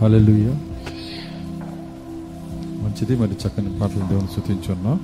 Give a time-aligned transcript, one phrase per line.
[0.00, 0.52] హల్లెలూయా
[2.82, 5.00] మంచిది మరి చక్కని పాటలు దేవుని శృతించున్నాం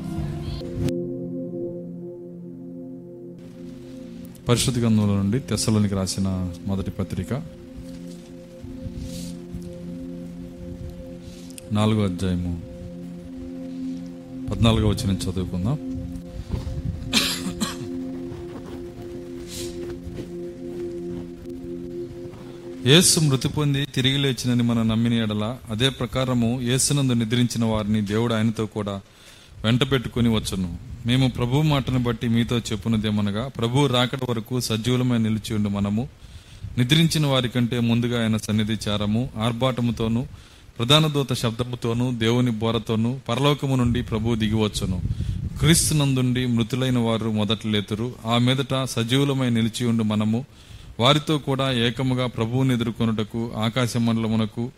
[4.49, 7.42] పరిశుద్ధ గ్రంథంలో నుండి తెస్సలోనికి రాసిన మొదటి పత్రిక.
[11.72, 12.61] నాలుగో అధ్యాయము.
[14.50, 15.93] పద్నాలుగో వచ్చిన చదువుకుందాం.
[22.87, 28.66] యేసు మృతి పొంది తిరిగి లేచినని మనం నమ్మిన ఎడల అదే ప్రకారము యేసునందు నిద్రించిన వారిని దేవుడు ఆయనతో
[28.66, 29.01] కూడా
[29.65, 30.79] వెంట పెట్టుకుని వచ్చును.
[31.06, 36.09] మేము ప్రభు మాటను బట్టి మీతో చెప్పున్నదేమనగా ప్రభు రాకడ వరకు సజీవులమై నిలిచి ఉండు మనము.
[36.78, 40.27] నిద్రించిన వారి కంటే ముందుగా ఆయన సన్నిధి చారము ఆర్భాటముతోనూ
[40.78, 45.01] ప్రధాన దూత శబ్దముతోనూ దేవుని బోరతోనూ పరలోకము నుండి ప్రభు దిగివచ్చును
[45.59, 48.14] క్రీస్తునందుండి మృతులైన వారు మొదట లేతురు.
[48.27, 50.45] ఆ మీదట సజీవులమై నిలిచి ఉండు మనము.
[51.01, 54.73] వారితో కూడా ఏకముగా ప్రభువుని ఎదుర్కొనుటకు ఆకాశ మండలమునకు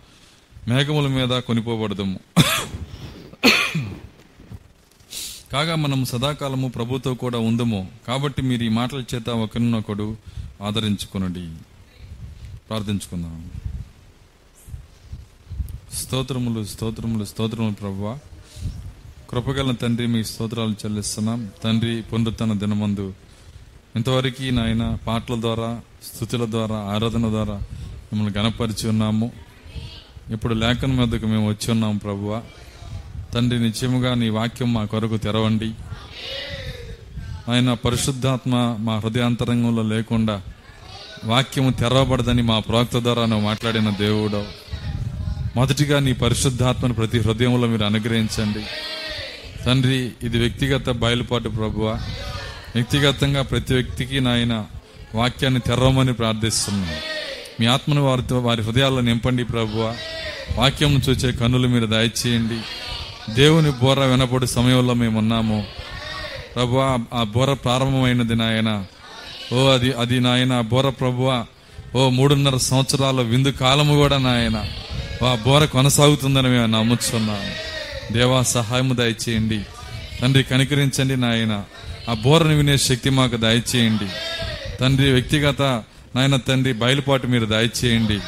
[0.68, 2.18] మేఘముల మీద కొనిపోబడదము.
[5.52, 7.90] కాగా మనం సదాకాలము ప్రభుతో కూడా ఉందము.
[8.08, 10.16] కాబట్టి మీరు ఈ మాటల చేత ఒకరినొకడు
[10.62, 11.50] ఆదరించుకునండి.
[12.68, 13.50] ప్రార్థించుకుందాం.
[15.94, 18.18] స్తోత్రములు స్తోత్రములు స్తోత్రములు ప్రభువా.
[19.30, 21.50] కృపగల తండ్రి మీ స్తోత్రాలు చెల్లిస్తున్నాం.
[21.64, 23.14] తండ్రి పునరుత్తన దినమందు
[23.96, 25.80] ఇంతవరకు నాయన పాటల ద్వారా
[26.14, 27.62] స్థుతుల ద్వారా ఆరాధన ద్వారా
[28.12, 29.32] మిమ్మల్ని గణపరిచి ఉన్నాము.
[30.30, 32.42] ఇప్పుడు లేఖన మీదకు మేము వచ్చి ఉన్నాము ప్రభువ.
[33.34, 35.72] తండ్రి నిత్యముగా నీ వాక్యం మా కొరకు తెరవండి.
[37.52, 40.42] ఆయన పరిశుద్ధాత్మ మా హృదయాంతరంగంలో లేకుండా
[41.24, 44.44] వాక్యము తెరవబడదని మా ప్రవక్త ద్వారా నువ్వు మాట్లాడిన దేవుడు.
[45.56, 48.66] మొదటిగా నీ పరిశుద్ధాత్మను ప్రతి హృదయంలో మీరు అనుగ్రహించండి.
[49.64, 52.02] తండ్రి ఇది వ్యక్తిగత బయలుపాటు ప్రభువ.
[52.76, 54.64] వ్యక్తిగతంగా ప్రతి వ్యక్తికి నాయన
[55.14, 57.00] వాక్యాన్ని తెరవమని ప్రార్థిస్తున్నాను
[57.60, 59.96] మీ ఆత్మను వారితో వారి హృదయాల్లో నింపండి ప్రభువ.
[60.56, 62.58] వాక్యం చూచే కన్నులు మీరు దయచేయండి.
[63.34, 65.66] దేవుని బోర వినపడి సమయంలో మేము ఉన్నాము
[66.56, 66.78] ప్రభు
[67.14, 68.84] ఆ బోర ప్రారంభమైనది నాయన.
[69.52, 71.46] ఓ అది అది నాయన బోర ప్రభువ.
[71.96, 74.64] ఓ మూడున్నర సంవత్సరాల విందు కాలము కూడా నాయన.
[75.26, 77.52] ఆ బోర కొనసాగుతుందని మేము నమ్ముచున్నాము
[78.12, 79.60] దేవా సహాయము దయచేయండి.
[80.22, 81.64] తండ్రి కనికరించండి నాయన.
[82.08, 84.06] ఆ బోరను వినే శక్తి మాకు దయచేయండి.
[84.80, 85.62] తండ్రి వ్యక్తిగత
[86.16, 88.20] నాయన తండ్రి బయలుపాటు మీరు దయచేయండి.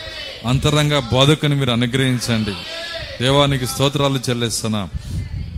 [0.48, 2.52] అంతరంగ బోధకుని మీరు అనుగ్రహించండి.
[3.22, 4.88] దేవానికి స్తోత్రాలు చెల్లిస్తున్నా.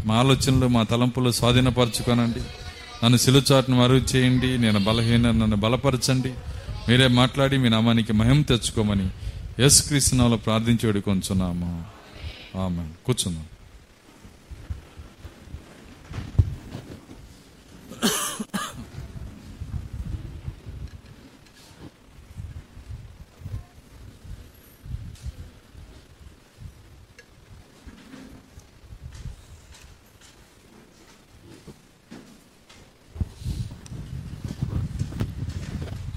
[0.06, 2.40] మా ఆలోచనలు మా తలంపులు స్వాధీనపరచుకోనండి.
[3.04, 4.58] నన్ను సిలుచాటును మరుగు చేయండి.
[4.58, 6.32] నేను బలహీన నన్ను బలపరచండి.
[6.88, 9.08] మీరే మాట్లాడి మీ నామానికి మహిమ తెచ్చుకోమని
[9.60, 11.84] యేసుక్రీస్తునాలో ప్రార్థించి వేడుకొంచున్నాము.
[12.56, 13.44] ఆమె కూర్చుందాం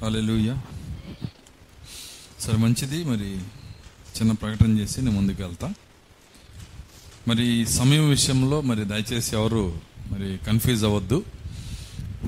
[0.03, 0.55] హల్లెలూయా
[2.39, 3.03] సరే మంచిది.
[3.03, 3.27] మరి
[4.15, 5.73] చిన్న ప్రకటన చేసి నేను ముందుకు వెళ్తా.
[7.27, 9.63] మరి సమయం విషయంలో మరి దయచేసి ఎవరు
[10.11, 11.19] మరి కన్ఫ్యూజ్ అవ్వద్దు.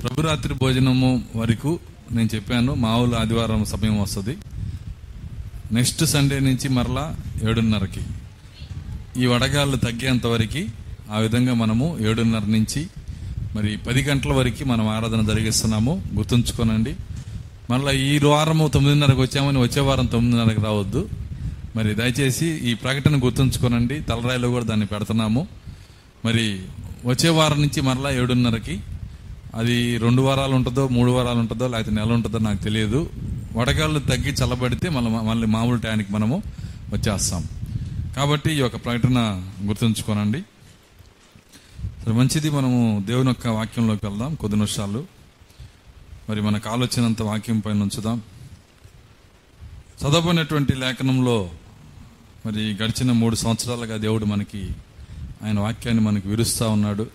[0.02, 1.80] ప్రభురాత్రి భోజనము వరకు
[2.12, 4.38] నేను చెప్పాను మామూలు ఆదివారం సమయం వస్తుంది.
[5.72, 7.16] నెక్స్ట్ సండే నుంచి మరలా
[7.48, 8.00] ఏడున్నరకి.
[9.22, 10.66] ఈ వడగాళ్ళు తగ్గేంత వరకు
[11.12, 12.86] ఆ విధంగా మనము ఏడున్నర నుంచి
[13.56, 16.02] మరి పది గంటల వరకు మనం ఆరాధన జరిగిస్తున్నాము.
[16.14, 16.96] గుర్తుంచుకోనండి.
[17.70, 21.08] మళ్ళీ ఈ వారము తొమ్మిదిన్నరకు వచ్చామని వచ్చే వారం తొమ్మిదిన్నరకు రావద్దు.
[21.76, 24.00] మరి దయచేసి ఈ ప్రకటన గుర్తుంచుకోనండి.
[24.00, 25.48] తలరాయిలో కూడా దాన్ని పెడుతున్నాము.
[26.24, 26.60] మరి
[27.04, 28.80] వచ్చే వారం నుంచి మరలా ఏడున్నరకి
[29.56, 33.10] అది రెండు వారాలు ఉంటుందో మూడు వారాలు ఉంటుందో లేకపోతే నెల ఉంటుందో నాకు తెలియదు.
[33.56, 36.42] వడగాళ్ళు తగ్గి చల్లబడితే మళ్ళీ మళ్ళీ మామూలు టయానికి మనము
[36.92, 37.44] వచ్చేస్తాం.
[38.16, 40.40] కాబట్టి ఈ యొక్క ప్రకటన గుర్తుంచుకోనండి.
[42.02, 45.06] సరే మంచిది మనము దేవుని యొక్క వాక్యంలోకి వెళ్దాం కొద్ది నిమిషాలు.
[46.30, 48.22] మరి మనకు ఆలోచనంత వాక్యం పైన ఉంచుదాం.
[50.02, 51.50] చదవబడినటువంటి లేఖనంలో
[52.46, 54.68] మరి గడిచిన మూడు సంవత్సరాలుగా దేవుడు మనకి
[55.44, 57.06] ఆయన వాక్యాన్ని మనకి విరుస్తూ ఉన్నాడు.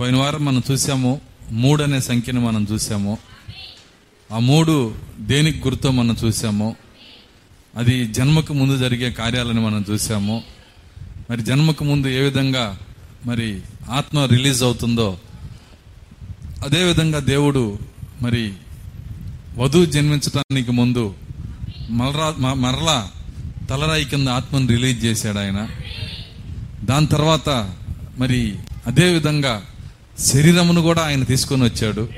[0.00, 1.20] పోయిన వారం మనం చూసాము
[1.52, 3.18] మూడు అనే సంఖ్యను మనం చూసాము.
[4.32, 6.76] ఆ మూడు దేనికి గుర్తో మనం చూసాము.
[7.76, 10.42] అది జన్మకు ముందు జరిగే కార్యాలను మనం చూసాము.
[11.30, 12.78] మరి జన్మకు ముందు ఏ విధంగా
[13.26, 13.60] మరి
[13.90, 15.18] ఆత్మ రిలీజ్ అవుతుందో
[16.66, 17.78] అదేవిధంగా దేవుడు
[18.22, 18.52] మరి
[19.58, 21.14] వధువు జన్మించడానికి ముందు
[21.90, 23.10] మరలా మరలా
[23.70, 25.68] తలరాయి కింద ఆత్మను రిలీజ్ చేశాడు ఆయన.
[26.84, 27.72] దాని తర్వాత
[28.18, 28.56] మరి
[28.86, 29.62] అదేవిధంగా
[30.22, 32.08] శరీరమును కూడా ఆయన తీసుకొని వచ్చాడు.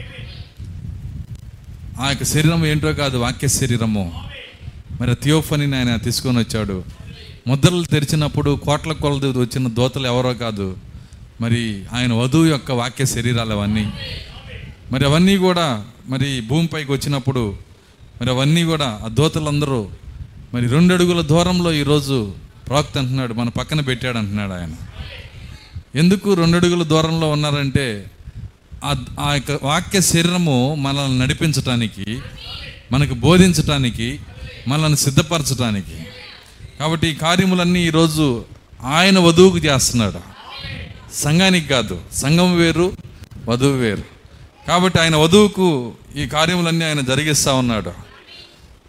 [2.00, 4.12] ఆ యొక్క శరీరం ఏంటో కాదు వాక్య శరీరము.
[5.00, 6.84] మరి థియోఫనీని ఆయన తీసుకొని వచ్చాడు.
[7.46, 10.76] ముద్రలు తెరిచినప్పుడు కోట్ల కొలది వచ్చిన దోతలు ఎవరో కాదు.
[11.40, 13.92] మరి ఆయన వధువు యొక్క వాక్య శరీరాలు అవన్నీ.
[14.92, 17.56] మరి అవన్నీ కూడా మరి భూమిపైకి వచ్చినప్పుడు
[18.20, 19.88] మరి అవన్నీ కూడా ఆ దోతలందరూ
[20.54, 22.34] మరి రెండు అడుగుల దూరంలో ఈరోజు
[22.68, 24.72] ప్రవక్త అంటున్నాడు మన పక్కన పెట్టాడు అంటున్నాడు ఆయన.
[25.94, 28.10] ఎందుకు రెండు అడుగుల దూరంలో ఉన్నారంటే
[29.20, 32.18] ఆ యొక్క వాక్య శరీరము మనల్ని నడిపించటానికి
[32.92, 34.20] మనకు బోధించటానికి
[34.68, 36.06] మనల్ని సిద్ధపరచటానికి.
[36.80, 38.44] కాబట్టి ఈ కార్యములన్నీ ఈరోజు
[38.82, 40.20] ఆయన వధువుకు చేస్తున్నాడు.
[41.14, 42.92] సంఘానికి కాదు సంఘం వేరు
[43.48, 44.04] వధువు వేరు.
[44.68, 47.92] కాబట్టి ఆయన వధువుకు ఈ కార్యములన్నీ ఆయన జరిగిస్తూ ఉన్నాడు.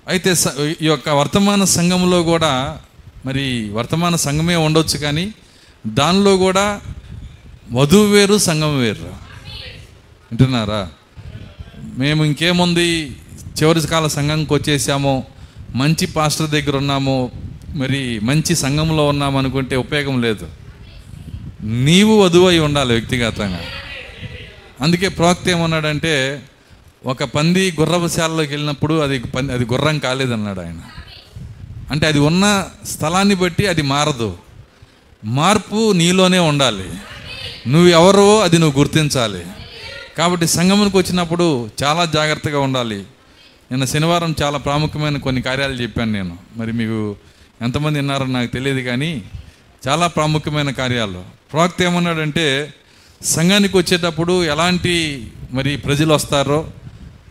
[0.07, 2.79] అయితే స- ఈ యొక్క వర్తమాన సంఘంలో కూడా
[3.25, 5.33] మరి వర్తమాన సంఘమే ఉండొచ్చు కానీ
[5.87, 6.81] దానిలో కూడా
[7.71, 9.03] వధువు వేరు సంఘం వేరు.
[10.31, 10.89] వింటున్నారా?
[11.97, 13.15] మేము ఇంకేముంది?
[13.61, 15.23] చివరి కాల సంఘంకి వచ్చేసాము.
[15.75, 17.31] మంచి పాస్టర్ దగ్గర ఉన్నాము.
[17.75, 20.47] మరి మంచి సంఘంలో ఉన్నాము అనుకుంటే ఉపయోగం లేదు.
[21.63, 23.59] నీవు వధువు అయి ఉండాలి వ్యక్తిగతంగా.
[24.81, 26.41] అందుకే ప్రవక్త ఏమన్నాడంటే
[27.05, 30.81] ఒక పంది గుర్రవశాలలోకి వెళ్ళినప్పుడు అది పంది అది గుర్రం కాలేదన్నాడు ఆయన.
[31.91, 34.37] అంటే అది ఉన్న స్థలాన్ని బట్టి అది మారదు.
[35.25, 36.89] మార్పు నీలోనే ఉండాలి.
[37.67, 39.45] నువ్వు ఎవరో అది నువ్వు గుర్తించాలి.
[40.17, 42.97] కాబట్టి సంగమునికి వచ్చినప్పుడు చాలా జాగ్రత్తగా ఉండాలి.
[43.71, 46.37] నిన్న శనివారం చాలా ప్రాముఖ్యమైన కొన్ని కార్యాలు చెప్పాను నేను.
[46.57, 47.15] మరి మీకు
[47.61, 49.23] ఎంతమంది విన్నారో నాకు తెలియదు కానీ
[49.87, 51.23] చాలా ప్రాముఖ్యమైన కార్యాలు.
[51.53, 52.73] ప్రవక్త ఏమన్నాడంటే
[53.21, 56.67] సంఘానికి వచ్చేటప్పుడు ఎలాంటి మరి ప్రజలు వస్తారో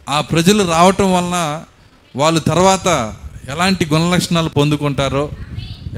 [0.08, 1.64] ఆ ప్రజలు రావటం వలన
[2.16, 3.14] వాళ్ళు తర్వాత
[3.48, 5.30] ఎలాంటి గుణలక్షణాలు పొందుకుంటారో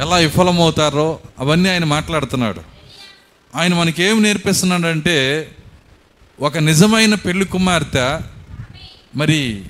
[0.01, 2.61] ఎలా విఫలమవుతారో అవన్నీ ఆయన మాట్లాడుతున్నాడు.
[3.57, 5.51] ఆయన మనకి నేర్పిస్తున్నాడంటే
[6.41, 8.19] ఒక నిజమైన పెళ్ళి కుమార్తె
[9.17, 9.63] మరి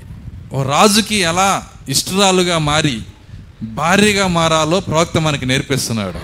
[0.52, 3.02] ఓ రాజుకి ఎలా ఇష్టరాలుగా మారి
[3.62, 6.19] భార్యగా మారాలో ప్రవక్త మనకి నేర్పిస్తున్నాడు.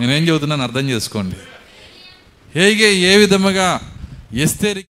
[0.00, 1.36] నేనేం చెబుతున్నాను అర్థం చేసుకోండి.
[2.58, 3.80] హేగే ఏ విధముగా
[4.34, 4.86] ఎస్తేరి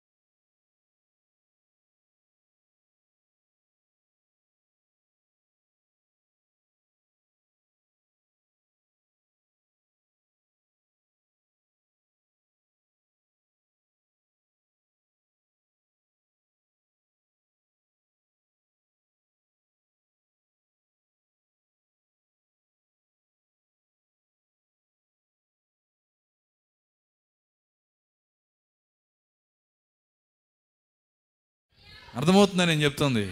[32.16, 33.28] అర్థమవుతుందని నేను చెప్తుంది.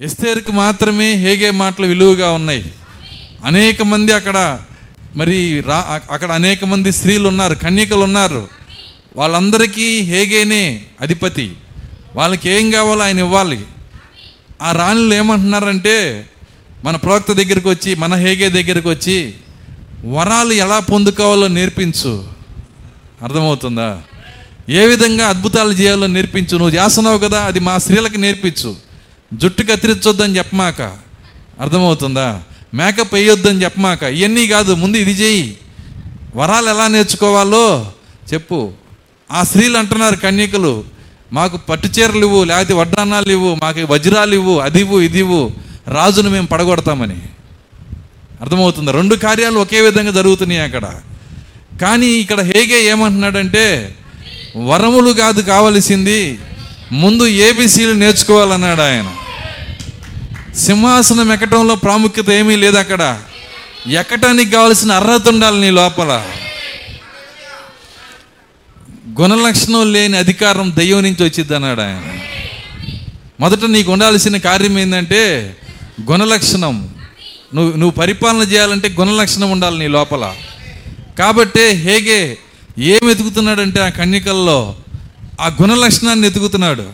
[0.00, 2.72] ఎస్తేరుకు మాత్రమే హేగే మాటలు విలువగా ఉన్నాయి.
[3.44, 4.60] అనేక మంది అక్కడ
[5.16, 8.48] మరి రా అక్కడ అనేక మంది స్త్రీలు ఉన్నారు కన్యకలు ఉన్నారు.
[9.16, 11.56] వాళ్ళందరికీ హేగేనే అధిపతి.
[12.14, 13.64] వాళ్ళకి ఏం కావాలో ఆయన ఇవ్వాలి.
[14.62, 16.26] ఆ రాణులు ఏమంటున్నారంటే
[16.84, 19.34] మన ప్రవక్త దగ్గరికి వచ్చి మన హేగే దగ్గరికి వచ్చి
[20.04, 22.28] వరాలు ఎలా పొందుకోవాలో నేర్పించు.
[23.22, 24.02] అర్థమవుతుందా?
[24.68, 26.56] ఏ విధంగా అద్భుతాలు చేయాలో నేర్పించు.
[26.56, 28.76] నువ్వు చేస్తున్నావు కదా అది మా స్త్రీలకు నేర్పించు.
[29.34, 30.82] జుట్టు కత్తిరించొద్దని చెప్పమాక.
[31.60, 32.42] అర్థమవుతుందా?
[32.74, 34.02] మేకప్ వేయొద్దని చెప్పమాక.
[34.02, 35.56] ఇవన్నీ కాదు ముందు ఇది చేయి
[36.36, 37.92] వరాలు ఎలా నేర్చుకోవాలో
[38.32, 38.72] చెప్పు.
[39.32, 40.84] ఆ స్త్రీలు అంటున్నారు కన్యకలు
[41.32, 45.50] మాకు పట్టు చీరలు ఇవ్వు లేకపోతే వడ్డానాలు ఇవ్వు మాకు వజ్రాలు ఇవ్వు అది ఇవ్వు ఇది ఇవ్వు
[45.88, 47.22] రాజును మేము పడగొడతామని.
[48.40, 48.92] అర్థమవుతుంది?
[48.92, 50.94] రెండు కార్యాలు ఒకే విధంగా జరుగుతున్నాయి అక్కడ.
[51.80, 53.94] కానీ ఇక్కడ హేగే ఏమంటున్నాడంటే
[54.56, 56.38] వరములు కాదు కావలసింది.
[56.92, 59.14] ముందు ఏబిసీలు నేర్చుకోవాలన్నాడు ఆయన.
[60.54, 63.20] సింహాసనం ఎక్కటంలో ప్రాముఖ్యత ఏమీ లేదు అక్కడ.
[63.86, 66.26] ఎక్కటానికి కావాల్సిన అర్హత ఉండాలి నీ లోపల.
[69.20, 72.02] గుణలక్షణం లేని అధికారం దయ్యం నుంచి వచ్చింది అన్నాడు ఆయన.
[73.40, 75.56] మొదట నీకు ఉండాల్సిన కార్యం ఏంటంటే
[76.10, 76.88] గుణలక్షణం.
[77.54, 80.34] నువ్వు నువ్వు పరిపాలన చేయాలంటే గుణలక్షణం ఉండాలి నీ లోపల.
[81.18, 82.38] కాబట్టే హేగే
[82.78, 84.76] ఏం వెతుకుతున్నాడంటే ఆ కన్యకల్లో?
[85.40, 86.84] ఆ గుణలక్షణాన్ని వెతుకుతున్నాడు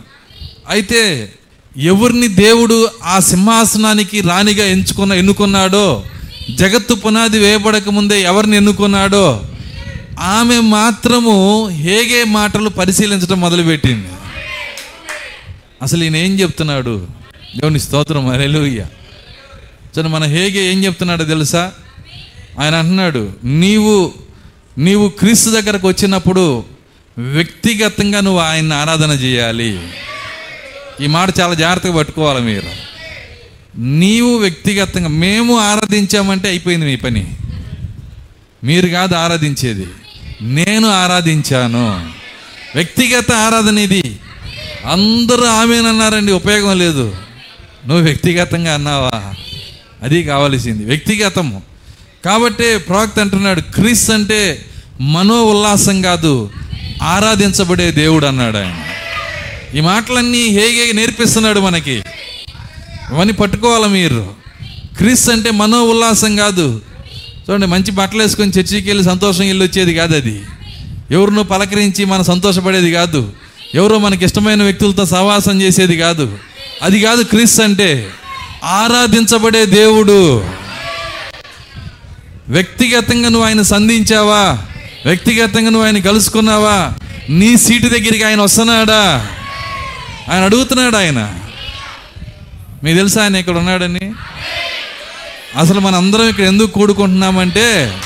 [0.69, 1.33] అయితే
[1.77, 6.03] ఎవరిని దేవుడు ఆ సింహాసనానికి రాణిగా ఎంచుకున్న ఎన్నుకున్నాడో?
[6.55, 9.43] జగత్తు పునాది వేయబడక ముందే ఎవరిని ఎన్నుకున్నాడో?
[10.19, 14.07] ఆమె మాత్రము హేగే మాటలు పరిశీలించడం మొదలుపెట్టింది.
[15.81, 17.07] అసలు ఈయన ఏం చెప్తున్నాడు?
[17.57, 18.85] దేవుని స్తోత్రం అరెలుయ్య
[19.95, 21.71] సరే మన హేగే ఏం చెప్తున్నాడో తెలుసా?
[22.59, 24.13] ఆయన అంటున్నాడు నీవు
[24.81, 26.65] నీవు క్రీస్తు దగ్గరకు వచ్చినప్పుడు
[27.17, 29.79] వ్యక్తిగతంగా నువ్వు ఆయన్ని ఆరాధన చేయాలి.
[31.01, 32.67] ఈ మాట చాలా జాగ్రత్తగా పట్టుకోవాలి మీరు.
[33.77, 37.35] నీవు వ్యక్తిగతంగా మేము ఆరాధించామంటే అయిపోయింది మీ పని.
[38.63, 39.87] మీరు కాదు ఆరాధించేది.
[40.41, 42.09] నేను ఆరాధించాను.
[42.75, 44.19] వ్యక్తిగత ఆరాధన ఇది.
[44.91, 47.15] అందరూ ఆమెనన్నారండి ఉపయోగం లేదు.
[47.87, 49.33] నువ్వు వ్యక్తిగతంగా అన్నావా?
[50.03, 50.85] అది కావలసింది.
[50.85, 51.61] వ్యక్తిగతము.
[52.25, 54.65] కాబట్టి ప్రవక్త అంటున్నాడు క్రీస్ అంటే
[55.01, 56.49] మనో ఉల్లాసం కాదు
[57.03, 58.79] ఆరాధించబడే దేవుడు అన్నాడు ఆయన.
[59.77, 61.91] ఈ మాటలన్నీ హేగే నేర్పిస్తున్నాడు మనకి.
[63.11, 64.33] ఇవన్నీ పట్టుకోవాలి మీరు?
[64.97, 66.81] క్రీస్ అంటే మనో ఉల్లాసం కాదు.
[67.49, 70.41] చూడండి మంచి బట్టలు వేసుకొని చర్చికి వెళ్ళి సంతోషం వెళ్ళి వచ్చేది కాదు అది.
[71.11, 73.31] ఎవరినో పలకరించి మనం సంతోషపడేది కాదు.
[73.75, 76.37] ఎవరో మనకి ఇష్టమైన వ్యక్తులతో సహవాసం చేసేది కాదు.
[76.81, 78.09] అది కాదు క్రీస్ అంటే
[78.63, 80.45] ఆరాధించబడే దేవుడు.
[82.49, 84.57] వ్యక్తిగతంగా నువ్వు ఆయన సంధించావా?
[85.05, 86.93] వ్యక్తిగతంగా నువ్వు ఆయన కలుసుకున్నావా?
[87.29, 89.27] నీ సీటు దగ్గరికి ఆయన వస్తున్నాడా?
[90.29, 91.39] ఆయన అడుగుతున్నాడు ఆయన?
[92.83, 94.13] మీకు తెలుసా ఆయన ఇక్కడ ఉన్నాడని?
[95.57, 97.97] అసలు మన అందరం ఇక్కడ ఎందుకు కూడుకుంటున్నామంటే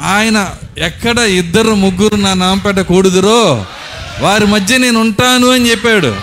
[0.00, 3.66] ఆయన ఎక్కడ ఇద్దరు ముగ్గురు నా నాంపేట కూడుదురో
[4.20, 6.16] వారి మధ్య నేను ఉంటాను అని చెప్పాడు.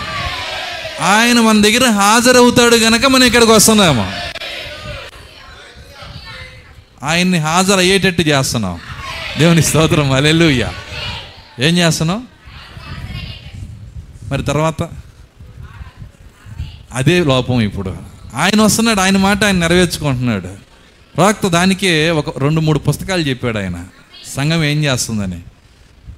[1.00, 4.12] ఆయన మన దగ్గర హాజరవుతాడు గనక మనం ఇక్కడికి వస్తున్నాము.
[7.02, 8.80] ఆయన్ని హాజరయ్యేటట్టు చేస్తున్నాం.
[9.38, 10.12] దేవుని స్తోత్రం.
[10.12, 10.70] అలెలుయ్య
[11.60, 12.20] ఏం చేస్తున్నావు?
[14.30, 14.88] మరి తర్వాత?
[16.92, 17.96] అదే లోపం ఇప్పుడు.
[18.34, 20.48] ఆయన వస్తున్నాడు ఆయన మాట ఆయన నెరవేర్చుకుంటున్నాడు.
[21.16, 23.84] ప్రవక్త దానికే ఒక రెండు మూడు పుస్తకాలు చెప్పాడు ఆయన.
[24.36, 25.40] సంఘం ఏం చేస్తుందని.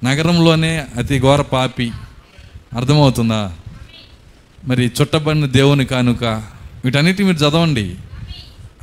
[0.05, 1.91] నగరంలోనే అతి ఘోర పాపి.
[2.77, 3.53] అర్థమవుతుందా?
[4.65, 6.23] మరి చుట్టబడిన దేవుని కానుక.
[6.85, 7.95] వీటన్నిటి మీరు చదవండి.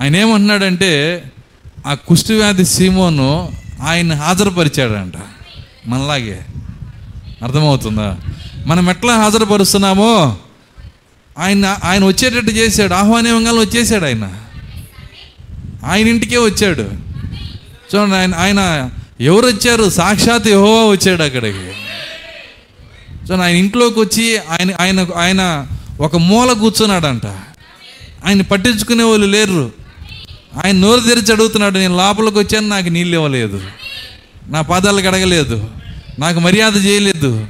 [0.00, 1.24] ఆయన ఏమంటున్నాడంటే
[1.86, 3.52] ఆ కుష్టివ్యాధి సీమోను
[3.82, 5.14] ఆయన హాజరుపరిచాడంట.
[5.86, 6.46] మనలాగే.
[7.42, 8.18] అర్థమవుతుందా?
[8.66, 10.36] మనం ఎట్లా హాజరుపరుస్తున్నామో?
[11.38, 12.94] ఆయన ఆయన వచ్చేటట్టు చేశాడు.
[12.94, 14.32] ఆహ్వానివంగాలు వచ్చేసాడు ఆయన.
[15.84, 16.82] ఆయన ఇంటికే వచ్చాడు.
[17.94, 18.90] చూడండి ఆయన ఆయన
[19.20, 21.58] ఎవరు వచ్చారు సాక్షాత్ యహోవా వచ్చాడు అక్కడికి.
[21.58, 25.66] చూడండి ఆయన ఇంట్లోకి వచ్చి ఆయన ఆయన ఆయన
[26.00, 27.26] ఒక మూల కూర్చున్నాడంట.
[28.26, 29.85] ఆయన పట్టించుకునే వాళ్ళు లేరు.
[30.64, 33.62] ఆయన నోరు తెరిచి అడుగుతున్నాడు నేను లోపలికి వచ్చాను నాకు నీళ్ళు ఇవ్వలేదు.
[34.48, 35.70] నా పాదాలు కడగలేదు
[36.18, 37.46] నాకు మర్యాద చేయలేదు.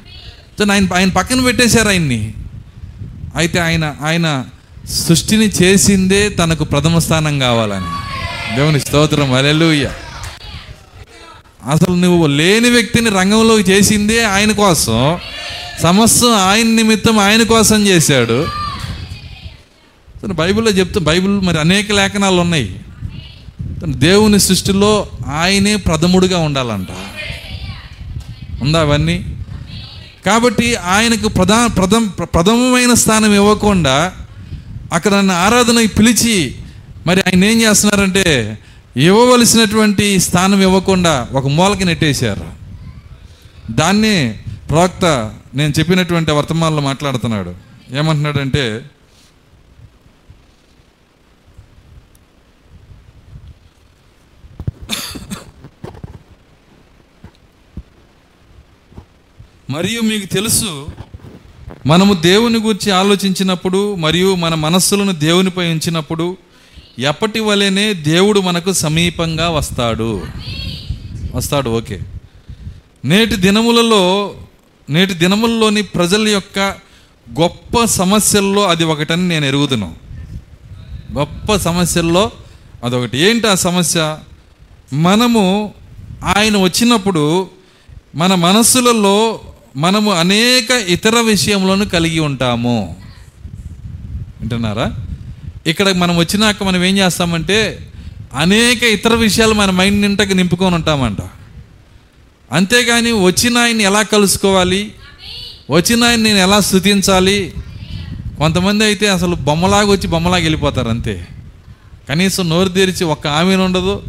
[0.72, 2.34] ఆయన ఆయన పక్కన పెట్టేశారు ఆయన్ని.
[3.36, 4.44] అయితే ఆయన ఆయన
[4.90, 8.06] సృష్టిని చేసిందే తనకు ప్రథమ స్థానం కావాలని.
[8.56, 9.32] దేవుని స్తోత్రం.
[9.32, 9.90] అలెలుయ్య
[11.70, 15.18] అసలు నువ్వు లేని వ్యక్తిని రంగంలోకి చేసిందే ఆయన కోసం.
[15.82, 18.46] సమస్తం ఆయన నిమిత్తం ఆయన కోసం చేశాడు.
[20.24, 22.80] బైబిల్లో చెప్తూ బైబిల్ మరి అనేక లేఖనాలు ఉన్నాయి.
[23.84, 26.88] దేవుని సృష్టిలో ఆయనే ప్రథముడుగా ఉండాలంట.
[28.62, 29.36] ఉందా అవన్నీ?
[30.26, 34.12] కాబట్టి ఆయనకు ప్రధా ప్రథమ ప్రథమమైన స్థానం ఇవ్వకుండా
[34.92, 36.54] అక్కడ నన్ను ఆరాధనకి పిలిచి
[37.06, 38.58] మరి ఆయన ఏం చేస్తున్నారంటే
[38.96, 42.46] ఇవ్వవలసినటువంటి స్థానం ఇవ్వకుండా ఒక మూలకి నెట్టేశారు.
[43.70, 44.34] దాన్ని
[44.70, 47.54] ప్రవక్త నేను చెప్పినటువంటి వర్తమానంలో మాట్లాడుతున్నాడు.
[47.96, 48.80] ఏమంటున్నాడంటే
[59.70, 60.88] మరియు మీకు తెలుసు
[61.86, 66.36] మనము దేవుని గురించి ఆలోచించినప్పుడు మరియు మన మనస్సులను దేవునిపై ఉంచినప్పుడు
[66.98, 70.22] ఎప్పటి వలెనే దేవుడు మనకు సమీపంగా వస్తాడు.
[71.34, 72.00] వస్తాడు ఓకే.
[73.04, 74.34] నేటి దినములలో
[74.90, 76.58] నేటి దినముల్లోని ప్రజల యొక్క
[77.40, 79.96] గొప్ప సమస్యల్లో అది ఒకటని నేను ఎరుగుతున్నాను
[81.12, 82.30] గొప్ప సమస్యల్లో
[82.84, 83.18] అదొకటి.
[83.18, 84.18] ఏంటి ఆ సమస్య?
[84.92, 85.74] మనము
[86.36, 87.50] ఆయన వచ్చినప్పుడు
[88.14, 89.40] మన మనస్సులలో
[89.76, 92.96] మనము అనేక ఇతర విషయములను కలిగి ఉంటాము.
[94.40, 94.94] వింటున్నారా?
[95.66, 97.88] ఇక్కడ మనం వచ్చినాక మనం ఏం చేస్తామంటే
[98.34, 101.18] అనేక ఇతర విషయాలు మన మైండ్ నింటకి నింపుకొని ఉంటామంట.
[102.52, 104.92] అంతేగాని వచ్చిన ఆయన్ని ఎలా కలుసుకోవాలి?
[105.70, 107.54] వచ్చిన ఆయన నేను ఎలా స్థుతించాలి?
[108.38, 111.26] కొంతమంది అయితే అసలు బొమ్మలాగా వచ్చి బొమ్మలాగా వెళ్ళిపోతారు అంతే.
[112.08, 114.02] కనీసం నోరు తెరిచి ఒక్క ఆమెను ఉండదు.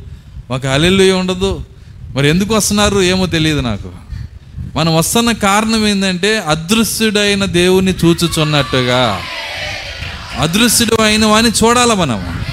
[0.52, 1.62] ఒక అలెల్లు ఉండదు.
[2.16, 3.92] మరి ఎందుకు వస్తున్నారు ఏమో తెలియదు నాకు.
[4.76, 9.22] మనం వస్తున్న కారణం ఏంటంటే అదృశ్యుడైన దేవుని చూచుచున్నట్టుగా.
[10.40, 12.44] అదృశ్యుడు అయిన వాడిని చూడాలి మనం.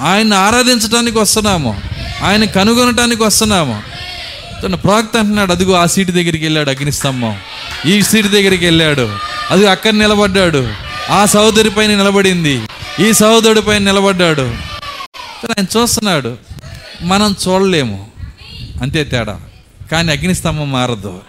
[0.00, 1.80] ఆయన ఆరాధించడానికి వస్తున్నాము.
[2.24, 3.82] ఆయన కనుగొనటానికి వస్తున్నాము.
[4.62, 7.36] తన ప్రవక్త అంటున్నాడు అదిగో ఆ సీటు దగ్గరికి వెళ్ళాడు అగ్నిస్తంభం.
[7.86, 9.10] ఈ సీటు దగ్గరికి వెళ్ళాడు.
[9.50, 10.68] అది అక్కడ నిలబడ్డాడు.
[11.10, 12.62] ఆ సహోదరి పైన నిలబడింది.
[13.00, 14.54] ఈ సహోదరుడి పైన నిలబడ్డాడు.
[15.44, 16.47] ఆయన చూస్తున్నాడు.
[17.02, 18.10] మనం చూడలేము.
[18.82, 19.40] అంతే తేడా.
[19.92, 21.20] కానీ అగ్నిస్తంభం మారదు.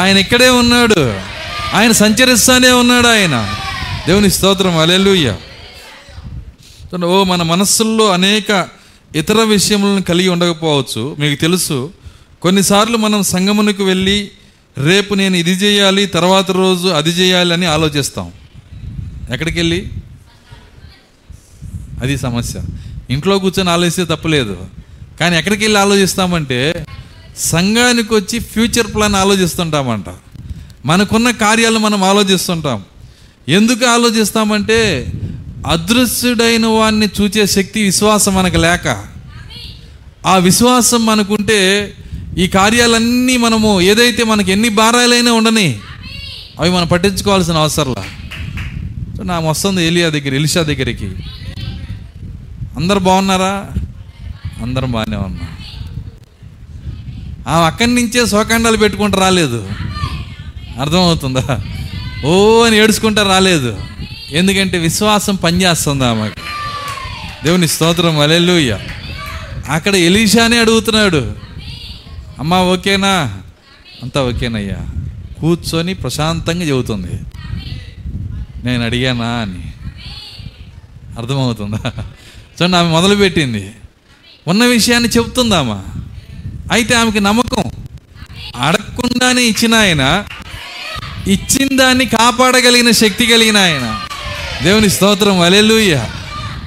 [0.00, 1.14] ఆయన ఇక్కడే ఉన్నాడు.
[1.74, 3.54] ఆయన సంచరిస్తానే ఉన్నాడు ఆయన.
[4.06, 4.78] దేవుని స్తోత్రం.
[4.78, 5.36] అలెలుయ్య
[7.04, 8.68] ఓ మన మనస్సుల్లో అనేక
[9.16, 11.16] ఇతర విషయములను కలిగి ఉండకపోవచ్చు.
[11.18, 11.92] మీకు తెలుసు
[12.42, 14.30] కొన్నిసార్లు మనం సంగమునికి వెళ్ళి
[14.78, 18.32] రేపు నేను ఇది చేయాలి తర్వాత రోజు అది చేయాలి అని ఆలోచిస్తాం.
[19.32, 19.88] ఎక్కడికి వెళ్ళి?
[22.02, 22.60] అది సమస్య.
[23.10, 24.66] ఇంట్లో కూర్చొని ఆలోచిస్తే తప్పలేదు.
[25.22, 26.86] కానీ ఎక్కడికి వెళ్ళి ఆలోచిస్తామంటే
[27.36, 30.04] సంఘానికి వచ్చి ఫ్యూచర్ ప్లాన్ ఆలోచిస్తుంటామంట.
[30.86, 32.82] మనకున్న కార్యాలు మనం ఆలోచిస్తుంటాం.
[33.48, 35.06] ఎందుకు ఆలోచిస్తామంటే
[35.66, 39.04] అదృశ్యుడైన వాడిని చూచే శక్తి విశ్వాసం మనకు లేక.
[40.26, 41.92] ఆ విశ్వాసం మనకుంటే
[42.38, 45.78] ఈ కార్యాలన్నీ మనము ఏదైతే మనకి ఎన్ని భారాలైనా ఉండని
[46.60, 48.04] అవి మనం పట్టించుకోవాల్సిన అవసరంలా.
[49.16, 51.10] సో నా వస్తుంది ఎలియా దగ్గర ఎలిషా దగ్గరికి.
[52.76, 53.68] అందరు బాగున్నారా?
[54.62, 55.40] అందరం బాగానే ఉన్నా.
[57.52, 59.68] ఆమె అక్కడి నుంచే శోకాండాలు పెట్టుకుంటూ రాలేదు.
[60.80, 61.60] అర్థమవుతుందా?
[62.24, 63.80] ఓ అని ఏడుచుకుంటా రాలేదు.
[64.30, 66.40] ఎందుకంటే విశ్వాసం పనిచేస్తుంది ఆమెకు.
[67.44, 68.78] దేవుని స్తోత్రం అలెలుయ్య
[69.68, 71.32] అక్కడ ఎలీషానే అడుగుతున్నాడు.
[72.38, 73.38] అమ్మా ఓకేనా?
[74.02, 75.02] అంతా ఓకేనయ్యా.
[75.40, 77.20] కూర్చొని ప్రశాంతంగా చెబుతుంది.
[78.64, 79.72] నేను అడిగానా అని.
[81.18, 81.92] అర్థమవుతుందా?
[82.62, 83.70] చూడండి ఆమె మొదలుపెట్టింది.
[84.48, 85.82] ఉన్న విషయాన్ని చెప్తుందామా
[86.72, 87.64] అయితే ఆమెకి నమ్మకం.
[88.56, 90.24] అడగకుండానే ఇచ్చిన ఆయన
[91.26, 94.00] ఇచ్చిన దాన్ని కాపాడగలిగిన శక్తి కలిగిన ఆయన.
[94.62, 96.04] దేవుని స్తోత్రం అలెలుయ్య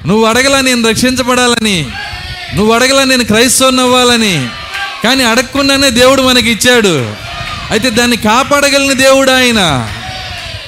[0.06, 1.86] నువ్వు అడగలా నేను రక్షించబడాలని
[2.54, 4.48] నువ్వు అడగలా నేను క్రైస్తవుని అవ్వాలని
[5.04, 7.14] కానీ అడగకుండానే దేవుడు మనకి ఇచ్చాడు.
[7.70, 9.92] అయితే దాన్ని కాపాడగలిగిన దేవుడు ఆయన.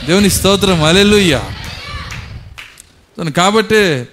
[0.07, 1.41] దేవుని స్తోత్రం అలెలుయ్య
[3.37, 4.05] కాబట్టి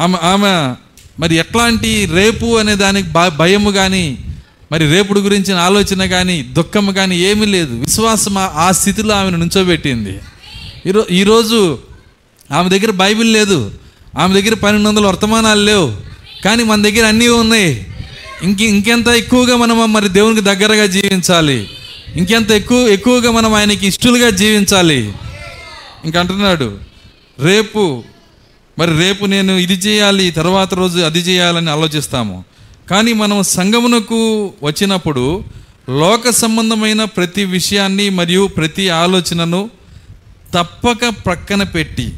[0.00, 0.74] ఆమె ఆమె
[1.20, 4.18] మరి ఎట్లాంటి రేపు అనే దానికి భయము కానీ
[4.72, 7.74] మరి రేపుడు గురించిన ఆలోచన కానీ దుఃఖము కానీ ఏమీ లేదు.
[7.74, 10.18] విశ్వాసం ఆ- ఆ స్థితిలో ఆమెను నుంచోబెట్టింది.
[10.86, 11.78] ఈరో ఈరోజు
[12.52, 13.70] ఆమె దగ్గర బైబిల్ లేదు.
[14.18, 15.96] ఆమె దగ్గర పన్నెండు వందల వర్తమానాలు లేవు.
[16.44, 17.86] కానీ మన దగ్గర అన్నీ ఉన్నాయి.
[18.42, 21.70] ఇంక ఇంకెంత ఎక్కువగా మనం మరి దేవునికి దగ్గరగా జీవించాలి.
[22.16, 25.12] ఇంకెంత ఎక్కువ ఎక్కువగా మనం ఆయనకి ఇష్టలుగా జీవించాలి.
[26.04, 26.78] ఇంకంటున్నాడు
[27.40, 28.04] రేపు
[28.78, 32.44] మరి రేపు నేను ఇది చేయాలి తర్వాత రోజు అది చేయాలని ఆలోచిస్తాము.
[32.90, 35.44] కానీ మనం సంగమునకు వచ్చినప్పుడు
[35.98, 39.70] లోక సంబంధమైన ప్రతి విషయాన్ని మరియు ప్రతి ఆలోచనను
[40.54, 42.12] తప్పక ప్రక్కన పెట్టి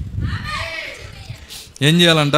[1.82, 2.36] ఏం చేయాలంట?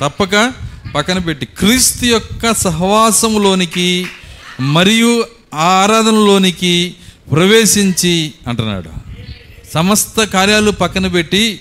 [0.00, 0.52] తప్పక
[0.94, 4.06] పక్కన పెట్టి క్రీస్తు యొక్క సహవాసంలోనికి
[4.60, 6.94] మరియు ఆ ఆరాధనలోనికి
[7.32, 8.90] ప్రవేశించి అంటున్నాడు.
[9.74, 11.60] సమస్త కార్యాలు పక్కన పెట్టి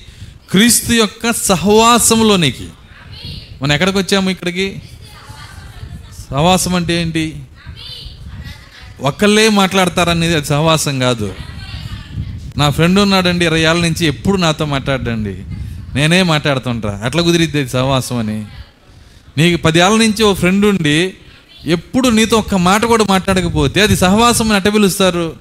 [0.52, 2.68] క్రీస్తు యొక్క సహవాసంలోనికి
[3.62, 4.82] మనం ఎక్కడికి వచ్చాము ఇక్కడికి?
[6.30, 7.36] సహవాసం అంటే ఏంటి?
[9.02, 11.34] ఒక్కళ్ళే మాట్లాడతారనేది అది సహవాసం కాదు.
[12.58, 15.44] నా ఫ్రెండ్ ఉన్నాడండి ఇరవై ఏళ్ళ నుంచి ఎప్పుడు నాతో మాట్లాడండి
[15.96, 17.02] నేనే మాట్లాడుతుంటా.
[17.04, 18.46] అట్లా కుదిరిద్ది అది సహవాసం అని.
[19.38, 21.14] నీకు పది ఏళ్ళ నుంచి ఓ ఫ్రెండ్ ఉండి
[21.66, 25.34] ఎప్పుడు నీతో ఒక్క మాట కూడా మాట్లాడకపోతే అది సహవాసం అని అట్ట పిలుస్తారు.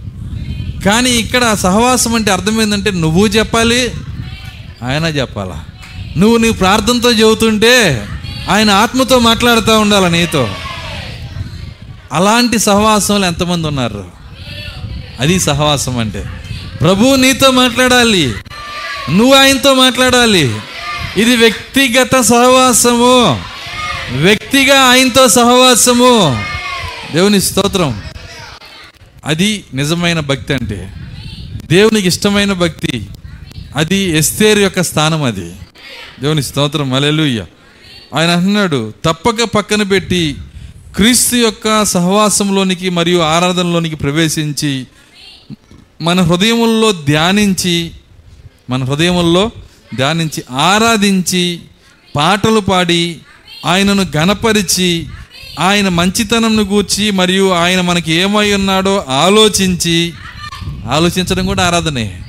[0.85, 3.93] కానీ ఇక్కడ సహవాసం అంటే అర్థం ఏంటంటే నువ్వు చెప్పాలి
[4.85, 5.65] ఆయన చెప్పాలా?
[6.17, 8.07] నువ్వు నీ ప్రార్థనతో చెబుతుంటే
[8.51, 10.49] ఆయన ఆత్మతో మాట్లాడుతూ ఉండాలి నీతో?
[12.13, 14.05] అలాంటి సహవాసంలో ఎంతమంది ఉన్నారు?
[15.21, 16.25] అది సహవాసం అంటే
[16.81, 18.35] ప్రభు నీతో మాట్లాడాలి.
[19.11, 20.57] నువ్వు ఆయనతో మాట్లాడాలి.
[21.17, 23.43] ఇది వ్యక్తిగత సహవాసము.
[24.17, 26.45] వ్యక్తిగా ఆయనతో సహవాసము.
[27.13, 28.03] దేవుని స్తోత్రం.
[29.27, 30.93] అది నిజమైన భక్తి అంటే
[31.65, 33.07] దేవునికి ఇష్టమైన భక్తి.
[33.77, 35.53] అది ఎస్తేరు యొక్క స్థానం అది.
[36.21, 37.45] దేవుని స్తోత్రం అలెలుయ్య
[38.15, 40.35] ఆయన అన్నాడు తప్పక పక్కన పెట్టి
[40.97, 44.87] క్రీస్తు యొక్క సహవాసంలోనికి మరియు ఆరాధనలోనికి ప్రవేశించి
[46.01, 47.91] మన హృదయముల్లో ధ్యానించి
[48.71, 49.51] మన హృదయముల్లో
[49.95, 51.61] ధ్యానించి ఆరాధించి
[52.17, 53.17] పాటలు పాడి
[53.67, 55.07] ఆయనను గణపరిచి
[55.61, 60.13] ఆయన మంచితనంను గూర్చి మరియు ఆయన మనకి ఏమై ఉన్నాడో ఆలోచించి
[60.91, 62.24] ఆలోచించడం కూడా ఆరాధనే.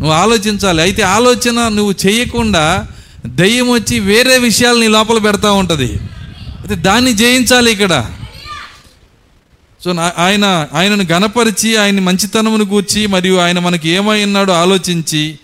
[0.00, 0.82] నువ్వు ఆలోచించాలి.
[0.82, 2.86] అయితే ఆలోచన నువ్వు చేయకుండా
[3.26, 5.92] దయ్యం వచ్చి వేరే విషయాలు నీ లోపల పెడతా ఉంటుంది.
[6.58, 8.10] అయితే దాన్ని జయించాలి ఇక్కడ.
[9.84, 15.38] సో నా- ఆయన ఆయనను గణపరిచి ఆయన మంచితనమును గూర్చి మరియు ఆయన మనకి ఏమై ఉన్నాడో ఆలోచించి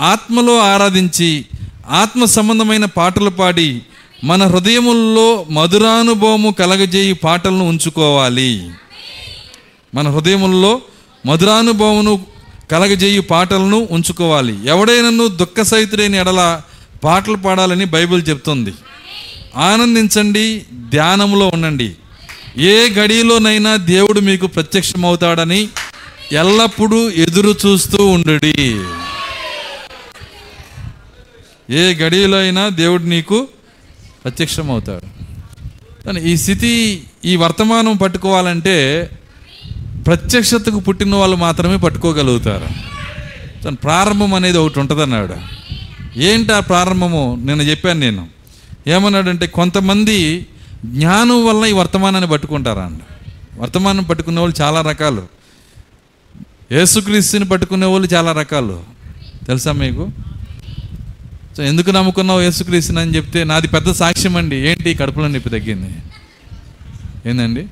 [0.00, 1.44] ఆత్మలో ఆరాధించి
[1.88, 3.82] ఆత్మ సంబంధమైన పాటలు పాడి
[4.24, 8.70] మన హృదయముల్లో మధురానుభవము కలగజేయి పాటలను ఉంచుకోవాలి.
[9.94, 10.80] మన హృదయముల్లో
[11.26, 12.20] మధురానుభవమును
[12.70, 14.68] కలగజేయు పాటలను ఉంచుకోవాలి.
[14.68, 16.60] ఎవడైనను దుఃఖ సహితుడైన ఎడల
[17.04, 18.74] పాటలు పాడాలని బైబిల్ చెప్తుంది.
[19.56, 21.94] ఆనందించండి ధ్యానంలో ఉండండి.
[22.58, 25.68] ఏ గడిలోనైనా దేవుడు మీకు ప్రత్యక్షమవుతాడని
[26.32, 28.46] ఎల్లప్పుడూ ఎదురు చూస్తూ ఉండు
[31.72, 33.48] ఏ గడిలో అయినా దేవుడు నీకు
[34.24, 35.06] ప్రత్యక్షమవుతాడు.
[36.04, 39.08] కానీ ఈ స్థితి ఈ వర్తమానం పట్టుకోవాలంటే
[40.06, 42.66] ప్రత్యక్షతకు పుట్టిన వాళ్ళు మాత్రమే పట్టుకోగలుగుతారు.
[43.62, 45.34] తన ప్రారంభం అనేది ఒకటి ఉంటుంది అన్నాడు
[46.16, 47.38] ఏంటి ఆ ప్రారంభము?
[47.44, 48.28] నిన్న చెప్పాను నేను.
[48.86, 50.46] ఏమన్నాడంటే కొంతమంది
[50.84, 53.00] జ్ఞానం వల్ల ఈ వర్తమానాన్ని పట్టుకుంటారా అండి
[53.60, 55.22] వర్తమానం పట్టుకునే వాళ్ళు చాలా రకాలు.
[56.72, 58.82] యేసుక్రీస్తుని పట్టుకునే వాళ్ళు చాలా రకాలు.
[59.46, 60.08] తెలుసా మీకు?
[61.56, 65.94] సో ఎందుకు నమ్ముకున్నావు యేసుక్రీస్తుని అని చెప్తే నాది పెద్ద సాక్ష్యం అండి ఏంటి కడుపులో నొప్పి తగ్గింది?
[67.26, 67.66] ఏందండి?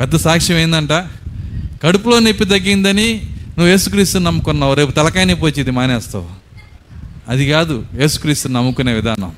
[0.00, 0.92] పెద్ద సాక్ష్యం ఏందంట?
[1.82, 3.14] కడుపులో నొప్పి తగ్గిందని
[3.48, 4.74] నువ్వు యేసుక్రీస్తు నమ్ముకున్నావు.
[4.74, 6.26] రేపు తలకాయ నొప్పి వచ్చేది మానేస్తావు.
[7.28, 9.32] అది కాదు యేసుక్రీస్తు నమ్ముకునే విధానం.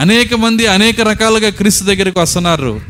[0.00, 2.80] అనేక మంది అనేక రకాలుగా క్రీస్తు దగ్గరికి వస్తున్నారు.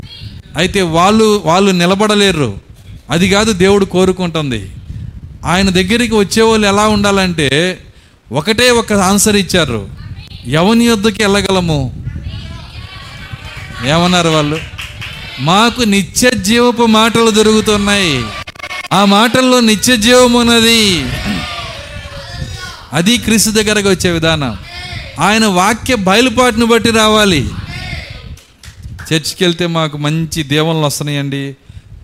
[0.57, 2.59] అయితే వాళ్ళు వాళ్ళు నిలబడలేరు.
[3.11, 4.70] అది కాదు దేవుడు కోరుకుంటుంది.
[5.44, 7.79] ఆయన దగ్గరికి వచ్చేవాళ్ళు ఎలా ఉండాలంటే
[8.33, 9.88] ఒకటే ఒక ఆన్సర్ ఇచ్చారు.
[10.47, 12.05] ఎవని యొద్దకి వెళ్ళగలము?
[13.87, 14.74] ఏమన్నారు వాళ్ళు?
[15.40, 18.25] మాకు నిత్య జీవపు మాటలు దొరుకుతున్నాయి.
[18.92, 21.05] ఆ మాటల్లో నిత్య జీవం ఉన్నది
[22.92, 24.57] అది క్రీస్తు దగ్గరకు వచ్చే విధానం.
[25.20, 27.49] ఆయన వాక్య బయలుపాటును బట్టి రావాలి.
[28.92, 31.57] చర్చికి వెళ్తే మాకు మంచి దేవుళ్ళు వస్తున్నాయండి.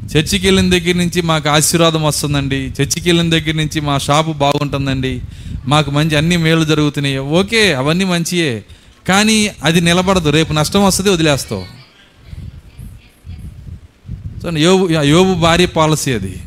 [0.05, 2.57] చర్చికి వెళ్ళిన దగ్గర నుంచి మాకు ఆశీర్వాదం వస్తుందండి.
[2.57, 5.21] చర్చికి వెళ్ళిన దగ్గర నుంచి మా షాపు బాగుంటుందండి.
[5.67, 7.19] మాకు మంచి అన్ని మేలు జరుగుతున్నాయి.
[7.19, 8.63] ఓకే అవన్నీ మంచియే.
[9.09, 10.31] కానీ అది నిలబడదు.
[10.31, 11.80] రేపు నష్టం వస్తుంది వదిలేస్తావు.
[14.43, 16.41] సో యోబు యోబు భార్య పాలసీ అది.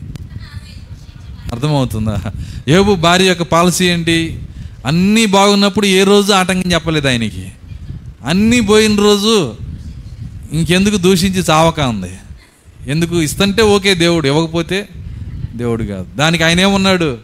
[1.51, 2.21] అర్థమవుతుందా?
[2.67, 4.39] యోబు భార్య యొక్క పాలసీ ఏంటి?
[4.85, 7.51] అన్నీ బాగున్నప్పుడు ఏ రోజు ఆటంకం చెప్పలేదు ఆయనకి.
[8.25, 9.55] అన్నీ పోయిన రోజు
[10.53, 12.11] ఇంకెందుకు దూషించి చావక ఉంది
[12.87, 13.21] ఎందుకు?
[13.21, 14.87] ఇస్తుంటే ఓకే దేవుడు ఇవ్వకపోతే
[15.55, 16.05] దేవుడు కాదు.
[16.15, 17.17] దానికి ఆయన ఏమున్నాడు?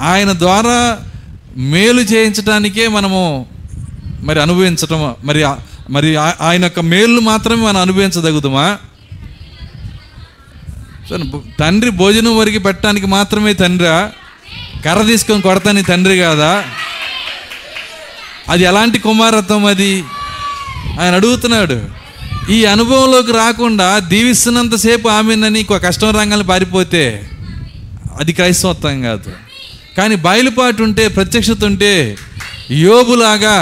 [0.00, 0.98] ఆయన ద్వారా
[1.56, 3.46] మేలు చేయించడానికే మనము
[4.22, 5.42] మరి అనుభవించటం మరి
[5.90, 8.78] మరి ఆయన యొక్క మేలు మాత్రమే మనం అనుభవించదగుతామా
[11.60, 14.12] తండ్రి భోజనం వరకు పెట్టడానికి మాత్రమే తండ్రా?
[14.84, 16.64] కర్ర తీసుకొని కొడతాని తండ్రి కాదా?
[18.48, 20.04] అది ఎలాంటి కుమారత్వం అది?
[21.00, 21.78] ఆయన అడుగుతున్నాడు
[22.52, 27.28] ఈ అనుభవంలోకి రాకుండా దీవిస్తున్నంతసేపు ఆమెనని ఒక కష్టం రంగాన్ని పారిపోతే
[28.20, 29.32] అది క్రైస్తవత్వం కాదు.
[29.98, 32.16] కానీ బయలుపాటు ఉంటే ప్రత్యక్షత ఉంటే
[32.70, 33.56] యోగులాగా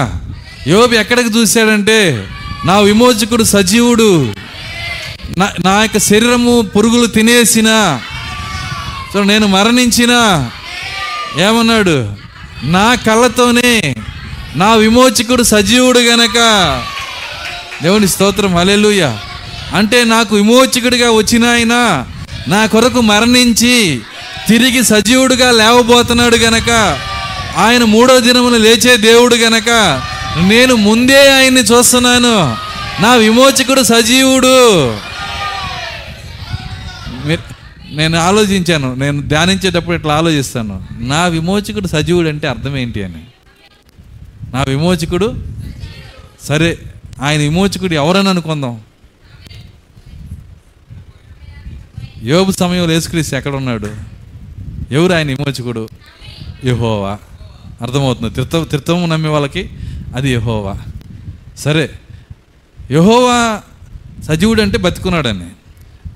[0.68, 2.28] యోబు ఎక్కడికి చూశాడంటే
[2.64, 4.35] నా విమోచకుడు సజీవుడు.
[5.38, 7.98] నా నా యొక్క శరీరము పురుగులు తినేసిన
[9.14, 10.11] సో నేను మరణించిన
[11.40, 12.12] ఏమన్నాడు?
[12.62, 13.94] నా కళ్ళతోనే
[14.57, 16.37] నా విమోచకుడు సజీవుడు గనక.
[17.83, 19.12] దేవుని స్తోత్రం అలెలుయ
[19.74, 22.04] అంటే నాకు విమోచకుడిగా వచ్చిన ఆయన
[22.48, 24.00] నా కొరకు మరణించి
[24.48, 26.98] తిరిగి సజీవుడిగా లేవబోతున్నాడు గనక.
[27.57, 30.02] ఆయన మూడో దినమున లేచే దేవుడు గనక.
[30.40, 32.57] నేను ముందే ఆయన్ని చూస్తున్నాను.
[33.03, 34.90] నా విమోచకుడు సజీవుడు.
[37.90, 38.94] నేను ఆలోచించాను.
[38.94, 40.83] నేను ధ్యానించేటప్పుడు ఇట్లా ఆలోచిస్తాను.
[40.98, 43.24] నా విమోచకుడు సజీవుడు అంటే అర్థం ఏంటి అని.
[44.55, 45.44] నా విమోచకుడు
[46.42, 46.79] సరే
[47.22, 48.81] ఆయన విమోచకుడు ఎవరని అనుకుందాం?
[52.22, 53.90] యోబు సమయంలో యేసుక్రీస్తు ఎక్కడ ఉన్నాడు
[54.90, 55.88] ఎవరు ఆయన విమోచకుడు?
[56.64, 57.18] యహోవా.
[57.83, 58.35] అర్థమవుతుంది.
[58.35, 59.70] తీర్థ తీర్థము నమ్మే వాళ్ళకి
[60.16, 60.75] అది యహోవా.
[61.59, 61.90] సరే
[62.90, 63.61] యహోవా
[64.29, 65.47] సజీవుడు అంటే బతికున్నాడని.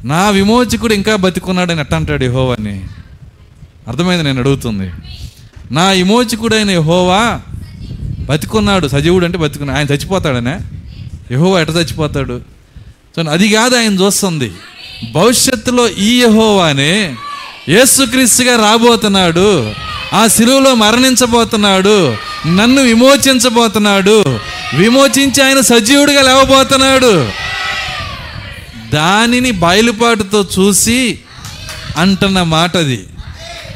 [0.05, 2.87] నా విమోచకుడు ఇంకా బతికున్నాడని ఎట్ట అంటాడు యహోవాని?
[3.89, 4.93] అర్థమైంది నేను అడుగుతుంది.
[5.71, 7.41] నా విమోచకుడైన యహోవా
[8.21, 9.79] బతికున్నాడు సజీవుడు అంటే బతికున్నాడు.
[9.79, 10.59] ఆయన చచ్చిపోతాడనే?
[11.33, 12.41] యహోవా ఎట చచ్చిపోతాడు?
[13.17, 14.53] సో అది కాదు ఆయన చూస్తుంది.
[15.13, 17.17] భవిష్యత్తులో ఈ యహోవానే
[17.69, 19.73] యేసుక్రీస్తుగా రాబోతున్నాడు.
[20.15, 22.32] ఆ శిలువులో మరణించబోతున్నాడు.
[22.47, 24.25] నన్ను విమోచించబోతున్నాడు.
[24.75, 27.29] విమోచించి ఆయన సజీవుడిగా లేవబోతున్నాడు.
[28.95, 31.19] దానిని బయలుపాటుతో చూసి
[31.97, 33.05] అంటున్న మాట అది.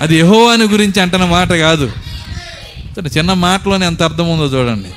[0.00, 1.92] అది యహోవాని గురించి అంటున్న మాట కాదు.
[3.18, 4.88] చిన్న మాటలోనే ఎంత అర్థం ఉందో చూడండి.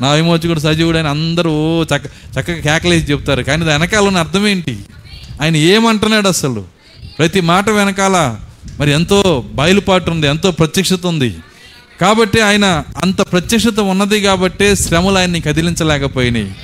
[0.00, 2.06] నా విమోచకుడు సజీవుడు అని అందరూ ఓ చక్క
[2.40, 3.42] చక్కగా కేకలేసి చెప్తారు.
[3.42, 4.78] కానీ దాని వెనకాల ఉన్న అర్థం ఏంటి?
[5.42, 6.64] ఆయన ఏమంటున్నాడు అసలు?
[7.18, 8.36] ప్రతి మాట వెనకాల
[8.80, 11.36] మరి ఎంతో బయలుపాటు ఉంది ఎంతో ప్రత్యక్షత ఉంది.
[12.00, 16.54] కాబట్టి ఆయన అంత ప్రత్యక్షత ఉన్నది కాబట్టే శ్రమలు ఆయన్ని కదిలించలేకపోయినాయి.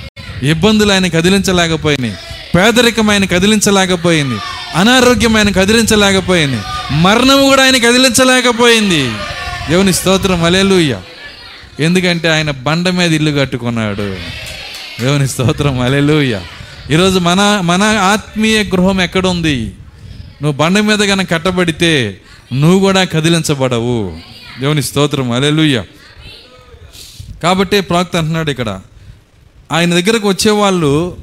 [0.49, 2.13] ఇబ్బందులు ఆయన కదిలించలేకపోయినాయి.
[2.55, 4.39] పేదరికం ఆయన కదిలించలేకపోయింది.
[4.75, 6.57] అనారోగ్యం ఆయన కదిలించలేకపోయింది.
[6.91, 9.11] మరణం కూడా ఆయన కదిలించలేకపోయింది.
[9.69, 10.43] దేవుని స్తోత్రం.
[10.43, 10.97] అలేలుయ్య
[11.79, 14.15] ఎందుకంటే ఆయన బండ మీద ఇల్లు కట్టుకున్నాడు.
[15.01, 15.79] దేవుని స్తోత్రం.
[15.79, 16.41] అలేలుయ్య
[16.91, 19.71] ఈరోజు మన మన ఆత్మీయ గృహం ఎక్కడుంది?
[20.41, 22.17] నువ్వు బండ మీద కనుక కట్టబడితే
[22.53, 24.17] నువ్వు కూడా కదిలించబడవు.
[24.59, 25.83] దేవుని స్తోత్రం అలెలుయ్య
[27.43, 28.81] కాబట్టి ప్రాక్త అంటున్నాడు ఇక్కడ
[29.71, 31.17] ఆయన దగ్గరకు వచ్చేవాళ్ళు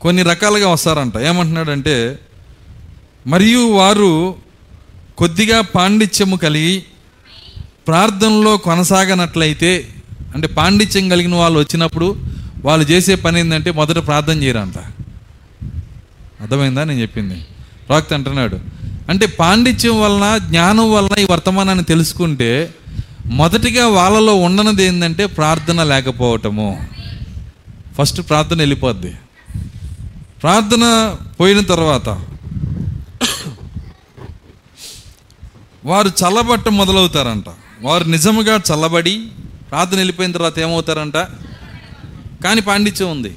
[0.00, 1.16] కొన్ని రకాలుగా వస్తారంట.
[1.18, 2.18] ఏమంటున్నాడంటే
[3.26, 4.34] మరియు వారు
[5.18, 6.84] కొద్దిగా పాండిత్యము కలిగి
[7.86, 9.88] ప్రార్థనలో కొనసాగనట్లయితే
[10.34, 12.16] అంటే పాండిత్యం కలిగిన వాళ్ళు వచ్చినప్పుడు
[12.64, 14.78] వాళ్ళు చేసే పని ఏంటంటే మొదట ప్రార్థన చేయరంట.
[16.40, 17.46] అర్థమైందా నేను చెప్పింది?
[17.88, 18.58] ప్రాక్త అంటున్నాడు
[19.12, 22.74] అంటే పాండిత్యం వలన జ్ఞానం వలన ఈ వర్తమానాన్ని తెలుసుకుంటే
[23.26, 26.86] మొదటిగా వాళ్ళలో ఉండనది ఏంటంటే ప్రార్థన లేకపోవటము.
[27.98, 29.14] ఫస్ట్ ప్రార్థన వెళ్ళిపోద్ది.
[30.42, 32.08] ప్రార్థన పోయిన తర్వాత
[35.84, 37.44] వారు చల్లబట్ట మొదలవుతారంట.
[37.82, 39.28] వారు నిజముగా చల్లబడి
[39.70, 41.16] ప్రార్థన వెళ్ళిపోయిన తర్వాత ఏమవుతారంట?
[42.44, 43.36] కానీ పాండిత్యం ఉంది.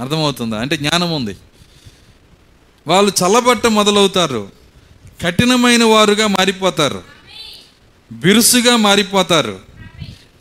[0.00, 0.58] అర్థమవుతుందా?
[0.60, 1.36] అంటే జ్ఞానం ఉంది.
[2.86, 4.50] వాళ్ళు చల్లబట్ట మొదలవుతారు.
[5.22, 7.02] కఠినమైన వారుగా మారిపోతారు.
[8.12, 9.60] బిరుసుగా మారిపోతారు.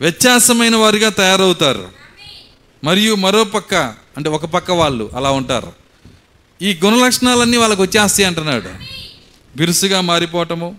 [0.01, 1.89] వ్యత్యాసమైన వారుగా తయారవుతారు.
[2.83, 3.75] మరియు మరో పక్క
[4.17, 5.73] అంటే ఒక పక్క వాళ్ళు అలా ఉంటారు.
[6.61, 8.69] ఈ గుణ లక్షణాలన్నీ వాళ్ళకి వచ్చేస్తాయి అంటున్నాడు.
[9.57, 10.75] బిరుసుగా మారిపోవటము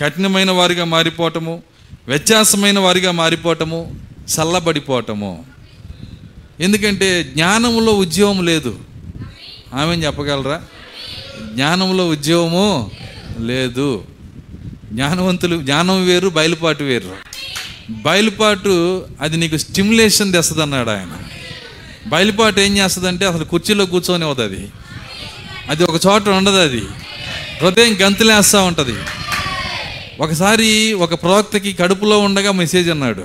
[0.00, 1.62] కఠినమైన వారిగా మారిపోవటము
[2.08, 4.00] వ్యత్యాసమైన వారిగా మారిపోవటము
[4.36, 5.46] చల్లబడిపోవటము.
[6.60, 8.78] ఎందుకంటే జ్ఞానంలో ఉద్యోగం లేదు.
[9.74, 10.62] ఆమె చెప్పగలరా?
[11.42, 12.90] జ్ఞానంలో ఉద్యోగము
[13.40, 14.04] లేదు.
[14.92, 17.16] జ్ఞానవంతులు జ్ఞానం వేరు బయలుపాటు వేరు.
[17.90, 21.12] బయలుపాటు అది నీకు స్టిమ్యులేషన్ తెస్తుంది అన్నాడు ఆయన.
[22.06, 24.56] బయలుపాటు ఏం చేస్తుందంటే అసలు కుర్చీలో కూర్చొని అవుతుంది.
[24.56, 24.70] అది
[25.68, 26.82] అది ఒక చోట ఉండదు అది.
[27.62, 28.98] హృదయం గంతులేస్తూ ఉంటుంది.
[30.20, 33.24] ఒకసారి ఒక ప్రవక్తకి కడుపులో ఉండగా మెసేజ్ అన్నాడు.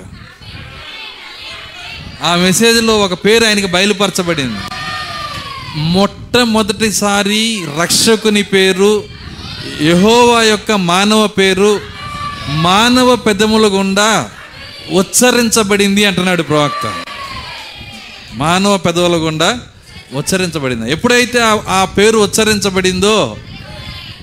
[2.24, 4.69] ఆ మెసేజ్లో ఒక పేరు ఆయనకి బయలుపరచబడింది.
[5.76, 9.04] మొట్టమొదటిసారి రక్షకుని పేరు
[9.82, 11.82] యహోవా యొక్క మానవ పేరు
[12.50, 14.30] మానవ పెదముల గుండా
[14.92, 16.94] ఉచ్చరించబడింది అంటున్నాడు ప్రవక్త.
[18.34, 19.60] మానవ పెదవుల గుండా
[20.14, 20.92] ఉచ్చరించబడింది.
[20.92, 23.38] ఎప్పుడైతే ఆ- ఆ పేరు ఉచ్చరించబడిందో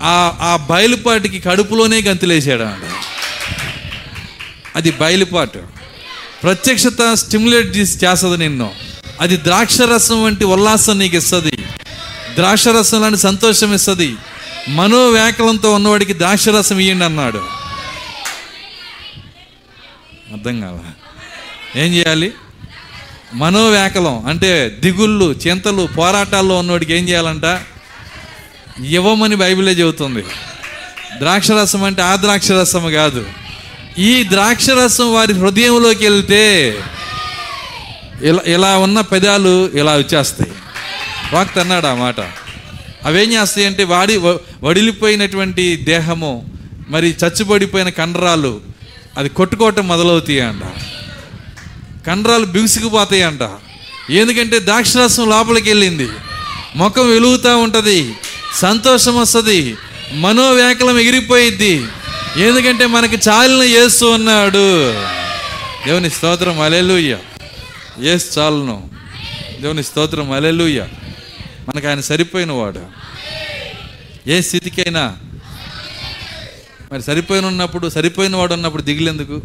[0.02, 2.82] ఆ ఆ బయలుపాటికి కడుపులోనే గంతులేసాడు అంట
[4.76, 5.58] అది బయలుపాటు.
[6.42, 8.85] ప్రత్యక్షత స్టిమ్యులేట్ చేసి చేస్తుంది నిన్ను.
[9.20, 11.52] అది ద్రాక్షరసం వంటి ఉల్లాసం నీకు ఇస్తుంది
[12.34, 14.16] ద్రాక్షరసం లాంటి సంతోషం ఇస్తుంది.
[14.68, 17.38] మనోవ్యాకలంతో ఉన్నవాడికి ద్రాక్షరసం ఇయ్యండి అన్నాడు.
[20.32, 20.92] అర్థం కాదా
[21.82, 22.32] ఏం చేయాలి?
[23.34, 27.60] మనోవ్యాకలం అంటే దిగుళ్ళు చింతలు పోరాటాల్లో ఉన్నవాడికి ఏం చేయాలంట?
[28.84, 30.22] ఇవ్వమని బైబిలే చెబుతుంది.
[31.18, 33.26] ద్రాక్షరసం అంటే ఆ ద్రాక్షరసం కాదు.
[33.98, 36.44] ఈ ద్రాక్షరసం వారి హృదయంలోకి వెళ్తే
[38.22, 40.52] ఇలా ఇలా ఉన్న పెదాలు ఇలా వచ్చేస్తాయి.
[41.32, 42.20] వాక్త అన్నాడు ఆ మాట.
[43.04, 44.16] అవేం చేస్తాయి అంటే వాడి
[44.62, 46.48] వడిలిపోయినటువంటి దేహము
[46.88, 48.60] మరి చచ్చిబడిపోయిన కండరాలు
[49.18, 50.62] అది కొట్టుకోవటం మొదలవుతాయి అంట.
[52.06, 53.48] కండరాలు బిగుసుకుపోతాయి అంట
[54.10, 56.08] ఎందుకంటే ద్రాక్షరసం లోపలికి వెళ్ళింది.
[56.76, 58.14] ముఖం వెలుగుతూ ఉంటుంది
[58.54, 59.76] సంతోషం వస్తుంది
[60.12, 61.84] మనోవ్యాకులం ఎగిరిపోయిద్ది.
[62.36, 64.92] ఎందుకంటే మనకి చాలిన యేసు ఉన్నాడు.
[65.86, 67.16] దేవుని స్తోత్రం అలెలుయ్య
[68.00, 68.90] ఏసు చాలును.
[69.60, 70.32] దేవుని స్తోత్రం.
[70.32, 70.88] అలెలుయ్య
[71.68, 72.86] మనకు ఆయన సరిపోయిన వాడు
[74.26, 75.16] ఏ స్థితికైనా.
[76.92, 79.42] మరి సరిపోయిన ఉన్నప్పుడు సరిపోయిన వాడు ఉన్నప్పుడు దిగులెందుకు?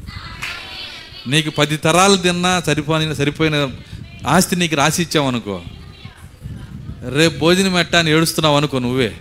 [1.27, 3.69] నీకు పది తరాలు తిన్నా సరిపోని సరిపోయిన
[4.27, 5.61] ఆస్తి నీకు రాసి ఇచ్చావనుకో
[7.15, 9.17] రేపు భోజనం ఎట్టా అని ఏడుస్తున్నావు అనుకో నువ్వే.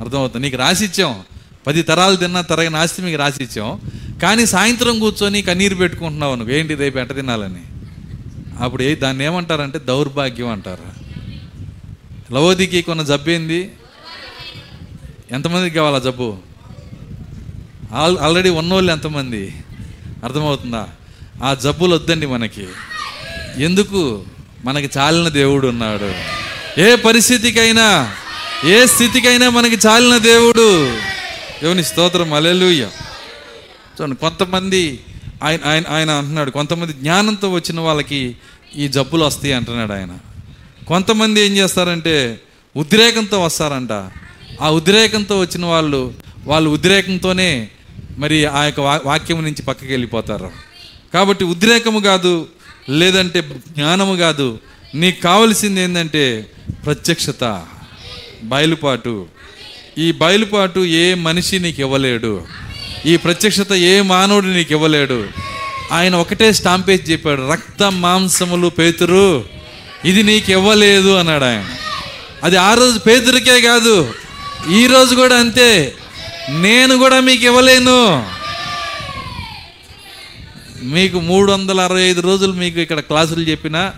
[0.00, 0.46] అర్థమవుతుంది?
[0.46, 1.20] నీకు రాసి ఇచ్చాం
[1.66, 3.80] పది తరాలు తిన్నా తరగని ఆస్తి మీకు రాసి ఇచ్చాం
[4.22, 7.62] కానీ సాయంత్రం కూర్చొని కన్నీరు పెట్టుకుంటున్నావు నువ్వు ఏంటి రేపు ఎట్ట తినాలని?
[8.60, 11.06] అప్పుడు ఏ దాన్ని ఏమంటారంటే దౌర్భాగ్యం అంటారు.
[12.34, 13.70] లవోదికి కొన్న జబ్బు ఏంది?
[15.32, 16.36] ఎంతమందికి కావాలా జబ్బు?
[17.92, 19.54] ఆల్ ఆల్రెడీ ఉన్నోళ్ళు ఎంతమంది?
[20.24, 20.88] అర్థమవుతుందా?
[21.44, 22.66] ఆ జబ్బులు వద్దండి మనకి.
[23.58, 24.24] ఎందుకు?
[24.64, 26.12] మనకి చాలిన దేవుడు ఉన్నాడు.
[26.80, 28.14] ఏ పరిస్థితికైనా
[28.64, 30.92] ఏ స్థితికైనా మనకి చాలిన దేవుడు.
[31.62, 32.32] దేవుని స్తోత్రం.
[32.32, 32.88] అలెలుయ్య
[34.00, 35.00] చూడండి కొంతమంది
[35.42, 38.36] ఆయన ఆయన ఆయన అంటున్నాడు కొంతమంది జ్ఞానంతో వచ్చిన వాళ్ళకి
[38.76, 40.18] ఈ జబ్బులు వస్తాయి అంటున్నాడు ఆయన.
[40.88, 42.40] కొంతమంది ఏం చేస్తారంటే
[42.76, 43.92] ఉద్రేకంతో వస్తారంట.
[44.62, 47.68] ఆ ఉద్రేకంతో వచ్చిన వాళ్ళు వాళ్ళు ఉద్రేకంతోనే
[48.18, 50.50] మరి ఆ యొక్క వా- వాక్యం నుంచి పక్కకి వెళ్ళిపోతారు.
[51.14, 52.48] కాబట్టి ఉద్రేకము కాదు
[52.88, 54.58] లేదంటే జ్ఞానము కాదు.
[54.94, 56.46] నీకు కావలసింది ఏంటంటే
[56.86, 57.66] ప్రత్యక్షత
[58.42, 59.26] బయలుపాటు.
[59.98, 62.44] ఈ బయలుపాటు ఏ మనిషి నీకు ఇవ్వలేడు.
[63.06, 65.24] ఈ ప్రత్యక్షత ఏ మానవుడు నీకు ఇవ్వలేడు.
[65.92, 69.44] ఆయన ఒకటే స్టాంపేజ్ చెప్పాడు రక్త మాంసములు పేతురు
[70.04, 71.64] ఇది నీకు ఇవ్వలేదు అన్నాడు ఆయన.
[72.44, 74.14] అది ఆ రోజు పేతురికే కాదు
[74.70, 75.94] ఈ రోజు కూడా అంతే.
[76.50, 78.26] నేను కూడా మీకు ఇవ్వలేను.
[80.82, 83.92] మీకు మూడు వందల అరవై ఐదు రోజులు మీకు ఇక్కడ క్లాసులు చెప్పినా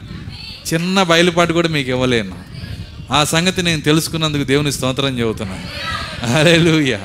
[0.74, 2.38] చిన్న బయలుపాటు కూడా మీకు ఇవ్వలేను.
[3.12, 5.66] ఆ సంగతి నేను తెలుసుకున్నందుకు దేవుని స్తోత్రం చెబుతున్నాను.
[6.32, 7.00] హల్లెలూయా.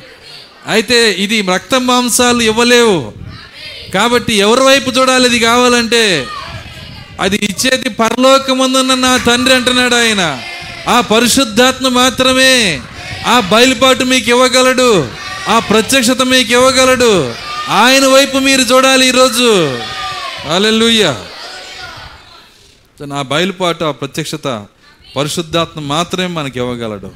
[0.68, 3.14] అయితే ఇది రక్త మాంసాలు ఇవ్వలేవు.
[3.94, 6.28] కాబట్టి ఎవరి వైపు చూడాలి ఇది కావాలంటే
[7.20, 10.42] అది ఇచ్చేది పరలోకమందున్న నా తండ్రి అంటున్నాడు ఆయన.
[10.90, 12.82] ఆ పరిశుద్ధాత్మ మాత్రమే
[13.28, 15.10] ఆ బయలుపాటు మీకు ఇవ్వగలడు
[15.50, 17.34] ఆ ప్రత్యక్షత మీకు ఇవ్వగలడు.
[17.70, 19.80] ఆయన వైపు మీరు చూడాలి ఈరోజు.
[20.56, 21.16] అలెలుయ్య
[23.02, 24.66] నా బయలుపాటు ఆ ప్రత్యక్షత
[25.16, 27.12] పరిశుద్ధాత్మ మాత్రమే మనకి ఇవ్వగలడు.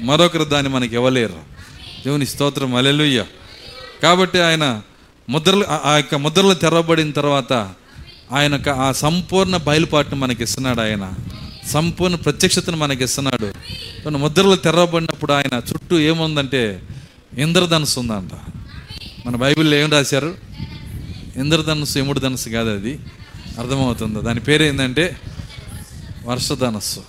[0.00, 1.51] మరొకరు దాన్ని మనకి ఇవ్వలేరు.
[2.06, 3.24] దేవుని స్తోత్రం అలెలుయ్య
[4.02, 4.82] కాబట్టి ఆయన
[5.28, 7.52] ముద్రలు ఆ- యొక్క ముద్రలు తెరవబడిన తర్వాత
[8.32, 11.14] ఆయన ఆ సంపూర్ణ బయలుపాటును మనకి ఇస్తున్నాడు ఆయన.
[11.66, 13.52] సంపూర్ణ ప్రత్యక్షతను మనకి ఇస్తున్నాడు
[14.08, 16.82] ముద్రలు తెరవబడినప్పుడు ఆయన చుట్టూ ఏముందంటే
[17.38, 18.30] ఇంద్రధనుసు ఉందంట.
[19.26, 20.34] మన బైబిల్లో ఏం రాశారు?
[21.36, 22.98] ఇంద్రధనుసు యముడు ధనుసు కాదు అది.
[23.58, 24.22] అర్థమవుతుంది?
[24.22, 25.16] దాని పేరు ఏంటంటే
[26.24, 27.00] వర్షధనస్సు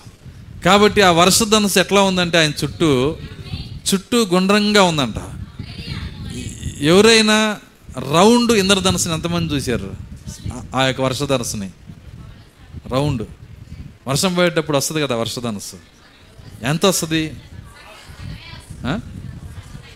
[0.64, 3.16] కాబట్టి ఆ వర్షధనస్సు ఎట్లా ఉందంటే ఆయన చుట్టూ
[3.94, 5.14] చుట్టూ గుండ్రంగా ఉందంట.
[6.80, 7.56] ఎవరైనా
[7.98, 9.94] రౌండ్ ఇంద్రధనుసుని ఎంతమంది చూశారు?
[10.74, 11.70] ఆ- యొక్క వర్షధనస్సుని
[12.88, 13.26] రౌండ్.
[14.08, 15.76] వర్షం పోయేటప్పుడు వస్తుంది కదా వర్షధనస్సు
[16.64, 17.34] ఎంత వస్తుంది?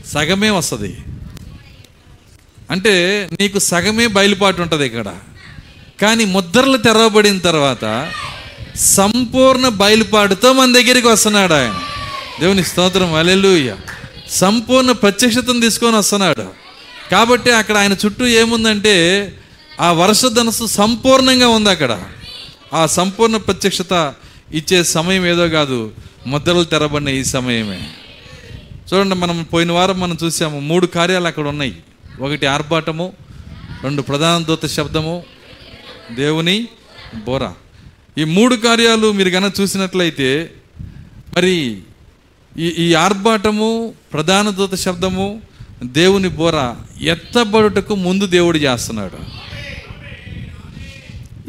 [0.06, 0.98] సగమే వస్తుంది.
[2.70, 5.14] అంటే నీకు సగమే బయలుపాటు ఉంటుంది ఇక్కడ.
[6.00, 8.12] కానీ ముద్రలు తెరవబడిన తర్వాత
[8.76, 11.80] సంపూర్ణ బయలుపాటుతో మన దగ్గరికి వస్తున్నాడు ఆయన.
[12.40, 13.76] దేవుని స్తోత్రం అలెలుయ్య
[14.30, 16.44] సంపూర్ణ ప్రత్యక్షతను తీసుకొని వస్తున్నాడు.
[17.10, 18.94] కాబట్టి అక్కడ ఆయన చుట్టూ ఏముందంటే
[19.80, 22.02] ఆ వర్ష ధనస్సు సంపూర్ణంగా ఉంది అక్కడ.
[22.74, 24.14] ఆ సంపూర్ణ ప్రత్యక్షత
[24.52, 25.90] ఇచ్చే సమయం ఏదో కాదు
[26.26, 27.88] ముద్రలు తెరబడిన ఈ సమయమే.
[28.92, 31.76] చూడండి మనం పోయిన వారం మనం చూసాము మూడు కార్యాలు అక్కడ ఉన్నాయి.
[32.20, 33.12] ఒకటి ఆర్భాటము
[33.82, 35.22] రెండు ప్రధాన దూత శబ్దము
[36.12, 36.68] దేవుని
[37.14, 37.50] బోర.
[38.18, 40.50] ఈ మూడు కార్యాలు మీరు కనుక చూసినట్లయితే
[41.36, 41.78] మరి
[42.58, 45.42] ఈ ఈ ఆర్భాటము ప్రధాన దూత శబ్దము
[45.82, 49.18] దేవుని బోర ఎత్తబడుటకు ముందు దేవుడు చేస్తున్నాడు.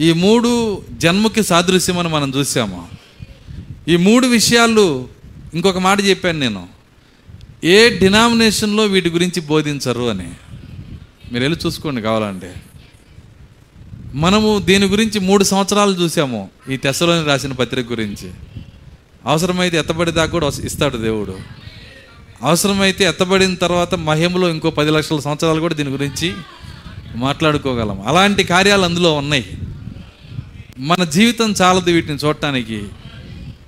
[0.01, 2.87] ఈ మూడు జన్మకి సాదృశ్యమని మనం చూసాము.
[3.87, 5.07] ఈ మూడు విషయాలు
[5.53, 6.67] ఇంకొక మాట చెప్పాను నేను.
[7.63, 10.31] ఏ డినామినేషన్లో వీటి గురించి బోధించరు అని.
[11.31, 12.55] మీరు వెళ్ళి చూసుకోండి కావాలంటే.
[14.13, 18.31] మనము దీని గురించి మూడు సంవత్సరాలు చూసాము ఈ తెశలోని రాసిన పత్రిక గురించి.
[19.25, 21.37] అవసరమైతే ఎత్తబడి దాకా కూడా ఇస్తాడు దేవుడు.
[22.41, 26.33] అవసరమైతే ఎత్తబడిన తర్వాత మహిమలో ఇంకో పది లక్షల సంవత్సరాలు కూడా దీని గురించి
[27.15, 28.07] మాట్లాడుకోగలం.
[28.07, 29.45] అలాంటి కార్యాలు అందులో ఉన్నాయి.
[30.77, 32.83] మన జీవితం చాలదు వీటిని చూడటానికి.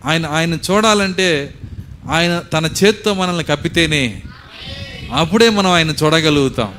[0.06, 1.54] ఆయన ఆయన చూడాలంటే
[2.12, 4.22] ఆయన తన చేత్తో మనల్ని కప్పితేనే
[5.14, 6.74] అప్పుడే మనం ఆయన చూడగలుగుతాం.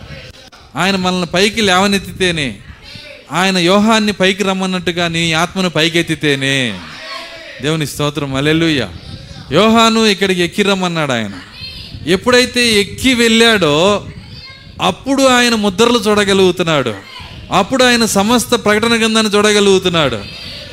[0.77, 2.59] ఆయన మనల్ని పైకి లేవనెత్తితేనే
[3.33, 6.81] ఆయన వ్యూహాన్ని పైకి రమ్మన్నట్టుగా నీ ఆత్మను పైకెత్తితేనే.
[7.63, 8.35] దేవుని స్తోత్రం.
[8.35, 8.89] అలెలుయ్య
[9.53, 11.31] యోహాను ఇక్కడికి ఎక్కి రమ్మన్నాడు ఆయన.
[12.07, 14.07] ఎప్పుడైతే ఎక్కి వెళ్ళాడో
[14.83, 16.95] అప్పుడు ఆయన ముద్రలు చూడగలుగుతున్నాడు.
[17.53, 20.19] అప్పుడు ఆయన సమస్త ప్రకటన గ్రంథాన్ని చూడగలుగుతున్నాడు.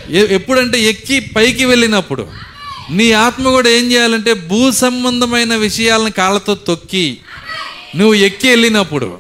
[0.10, 2.28] ఎ- ఎప్పుడంటే ఎక్కి పైకి వెళ్ళినప్పుడు.
[2.92, 7.18] నీ ఆత్మ కూడా ఏం చేయాలంటే భూ సంబంధమైన విషయాలను కాళ్ళతో తొక్కి
[7.96, 9.18] నువ్వు ఎక్కి వెళ్ళినప్పుడు.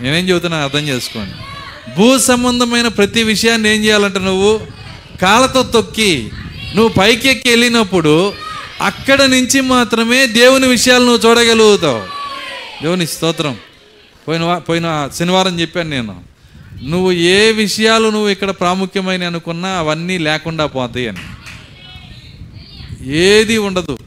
[0.00, 1.32] నేనేం చెబుతున్నా అర్థం చేసుకోండి.
[1.96, 4.79] భూ సంబంధమైన ప్రతి విషయాన్ని ఏం చేయాలంటే నువ్వు
[5.20, 6.30] కాళ్ళతో తొక్కి
[6.74, 8.32] నువ్వు పైకి ఎక్కి వెళ్ళినప్పుడు
[8.80, 12.02] అక్కడ నుంచి మాత్రమే దేవుని విషయాలు నువ్వు చూడగలుగుతావు.
[12.82, 13.56] దేవుని స్తోత్రం.
[14.28, 16.20] పోయిన పోయిన శనివారం చెప్పాను నేను.
[16.82, 21.18] నువ్వు ఏ విషయాలు నువ్వు ఇక్కడ ప్రాముఖ్యమైన అనుకున్నా అవన్నీ లేకుండా పోతాయి అని.
[23.12, 23.98] ఏది ఉండదు.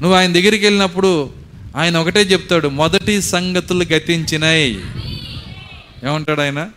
[0.00, 1.30] నువ్వు ఆయన దగ్గరికి వెళ్ళినప్పుడు
[1.76, 4.80] ఆయన ఒకటే చెప్తాడు మొదటి సంగతులు గతించినాయి
[6.04, 6.68] ఏమంటాడు ఆయన?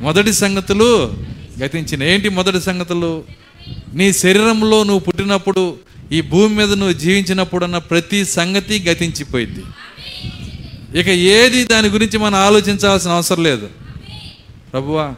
[0.00, 1.14] మొదటి సంగతులు
[1.62, 3.24] గతించిన ఏంటి మొదటి సంగతులు?
[3.94, 5.78] నీ శరీరంలో నువ్వు పుట్టినప్పుడు
[6.12, 9.64] ఈ భూమి మీద నువ్వు జీవించినప్పుడు అన్న ప్రతి సంగతి గతించిపోయింది
[10.98, 13.70] ఇక ఏది దాని గురించి మనం ఆలోచించాల్సిన అవసరం లేదు.
[14.72, 15.14] ప్రభువా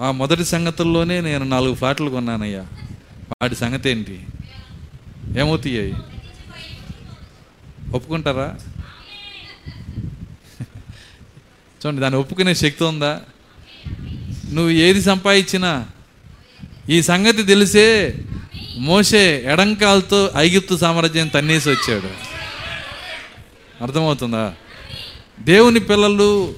[0.00, 2.66] ఆ మొదటి సంగతుల్లోనే నేను నాలుగు ఫ్లాట్లు కొన్నానయ్యా.
[3.42, 4.20] వాటి సంగతి ఏంటి?
[5.38, 5.94] ఏమవుతాయి?
[7.94, 8.56] ఒప్పుకుంటారా?
[11.80, 13.20] చూడండి దాన్ని ఒప్పుకునే శక్తి ఉందా?
[14.50, 15.86] నువ్వు ఏది సంపాదించినా
[16.90, 18.14] ఈ సంగతి తెలిసే
[18.76, 22.30] మోసే ఎడంకాలతో ఐగిప్తు సామ్రాజ్యం తన్నేసి వచ్చాడు.
[23.82, 24.52] అర్థమవుతుందా?
[25.40, 26.54] దేవుని పిల్లలు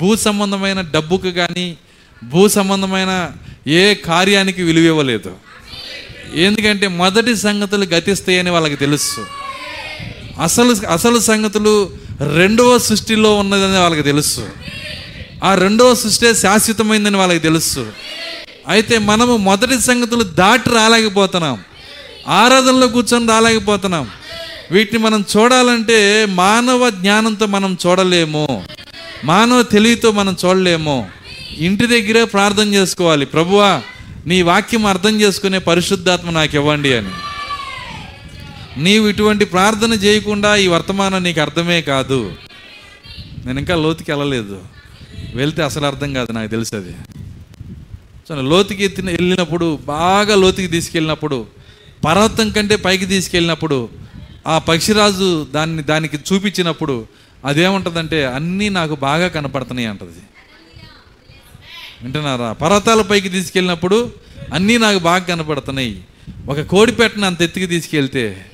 [0.00, 1.76] భూ సంబంధమైన డబ్బుకు కానీ
[2.24, 3.30] భూ సంబంధమైన
[3.66, 5.36] ఏ కార్యానికి విలువ ఇవ్వలేదు.
[6.34, 9.26] ఎందుకంటే మొదటి సంగతులు గతిస్తాయని వాళ్ళకి తెలుసు.
[10.42, 11.96] అసలు అసలు సంగతులు
[12.34, 14.48] రెండవ సృష్టిలో ఉన్నదని వాళ్ళకి తెలుసు.
[15.42, 17.92] ఆ రెండవ సృష్టి శాశ్వతమైందని వాళ్ళకి తెలుసు.
[18.68, 21.58] అయితే మనము మొదటి సంగతులు దాటి రాలేకపోతున్నాం.
[22.28, 24.10] ఆరాధనలో కూర్చొని రాలేకపోతున్నాం.
[24.70, 28.64] వీటిని మనం చూడాలంటే మానవ జ్ఞానంతో మనం చూడలేము.
[29.24, 31.08] మానవ తెలివితో మనం చూడలేము.
[31.58, 33.26] ఇంటి దగ్గరే ప్రార్థన చేసుకోవాలి.
[33.26, 33.82] ప్రభువా
[34.26, 37.08] నీ వాక్యం అర్థం చేసుకునే పరిశుద్ధాత్మ నాకు ఇవ్వండి అని.
[38.76, 42.32] నీవు ఇటువంటి ప్రార్థన చేయకుండా ఈ వర్తమానం నీకు అర్థమే కాదు.
[43.46, 44.60] నేను ఇంకా లోతుకి వెళ్ళలేదు.
[45.34, 46.94] వెళ్తే అసలు అర్థం కాదు నాకు తెలుసు అది.
[48.28, 51.46] సో లోతుకి ఎత్తిన వెళ్ళినప్పుడు బాగా లోతుకి తీసుకెళ్ళినప్పుడు
[52.04, 53.88] పర్వతం కంటే పైకి తీసుకెళ్ళినప్పుడు
[54.46, 57.06] ఆ పక్షిరాజు దాన్ని దానికి చూపించినప్పుడు
[57.44, 60.22] అదేముంటుందంటే అన్నీ నాకు బాగా కనపడుతున్నాయి అంటది.
[62.02, 62.52] వింటున్నారా?
[62.52, 64.12] పర్వతాల పైకి తీసుకెళ్ళినప్పుడు
[64.52, 66.04] అన్నీ నాకు బాగా కనపడుతున్నాయి.
[66.48, 68.46] ఒక కోడి పెట్టను అంత ఎత్తుకి తీసుకెళ్తే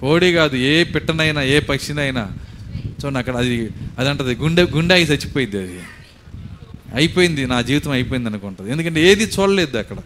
[0.00, 2.28] కోడి కాదు ఏ పిట్టనైనా ఏ పక్షినైనా
[3.04, 5.80] చూడండి అక్కడ అది అది అంటది గుండె గుండె అయి చచ్చిపోయింది అది.
[6.94, 8.70] అయిపోయింది నా జీవితం అయిపోయింది అనుకుంటుంది.
[8.70, 9.96] ఎందుకంటే ఏది చూడలేదు అక్కడ.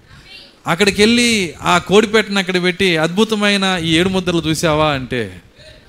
[0.66, 5.43] అక్కడికి వెళ్ళి ఆ కోడిపెట్టను అక్కడ పెట్టి అద్భుతమైన ఈ ఏడు ముద్దలు చూసావా అంటే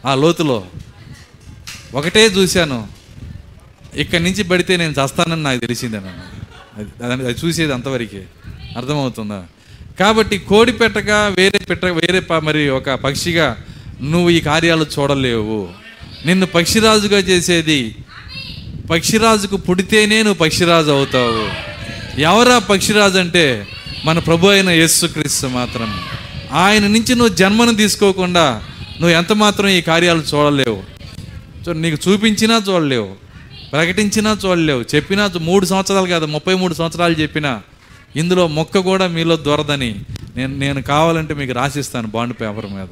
[0.06, 0.66] ఆ లోతులో
[1.95, 2.88] ఒకటే చూశాను.
[3.95, 6.43] ఇక్కడి నుంచి పడితే నేను చస్తానని నాకు తెలిసిందే నన్ను.
[6.78, 8.26] అది అది- చూసేది అంతవరకే.
[8.78, 9.45] అర్థమవుతుందా?
[9.99, 13.58] కాబట్టి కోడి పెట్టగా వేరే పెట్ట వేరే మరి ఒక పక్షిగా
[14.01, 15.82] నువ్వు ఈ కార్యాలు చూడలేవు.
[16.26, 17.95] నిన్ను పక్షిరాజుగా చేసేది.
[18.89, 21.49] పక్షిరాజుకు పుడితేనే నువ్వు పక్షిరాజు అవుతావు.
[22.21, 23.67] ఎవరా పక్షిరాజు అంటే?
[24.05, 25.99] మన ప్రభు అయిన యేసుక్రీస్తు మాత్రం.
[26.51, 28.63] ఆయన నుంచి నువ్వు జన్మను తీసుకోకుండా
[29.01, 30.84] నువ్వు ఎంత మాత్రం ఈ కార్యాలు చూడలేవు.
[31.71, 33.11] నీకు చూపించినా చూడలేవు.
[33.71, 34.84] ప్రకటించినా చూడలేవు.
[34.95, 37.61] చెప్పినా మూడు సంవత్సరాలు కాదు ముప్పై మూడు సంవత్సరాలు చెప్పినా
[38.15, 39.95] ఇందులో మొక్క కూడా మీలో దొరదని
[40.36, 42.88] నేను నేను కావాలంటే మీకు రాసిస్తాను బాండ్ పేపర్ మీద.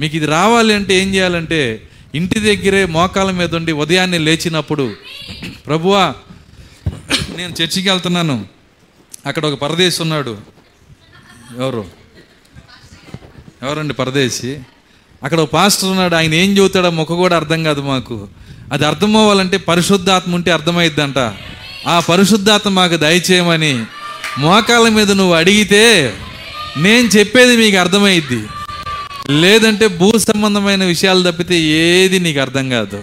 [0.00, 1.82] మీకు ఇది రావాలి అంటే ఏం చేయాలంటే
[2.14, 4.94] ఇంటి దగ్గరే మోకాల మీద ఉండి ఉదయాన్నే లేచినప్పుడు
[5.66, 6.14] ప్రభువా
[7.36, 8.44] నేను చర్చికి వెళ్తున్నాను.
[9.26, 10.38] అక్కడ ఒక పరదేశి ఉన్నాడు.
[11.58, 11.84] ఎవరు?
[13.62, 14.60] ఎవరండి పరదేశి?
[15.22, 16.14] అక్కడ ఒక పాస్టర్ ఉన్నాడు.
[16.14, 18.28] ఆయన ఏం చెబుతాడో మొక్క కూడా అర్థం కాదు మాకు.
[18.72, 21.18] అది అర్థం అవ్వాలంటే పరిశుద్ధాత్మ ఉంటే అర్థమైద్దంట.
[21.88, 23.84] ఆ పరిశుద్ధాత్మ మాకు దయచేయమని
[24.38, 26.14] మోకాల మీద నువ్వు అడిగితే
[26.76, 28.46] నేను చెప్పేది మీకు అర్థమైద్ది.
[29.30, 33.02] లేదంటే భూ సంబంధమైన విషయాలు తప్పితే ఏది నీకు అర్థం కాదు.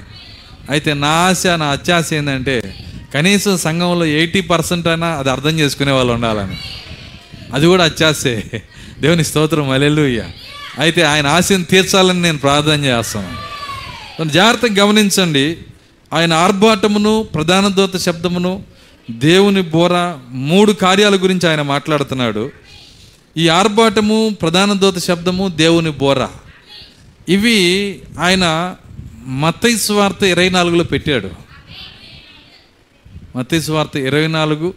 [0.69, 2.75] అయితే నా ఆశ నా అత్యాశ ఏంటంటే
[3.13, 6.57] కనీసం సంఘంలో ఎయిటీ పర్సెంట్ అయినా అది అర్థం చేసుకునే వాళ్ళు ఉండాలని.
[7.53, 8.43] అది కూడా అత్యాసే
[8.99, 10.23] దేవుని స్తోత్రం అలెలుయ్య
[10.79, 14.27] అయితే ఆయన ఆశను తీర్చాలని నేను ప్రార్థన చేస్తాను.
[14.27, 15.57] జాగ్రత్తగా గమనించండి.
[16.13, 18.63] ఆయన ఆర్భాటమును ప్రధాన దూత శబ్దమును
[19.11, 22.51] దేవుని బోర మూడు కార్యాల గురించి ఆయన మాట్లాడుతున్నాడు.
[23.37, 26.27] ఈ ఆర్భాటము ప్రధాన దూత శబ్దము దేవుని బోర.
[27.29, 28.75] ఇవి ఆయన
[29.25, 31.29] మతైస్వార్త ఇరవై నాలుగులో పెట్టాడు.
[33.35, 34.73] మతైస్వార్త ఇరవై నాలుగు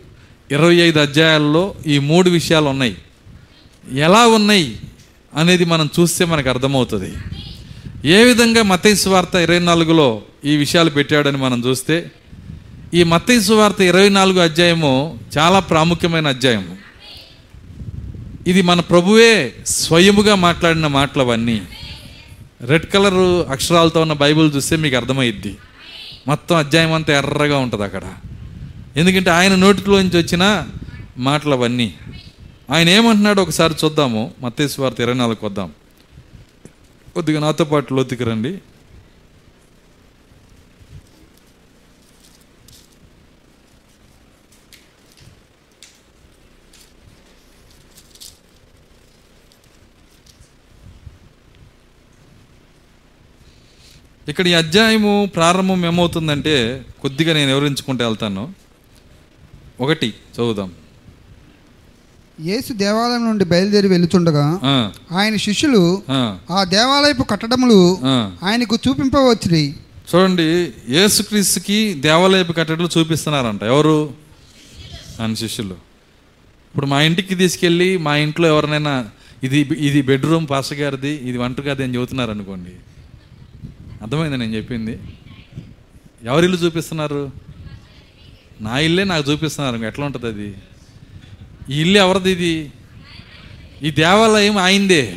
[0.51, 2.97] ఇరవై ఐదు అధ్యాయాల్లో ఈ మూడు విషయాలు ఉన్నాయి.
[3.95, 4.77] ఎలా ఉన్నాయి
[5.37, 7.15] అనేది మనం చూస్తే మనకు అర్థమవుతుంది.
[8.05, 12.11] ఏ విధంగా మతైస్వార్త ఇరవై నాలుగులో ఈ విషయాలు పెట్టాడని మనం చూస్తే
[12.95, 16.90] ఈ మతైస్వార్త ఇరవై నాలుగు అధ్యాయము చాలా ప్రాముఖ్యమైన అధ్యాయము.
[18.47, 21.63] ఇది మన ప్రభువే స్వయముగా మాట్లాడిన మాటలు అవన్నీ
[22.61, 25.57] రెడ్ కలర్ అక్షరాలతో ఉన్న బైబిల్ చూస్తే మీకు అర్థమైద్ది.
[26.29, 28.03] మొత్తం అధ్యాయం అంతా ఎర్రగా ఉంటుంది అక్కడ.
[28.97, 30.67] ఎందుకంటే ఆయన నోటిలోంచి వచ్చిన
[31.19, 31.95] మాటలు అవన్నీ
[32.71, 34.33] ఆయన ఏమంటున్నాడు ఒకసారి చూద్దాము.
[34.41, 35.71] మత్తేశ్వార్త ఇరవై నాలుగు వద్దాం.
[37.15, 38.59] కొద్దిగా నాతో పాటు లోతుకి రండి.
[54.31, 56.55] ఇక్కడ ఈ అధ్యాయము ప్రారంభం ఏమవుతుందంటే
[57.03, 58.43] కొద్దిగా నేను వివరించుకుంటూ వెళ్తాను.
[59.81, 60.71] ఒకటి చదువుదాం.
[62.41, 64.45] యేసు దేవాలయం నుండి బయలుదేరి వెళుతుండగా
[65.13, 65.81] ఆయన శిష్యులు
[66.51, 67.81] ఆ, దేవాలయపు కట్టడములు.
[68.45, 69.65] ఆయనకు చూపింపవచ్చురి
[70.11, 70.47] చూడండి
[70.89, 73.63] యేసుక్రీస్తుకి దేవాలయపు కట్టడలు చూపిస్తున్నారంట.
[73.73, 73.99] ఎవరు?
[75.21, 75.77] ఆయన శిష్యులు.
[76.69, 78.95] ఇప్పుడు మా ఇంటికి తీసుకెళ్ళి మా ఇంట్లో ఎవరినైనా
[79.43, 82.73] ఇది ఇది బెడ్రూమ్ పాస్ గారిది ఇది వంట గది అని చెబుతున్నారు అనుకోండి
[84.03, 84.99] అర్థమైంది నేను చెప్పింది.
[86.25, 87.31] ఎవరి ఇల్లు చూపిస్తున్నారు?
[88.61, 89.87] నా ఇల్లే నాకు చూపిస్తున్నారు.
[89.87, 90.55] ఎట్లా ఉంటుంది అది?
[91.75, 92.73] ఈ ఇల్లు ఎవరిది ఇది?
[93.83, 95.17] ఈ దేవాలయం ఆయనదే.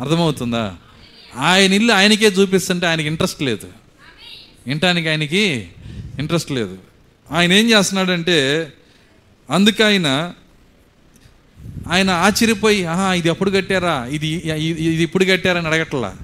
[0.00, 0.76] అర్థమవుతుందా?
[1.36, 3.68] ఆయన ఇల్లు ఆయనకే చూపిస్తుంటే ఆయనకి ఇంట్రెస్ట్ లేదు.
[4.66, 5.68] వినటానికి ఆయనకి
[6.18, 6.78] ఇంట్రెస్ట్ లేదు.
[7.30, 8.72] ఆయన ఏం చేస్తున్నాడంటే
[9.50, 10.34] అందుకు ఆయన
[11.88, 14.04] ఆయన ఆశ్చర్యపోయి ఆహా ఇది ఎప్పుడు కట్టారా?
[14.04, 16.16] ఇది ఇది ఇది ఇప్పుడు కట్టారని అడగట్లా.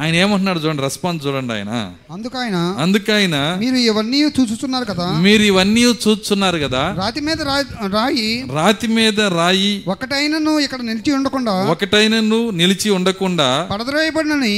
[0.00, 1.72] ఆయన ఏమంటున్నాడు చూడండి రెస్పాన్స్ చూడండి ఆయన.
[2.10, 5.06] అందుకైన అందుకైన మీరు ఇవన్నీ చూస్తున్నారు కదా?
[5.18, 6.82] మీరు ఇవన్నీ చూస్తున్నారు కదా?
[6.92, 14.56] రాతి మీద రాయి రాతి మీద రాయి ఒకటైనను ఇక్కడ నిలిచి ఉండకుండా ఒకటైనను నిలిచి ఉండకుండా పడద్రోయబడినని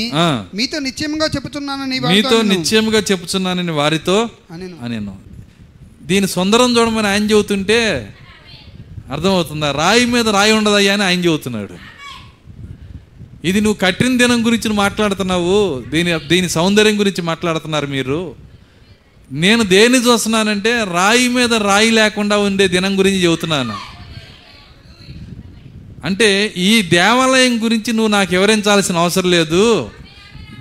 [0.54, 2.60] మీతో నిశ్చయంగా చెప్పుచున్నానని వారితో మీతో అనెను.
[2.60, 4.18] నిశ్చయముగా చెప్పుచున్నానని వారితో.
[4.82, 5.14] అనేను.
[6.02, 7.80] దీని సుందరం చూడమని ఆయన చెబుతుంటే
[9.12, 9.70] అర్థమవుతుందా?
[9.72, 11.74] రాయి మీద రాయి ఉండదయ్యా అని ఆయన చెబుతున్నాడు.
[13.44, 18.34] ఇది నువ్వు కట్టిన దినం గురించి మాట్లాడుతున్నావు దీని దీని సౌందర్యం గురించి మాట్లాడుతున్నారు మీరు.
[19.32, 23.76] నేను దేన్ని చూస్తున్నానంటే రాయి మీద రాయి లేకుండా ఉండే దినం గురించి చెబుతున్నాను.
[26.04, 29.90] అంటే ఈ దేవాలయం గురించి నువ్వు నాకు వివరించాల్సిన అవసరం లేదు.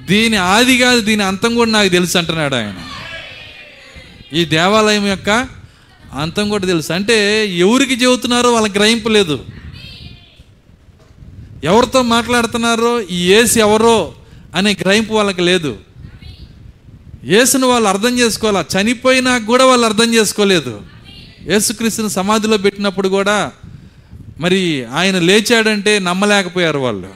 [0.05, 2.73] దీని ఆది కాదు దీని అంతం కూడా నాకు తెలుసు అంటున్నాడు ఆయన.
[4.33, 5.47] ఈ దేవాలయం యొక్క
[6.13, 6.93] అంతం కూడా తెలుసు.
[6.93, 9.45] అంటే ఎవరికి చెబుతున్నారో వాళ్ళకి గ్రహింపు లేదు.
[11.63, 14.13] ఎవరితో మాట్లాడుతున్నారో ఈ ఏసు ఎవరో
[14.55, 15.77] అనే గ్రహింపు వాళ్ళకి లేదు.
[17.23, 18.81] యేసును వాళ్ళు అర్థం చేసుకోవాలా?
[18.81, 20.81] చనిపోయినా కూడా వాళ్ళు అర్థం చేసుకోలేదు.
[21.47, 23.51] యేసుక్రీస్తుని సమాధిలో పెట్టినప్పుడు కూడా
[24.39, 27.09] మరి ఆయన లేచాడంటే నమ్మలేకపోయారు వాళ్ళు.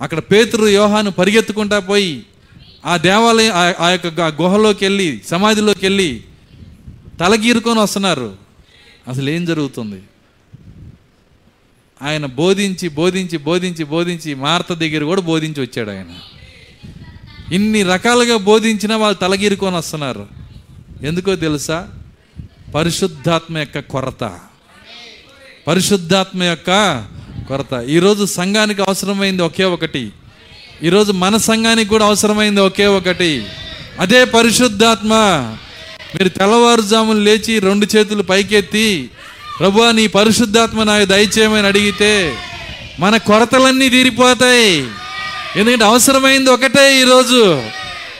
[0.00, 2.22] అక్కడ పేతురు యోహాను పరిగెత్తుకుంటా పోయి
[2.86, 6.20] ఆ దేవాలయం ఆ- ఆ యొక్క గుహలోకి వెళ్ళి సమాధిలోకి వెళ్ళి
[7.20, 8.36] తలగీరుకొని వస్తున్నారు.
[9.08, 10.02] అసలు ఏం జరుగుతుంది?
[12.02, 16.06] ఆయన బోధించి బోధించి బోధించి బోధించి మార్త దగ్గర కూడా బోధించి వచ్చాడు ఆయన.
[17.54, 20.26] ఇన్ని రకాలుగా బోధించినా వాళ్ళు తలగీరుకొని వస్తున్నారు.
[21.02, 21.88] ఎందుకో తెలుసా?
[22.74, 24.38] పరిశుద్ధాత్మ యొక్క కొరత.
[25.68, 27.04] పరిశుద్ధాత్మ యొక్క
[27.48, 27.84] కొరత.
[27.88, 30.12] ఈరోజు సంఘానికి అవసరమైంది ఒకే ఒకటి.
[30.82, 33.46] ఈరోజు మన సంఘానికి కూడా అవసరమైంది ఒకే ఒకటి.
[34.00, 35.14] అదే పరిశుద్ధాత్మ.
[36.14, 39.10] మీరు తెల్లవారుజాములు లేచి రెండు చేతులు పైకెత్తి
[39.60, 42.36] ప్రభు నీ పరిశుద్ధాత్మ నాకు దయచేయమని అడిగితే
[43.00, 44.88] మన కొరతలన్నీ తీరిపోతాయి.
[45.56, 47.62] ఎందుకంటే అవసరమైంది ఒకటే ఈరోజు.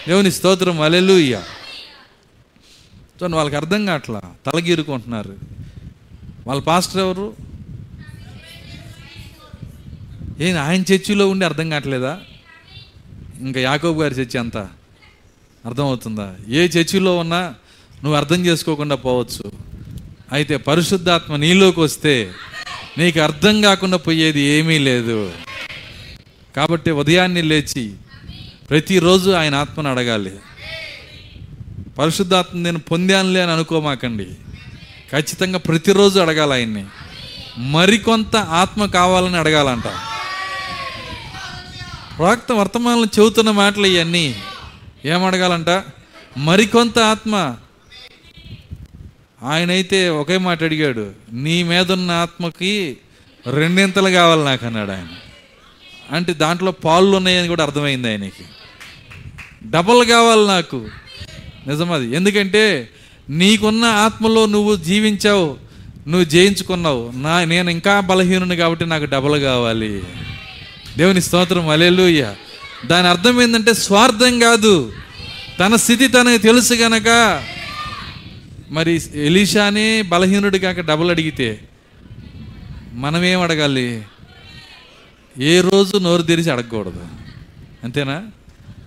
[0.08, 1.34] దేవుని స్తోత్రం అలెలుయ్య
[3.16, 4.22] చూడండి వాళ్ళకి అర్థం కావట్లా?
[4.46, 5.36] తలగీరుకుంటున్నారు
[6.46, 7.34] వాళ్ళ పాస్టర్ ఎవరు?
[10.40, 12.20] ఏం ఆయన చర్చిలో ఉండి అర్థం కావట్లేదా?
[13.40, 14.68] ఇంకా యాకోబు గారి చర్చి అంతా
[15.66, 16.34] అర్థమవుతుందా?
[16.48, 17.40] ఏ చర్చిలో ఉన్నా
[18.02, 19.73] నువ్వు అర్థం చేసుకోకుండా పోవచ్చు.
[20.34, 22.32] అయితే పరిశుద్ధాత్మ నీలోకి వస్తే
[22.98, 25.32] నీకు అర్థం కాకుండా పోయేది ఏమీ లేదు.
[26.56, 27.92] కాబట్టి ఉదయాన్నే లేచి
[28.70, 30.32] ప్రతిరోజు ఆయన ఆత్మను అడగాలి.
[31.98, 34.24] పరిశుద్ధాత్మ నేను పొందానులే అని అనుకోమాకండి.
[35.12, 36.84] ఖచ్చితంగా ప్రతిరోజు అడగాలి ఆయన్ని.
[37.58, 39.84] మరికొంత ఆత్మ కావాలని అడగాలంట.
[42.18, 44.34] ప్రవక్త వర్తమానంలో చెబుతున్న మాటలు ఇవన్నీ
[45.04, 45.84] ఏమడగాలంట?
[46.36, 47.56] మరికొంత ఆత్మ
[49.44, 52.96] ఆయనైతే ఒకే మాట అడిగాడు నీ మీదున్న ఆత్మకి
[53.50, 55.06] రెండింతలు కావాలి నాకు అన్నాడు ఆయన.
[56.10, 58.44] అంటే దాంట్లో పాళ్ళు ఉన్నాయని కూడా అర్థమైంది ఆయనకి.
[59.70, 60.86] డబల్ కావాలి నాకు.
[61.66, 62.88] నిజమది ఎందుకంటే
[63.30, 65.56] నీకున్న ఆత్మలో నువ్వు జీవించావు
[66.08, 67.12] నువ్వు జయించుకున్నావు.
[67.14, 70.02] నా నేను ఇంకా బలహీనుని కాబట్టి నాకు డబల్ కావాలి.
[70.98, 71.68] దేవుని స్తోత్రం.
[71.68, 72.34] అలెలుయ్య
[72.86, 74.92] దాని అర్థం ఏంటంటే స్వార్థం కాదు.
[75.60, 77.08] తన స్థితి తనకు తెలుసు గనక
[78.74, 81.60] మరి ఎలీషానే బలహీనుడి కాక డబుల్ అడిగితే
[82.92, 84.02] మనమేం అడగాలి?
[85.38, 87.02] ఏ రోజు నోరు తెరిచి అడగకూడదు.
[87.84, 88.22] అంతేనా?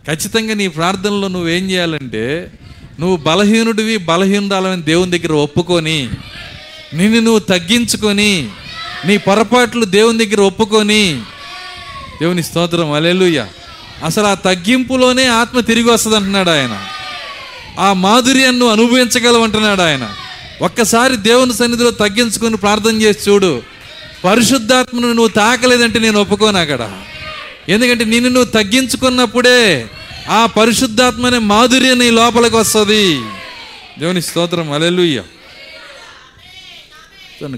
[0.07, 2.51] ఖచ్చితంగా నీ ప్రార్థనలో నువ్వేం చేయాలంటే
[2.99, 6.09] నువ్వు బలహీనుడివి బలహీనురాలని దేవుని దగ్గర ఒప్పుకొని
[6.93, 8.49] నిన్ను నువ్వు తగ్గించుకొని
[9.05, 11.21] నీ పొరపాట్లు దేవుని దగ్గర ఒప్పుకొని
[12.21, 13.47] దేవుని స్తోత్రం అలెలుయ్య
[14.03, 16.75] అసలు ఆ తగ్గింపులోనే ఆత్మ తిరిగి వస్తుంది అంటున్నాడు ఆయన.
[17.77, 20.09] ఆ మాధుర్యాన్ని నువ్వు అనుభవించగలవు ఆయన.
[20.61, 23.61] ఒక్కసారి దేవుని సన్నిధిలో తగ్గించుకొని ప్రార్థన చేసి చూడు.
[24.25, 27.01] పరిశుద్ధాత్మను నువ్వు తాకలేదంటే నేను ఒప్పుకోను అక్కడ.
[27.69, 29.89] ఎందుకంటే నిన్ను నువ్వు తగ్గించుకున్నప్పుడే
[30.29, 33.21] ఆ పరిశుద్ధాత్మ అనే మాధుర్యం నీ లోపలికి వస్తుంది.
[33.99, 34.71] దేవుని స్తోత్రం.
[34.71, 35.23] అలెలుయ్య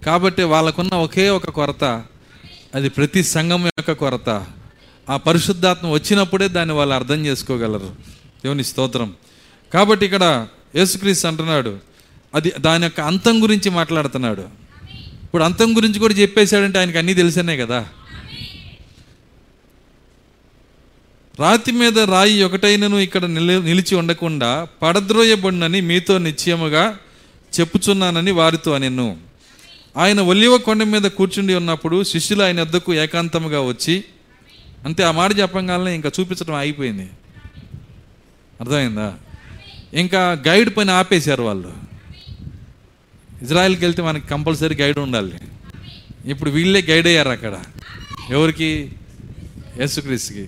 [0.05, 2.03] కాబట్టి వాళ్ళకున్న ఒకే ఒక కొరత
[2.76, 4.45] అది ప్రతి సంఘం యొక్క కొరత.
[5.09, 7.95] ఆ పరిశుద్ధాత్మ వచ్చినప్పుడే దాన్ని వాళ్ళు అర్థం చేసుకోగలరు.
[8.43, 9.13] దేవుని స్తోత్రం.
[9.74, 11.80] కాబట్టి ఇక్కడ యేసుక్రీస్తు అంటున్నాడు.
[12.36, 14.41] అది దాని యొక్క అంతం గురించి మాట్లాడుతున్నాడు.
[15.24, 17.86] ఇప్పుడు అంతం గురించి కూడా చెప్పేశాడంటే ఆయనకి అన్నీ తెలిసినాయి కదా.
[21.39, 26.97] రాతి మీద రాయి ఒకటైనను ఇక్కడ నిలి నిలిచి ఉండకుండా పడద్రోయబడినని మీతో నిశ్చయముగా
[27.53, 29.17] చెప్పుచున్నానని వారితో నిన్ను
[29.97, 34.03] ఆయన ఒలివ కొండ మీద కూర్చుండి ఉన్నప్పుడు శిష్యులు ఆయన వద్దకు ఏకాంతముగా వచ్చి
[34.86, 37.09] అంతే ఆ మాట చెప్పగానే ఇంకా చూపించడం ఆగిపోయింది.
[38.61, 39.13] అర్థమైందా?
[39.94, 41.74] ఇంకా గైడ్ పైన ఆపేశారు వాళ్ళు.
[43.42, 45.34] ఇజ్రాయెల్కి వెళ్తే మనకి కంపల్సరీ గైడ్ ఉండాలి.
[46.26, 47.60] ఇప్పుడు వీళ్ళే గైడ్ అయ్యారు అక్కడ.
[48.30, 48.92] ఎవరికి?
[49.80, 50.48] యేసుక్రీస్తుకి.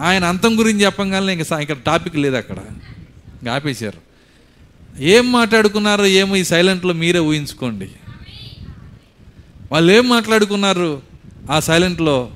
[0.00, 2.56] ఆయన అంతం గురించి చెప్పగానే ఇంకా ఇక్కడ టాపిక్ లేదు అక్కడ.
[3.42, 4.08] ఇంకా ఆపేశారు.
[5.00, 7.90] ఏం మాట్లాడుకున్నారో ఏమో ఈ సైలెంట్లో మీరే ఊహించుకోండి.
[9.72, 11.02] వాళ్ళు ఏం మాట్లాడుకున్నారు
[11.50, 12.32] ఆ సైలెంట్లో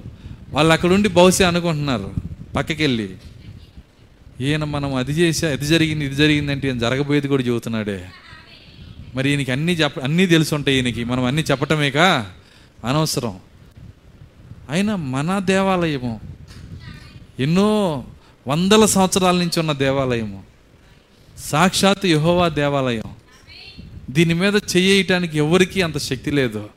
[0.50, 2.14] వాళ్ళు అక్కడ ఉండి బహుశా అనుకుంటున్నారు.
[2.56, 3.08] పక్కకి వెళ్ళి
[4.40, 8.08] ఈయన మనం అది చేసా అది జరిగింది ఇది జరిగిందంటే ఈయన జరగబోయేది కూడా చెబుతున్నాడే.
[9.14, 11.04] మరి ఈయనకి అన్నీ చెప్ప అన్నీ తెలిసి ఉంటాయి ఈయనకి.
[11.04, 12.32] మనం అన్నీ చెప్పటమేకా?
[12.84, 13.38] అనవసరం.
[14.70, 16.20] అయినా మన దేవాలయము
[17.40, 18.04] ఎన్నో
[18.48, 20.42] వందల సంవత్సరాల నుంచి ఉన్న దేవాలయము
[21.38, 23.02] సాక్షాత్ యహోవా దేవాలయం.
[24.10, 26.68] దీని మీద చెయ్యటానికి ఎవరికీ అంత శక్తి లేదు.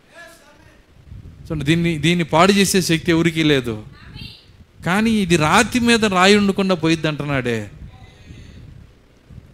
[1.43, 3.83] చూడండి దీన్ని దీన్ని పాడు చేసే శక్తి ఎవరికీ లేదు.
[4.85, 7.69] కానీ ఇది రాతి మీద రాయి ఉండకుండా పోయిద్ది అంటున్నాడే.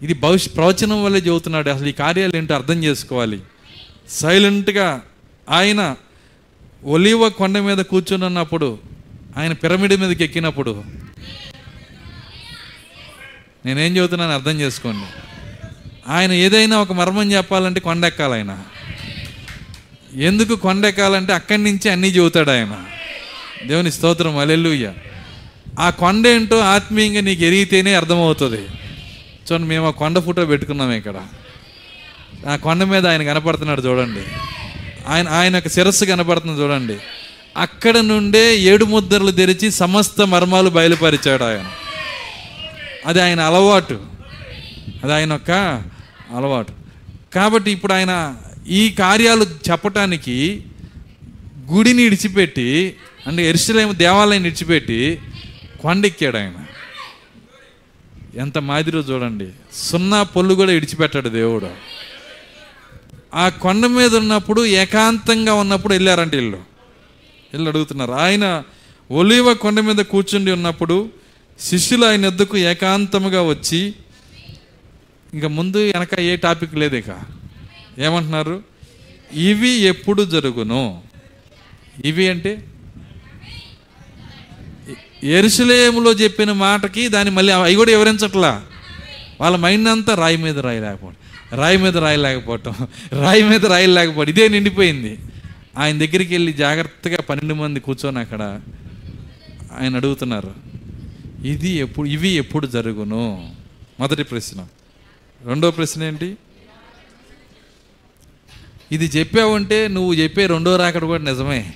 [0.01, 1.69] ఇది భవిష్య ప్రవచనం వల్లే చెబుతున్నాడు.
[1.69, 3.39] అసలు ఈ కార్యాలు ఏంటో అర్థం చేసుకోవాలి.
[4.09, 5.01] సైలెంట్గా
[5.49, 5.95] ఆయన
[6.83, 8.79] ఒలివ కొండ మీద కూర్చొని ఉన్నప్పుడు
[9.37, 10.83] ఆయన పిరమిడ్ మీదకి ఎక్కినప్పుడు
[13.65, 15.05] నేనేం చెబుతున్నాను అర్థం చేసుకోండి.
[16.07, 18.63] ఆయన ఏదైనా ఒక మర్మం చెప్పాలంటే కొండ ఎక్కాలి ఆయన.
[20.13, 22.83] ఎందుకు కొండ ఎక్కాలంటే అక్కడి నుంచి అన్నీ చెబుతాడు ఆయన.
[23.65, 24.37] దేవుని స్తోత్రం.
[24.37, 24.93] అలెల్లుయ్య
[25.79, 28.61] ఆ కొండ ఏంటో ఆత్మీయంగా నీకు ఎరిగితేనే అర్థమవుతుంది.
[29.51, 31.15] చూడండి మేము ఆ కొండ ఫోటో పెట్టుకున్నాం ఇక్కడ.
[32.49, 34.21] ఆ కొండ మీద ఆయన కనపడుతున్నాడు చూడండి.
[35.07, 36.97] ఆయన ఆయన యొక్క శిరస్సు కనపడుతుంది చూడండి.
[37.57, 41.65] అక్కడ నుండే ఏడు ముద్రలు తెరిచి సమస్త మర్మాలు బయలుపరిచాడు ఆయన.
[43.05, 44.01] అది ఆయన అలవాటు.
[45.03, 45.51] అది ఆయన యొక్క
[46.35, 46.73] అలవాటు.
[47.35, 48.35] కాబట్టి ఇప్పుడు ఆయన
[48.69, 50.63] ఈ కార్యాలు చెప్పటానికి
[51.71, 52.95] గుడిని ఇడిచిపెట్టి
[53.27, 55.19] అంటే ఎరుసలేము దేవాలయాన్ని ఇడిచిపెట్టి
[55.81, 56.65] కొండెక్కాడు ఆయన.
[58.35, 59.49] ఎంత మాదిరో చూడండి.
[59.73, 61.71] సున్నా పొల్లు కూడా ఇడిచిపెట్టాడు దేవుడు.
[63.33, 66.57] ఆ కొండ మీద ఉన్నప్పుడు ఏకాంతంగా ఉన్నప్పుడు వెళ్ళారంట ఇల్లు
[67.53, 68.63] వీళ్ళు అడుగుతున్నారు ఆయన
[69.11, 71.09] ఒలివ కొండ మీద కూర్చుండి ఉన్నప్పుడు
[71.59, 73.95] శిష్యులు ఆయన ఎద్దుకు ఏకాంతముగా వచ్చి
[75.33, 77.21] ఇంకా ముందు వెనక ఏ టాపిక్ లేదు ఇక.
[77.99, 78.63] ఏమంటున్నారు?
[79.33, 81.01] ఇవి ఎప్పుడు జరుగును.
[82.05, 82.63] ఇవి అంటే
[85.23, 88.63] ఎరుసలేములో చెప్పిన మాటకి దాన్ని మళ్ళీ అవి కూడా వివరించట్లా.
[89.41, 91.15] వాళ్ళ మైండ్ అంతా రాయి మీద రాయి లేకపోవడం
[91.59, 92.73] రాయి మీద రాయి లేకపోవటం
[93.13, 95.17] రాయి మీద రాయి లేకపోవడం ఇదే నిండిపోయింది.
[95.77, 98.61] ఆయన దగ్గరికి వెళ్ళి జాగ్రత్తగా పన్నెండు మంది కూర్చొని అక్కడ
[99.79, 100.53] ఆయన అడుగుతున్నారు
[101.43, 103.53] ఇది ఎప్పుడు ఇవి ఎప్పుడు జరుగును?
[103.99, 104.67] మొదటి ప్రశ్న.
[105.45, 106.37] రెండో ప్రశ్న ఏంటి?
[108.91, 111.73] ఇది చెప్పావంటే నువ్వు చెప్పే రెండో రాకడ కూడా నిజమే.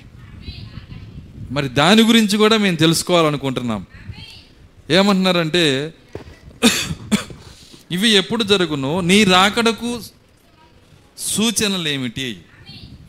[1.51, 3.85] మరి దాని గురించి కూడా మేము తెలుసుకోవాలనుకుంటున్నాం.
[4.89, 5.93] ఏమంటున్నారంటే
[7.91, 8.99] ఇవి ఎప్పుడు జరుగును?
[8.99, 10.03] నీ రాకడకు
[11.17, 12.41] సూచనలు ఏమిటి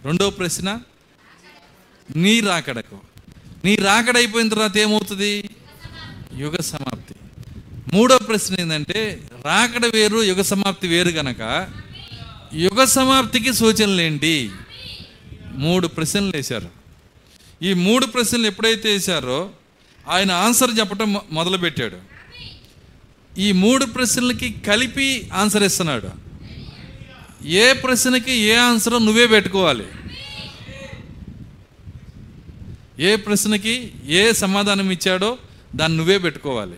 [0.05, 0.81] రెండో ప్రశ్న
[2.17, 2.99] నీ రాకడకు.
[3.65, 5.49] నీ రాకడైపోయిన అయిపోయిన తర్వాత ఏమవుతుంది?
[6.37, 7.15] యుగ సమాప్తి.
[7.93, 11.71] మూడో ప్రశ్న ఏంటంటే రాకడ వేరు యుగ సమాప్తి వేరు గనక
[12.55, 14.51] యుగ సమాప్తికి సూచనలు ఏంటి
[15.53, 16.76] మూడు ప్రశ్నలు వేశారు.
[17.63, 19.51] ఈ మూడు ప్రశ్నలు ఎప్పుడైతే వేశారో
[20.09, 21.97] ఆయన ఆన్సర్ చెప్పటం మొదలుపెట్టాడు.
[23.41, 26.11] ఈ మూడు ప్రశ్నలకి కలిపి ఆన్సర్ ఇస్తున్నాడు.
[27.47, 29.85] ఏ ప్రశ్నకి ఏ ఆన్సర్ నువ్వే పెట్టుకోవాలి.
[32.99, 35.39] ఏ ప్రశ్నకి ఏ సమాధానం ఇచ్చాడో
[35.77, 36.75] దాన్ని నువ్వే పెట్టుకోవాలి.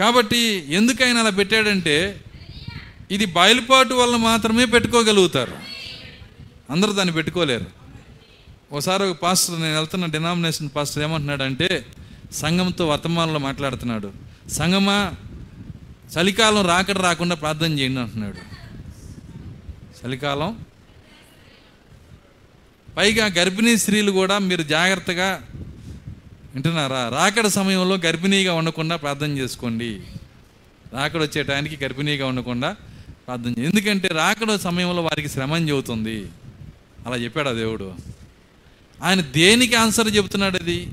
[0.00, 2.20] కాబట్టి ఎందుకైనా అలా పెట్టాడంటే
[3.10, 5.56] ఇది బయలుపాటు వల్ల మాత్రమే పెట్టుకోగలుగుతారు.
[6.70, 7.85] అందరూ దాన్ని పెట్టుకోలేరు.
[8.72, 11.86] ఒకసారి ఒక పాస్టర్ నేను వెళ్తున్న డినామినేషన్ పాస్టర్ ఏమంటున్నాడంటే
[12.32, 14.12] సంఘంతో వర్తమానంలో మాట్లాడుతున్నాడు.
[14.50, 15.14] సంఘమా
[16.18, 18.36] చలికాలం రాకడ రాకుండా ప్రార్థన చేయండి అంటున్నాడు.
[20.00, 20.58] చలికాలం?
[22.96, 25.42] పైగా గర్భిణీ స్త్రీలు కూడా మీరు జాగ్రత్తగా
[26.54, 27.08] వింటున్నారా?
[27.08, 30.00] రాకడ సమయంలో గర్భిణీగా ఉండకుండా ప్రార్థన చేసుకోండి.
[30.92, 32.76] రాకడ వచ్చే టైంకి గర్భిణీగా ఉండకుండా
[33.26, 33.66] ప్రార్థన చేయండి.
[33.66, 36.28] ఎందుకంటే రాకడ సమయంలో వారికి శ్రమం చెబుతుంది.
[37.06, 37.94] అలా చెప్పాడు ఆ దేవుడు?
[39.06, 40.88] ఆయన దేనికి ఆన్సర్ చెబుతున్నాడు అది?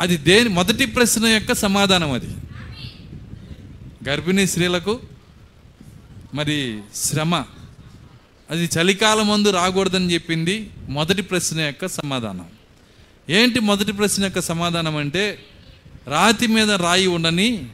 [0.00, 2.28] అది దేని మొదటి ప్రశ్న యొక్క సమాధానం అది.
[4.08, 5.00] గర్భిణీ స్త్రీలకు
[6.34, 7.34] మరి శ్రమ
[8.50, 12.46] అది చలికాలం ముందు రాకూడదని చెప్పింది మొదటి ప్రశ్న యొక్క సమాధానం.
[13.30, 15.38] ఏంటి మొదటి ప్రశ్న యొక్క సమాధానం అంటే
[16.06, 17.66] రాతి మీద రాయి ఉండని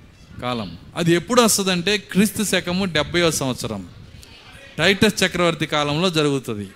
[0.43, 0.79] కాలం.
[0.97, 3.89] అది ఎప్పుడు వస్తుందంటే క్రీస్తు శకము డెబ్బయో సంవత్సరం.
[4.79, 6.69] టైటస్ చక్రవర్తి కాలంలో జరుగుతుంది.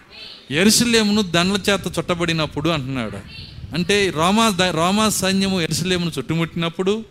[0.50, 3.18] ఎరుసలేమును దండ్ల చేత చుట్టబడినప్పుడు అంటున్నాడు.
[3.74, 7.04] అంటే రోమా రోమా సైన్యము ఎరుసలేమును చుట్టుముట్టినప్పుడు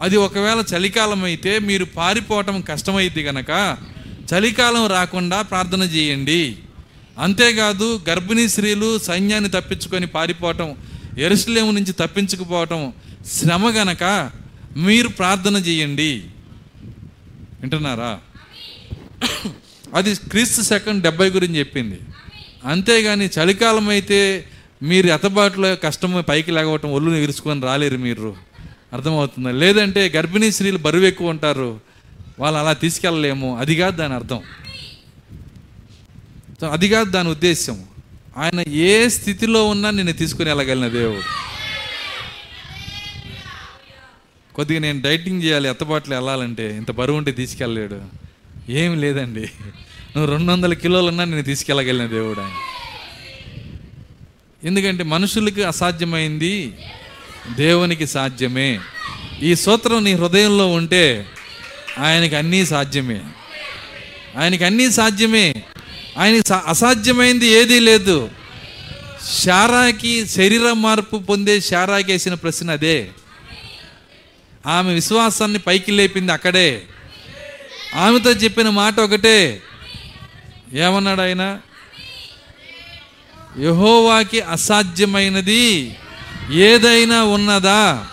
[0.00, 3.76] అది ఒకవేళ చలికాలం అయితే మీరు పారిపోవటం కష్టమైంది గనక
[4.34, 6.56] చలికాలం రాకుండా ప్రార్థన చేయండి.
[7.18, 10.76] అంతేకాదు గర్భిణీ స్త్రీలు సైన్యాన్ని తప్పించుకొని పారిపోవటం
[11.18, 12.92] ఎరుసలేము నుంచి తప్పించుకుపోవటం
[13.26, 14.30] శ్రమ గనక
[14.76, 16.22] మీరు ప్రార్థన చేయండి.
[17.60, 18.18] వింటున్నారా?
[19.94, 21.98] అది క్రీస్తు సెకండ్ డెబ్బై గురించి చెప్పింది.
[22.64, 24.44] అంతేగాని చలికాలం అయితే
[24.82, 28.36] మీరు ఎతబాటులో కష్టం పైకి లేకపోవటం ఒళ్ళు విరుచుకొని రాలేరు మీరు.
[28.92, 29.52] అర్థమవుతుంది?
[29.52, 31.80] లేదంటే గర్భిణీ స్త్రీలు బరువు ఎక్కువ ఉంటారు.
[32.38, 33.58] వాళ్ళు అలా తీసుకెళ్ళలేము.
[33.58, 34.42] అది కాదు దాని అర్థం.
[36.60, 37.84] సో అది కాదు దాని ఉద్దేశం
[38.36, 41.22] ఆయన ఏ స్థితిలో ఉన్నా నేను తీసుకుని వెళ్ళగలిగిన దేవుడు.
[44.54, 48.00] కొద్దిగా నేను డైటింగ్ చేయాలి ఎత్తబాట్లు వెళ్ళాలంటే ఇంత బరువు ఉంటే తీసుకెళ్ళలేడు.
[48.68, 49.50] ఏమి లేదండి.
[50.18, 52.40] నువ్వు రెండు వందల కిలోలున్నా నేను తీసుకెళ్ళగలిగిన దేవుడు.
[52.40, 52.52] ఆయన
[54.64, 56.72] ఎందుకంటే మనుషులకి అసాధ్యమైంది
[57.56, 58.80] దేవునికి సాధ్యమే.
[59.42, 61.26] ఈ సూత్రం నీ హృదయంలో ఉంటే
[61.98, 63.20] ఆయనకి అన్నీ సాధ్యమే.
[64.36, 65.54] ఆయనకి అన్నీ సాధ్యమే.
[66.18, 68.28] ఆయనకి అసాధ్యమైంది ఏదీ లేదు.
[69.38, 73.08] శారాకి శరీర మార్పు పొందే శారాకి వేసిన ప్రశ్న అదే.
[74.66, 76.82] ఆమె విశ్వాసాన్ని పైకి లేపింది అక్కడే.
[77.94, 79.62] ఆమెతో చెప్పిన మాట ఒకటే.
[80.72, 81.58] ఏమన్నాడు ఆయన
[83.60, 85.96] యహోవాకి అసాధ్యమైనది
[86.50, 88.06] ఏదైనా ఉన్నదా?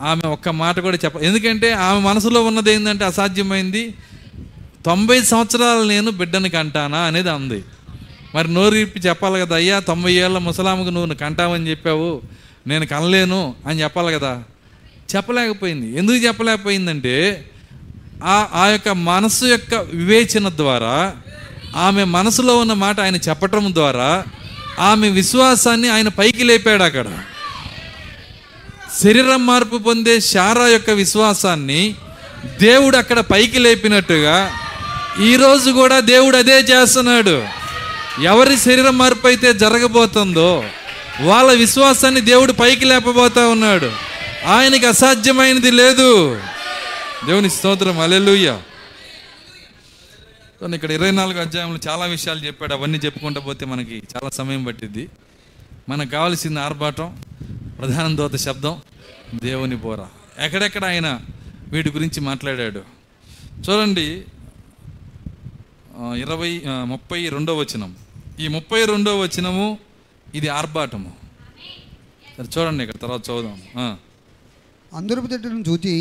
[0.00, 3.94] ఆమె ఒక్క మాట కూడా చెప్ప ఎందుకంటే ఆమె మనసులో ఉన్నది ఏంటంటే అసాధ్యమైంది.
[4.86, 7.64] తొంభై సంవత్సరాలు నేను బిడ్డని కంటానా అనేది అంది.
[8.34, 12.22] మరి నోరు ఇప్పి చెప్పాలి కదా అయ్యా తొంభై ఏళ్ళ ముసలాముకు నువ్వు కంటావని చెప్పావు
[12.66, 14.42] నేను కనలేను అని చెప్పాలి కదా.
[15.16, 15.98] చెప్పలేకపోయింది.
[15.98, 17.46] ఎందుకు చెప్పలేకపోయిందంటే
[18.24, 21.12] ఆ ఆ యొక్క మనసు యొక్క వివేచన ద్వారా
[21.76, 24.24] ఆమె మనసులో ఉన్న మాట ఆయన చెప్పటం ద్వారా
[24.78, 27.06] ఆమె విశ్వాసాన్ని ఆయన పైకి లేపాడు అక్కడ.
[29.02, 31.94] శరీరం మార్పు పొందే శారా యొక్క విశ్వాసాన్ని
[32.60, 34.52] దేవుడు అక్కడ పైకి లేపినట్టుగా
[35.22, 37.44] ఈరోజు కూడా దేవుడు అదే చేస్తున్నాడు.
[38.22, 40.64] ఎవరి శరీరం మార్పు అయితే జరగబోతుందో
[41.20, 43.90] వాళ్ళ విశ్వాసాన్ని దేవుడు పైకి లేపబోతా ఉన్నాడు.
[44.46, 46.40] ఆయనకి అసాధ్యమైనది లేదు.
[47.26, 48.50] దేవుని స్తోత్రం అలెలుయ్య
[50.74, 52.74] ఇక్కడ ఇరవై నాలుగు అధ్యాయంలో చాలా విషయాలు చెప్పాడు.
[52.74, 55.08] అవన్నీ చెప్పుకుంటూ పోతే మనకి చాలా సమయం పట్టిద్ది.
[55.88, 57.22] మనకు కావాల్సింది ఆర్భాటం
[57.78, 58.74] ప్రధాన దోత శబ్దం
[59.34, 60.00] దేవుని బోర.
[60.38, 61.20] ఎక్కడెక్కడ ఆయన
[61.68, 62.82] వీటి గురించి మాట్లాడాడు?
[63.60, 64.06] చూడండి
[66.18, 67.90] ఇరవై ముప్పై రెండో వచనం.
[68.40, 69.78] ఈ ముప్పై రెండో వచనము
[70.34, 71.12] ఇది ఆర్భాటము.
[72.36, 73.96] సరే చూడండి ఇక్కడ తర్వాత చదువుదాం ఆ.
[74.92, 75.94] అందరూ చెట్టును చూచి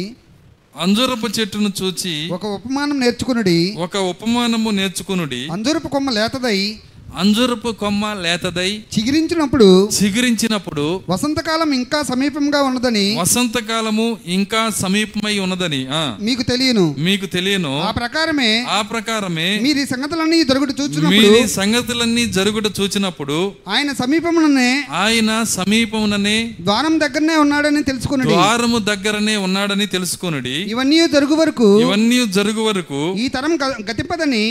[0.76, 3.76] అంజూరపు చెట్టును చూచి ఒక ఉపమానం నేర్చుకునుడి.
[3.80, 5.50] ఒక ఉపమానము నేర్చుకునుడి.
[5.52, 6.80] అంజూరపు కొమ్మ లేతదై
[7.16, 16.02] అంజూరపు కొమ్మ లేతదై చిగిరించినప్పుడు చిగురించినప్పుడు వసంతకాలం ఇంకా సమీపంగా ఉన్నదని వసంతకాలము ఇంకా సమీపమై ఉన్నదని ఆ.
[16.20, 16.86] మీకు తెలియను.
[17.00, 17.74] మీకు తెలియను.
[17.82, 23.38] ఆ ప్రకారమే ఆ ప్రకారమే మీరు ఈ సంగతులన్నీ దొరుకుడు చూచినప్పుడు మీరి సంగతులన్నీ జరుగుట చూచినప్పుడు
[23.68, 28.30] ఆయన సమీపముననే ఆయన సమీపముననే ద్వారం దగ్గరనే ఉన్నాడని తెలుసుకునుడి.
[28.30, 30.56] ద్వారము దగ్గరనే ఉన్నాడని తెలుసుకొనుడి.
[30.72, 33.54] ఇవన్నీ జరుగు వరకు ఇవన్నీ జరుగు వరకు ఈ తరం
[33.90, 34.44] గతింపదని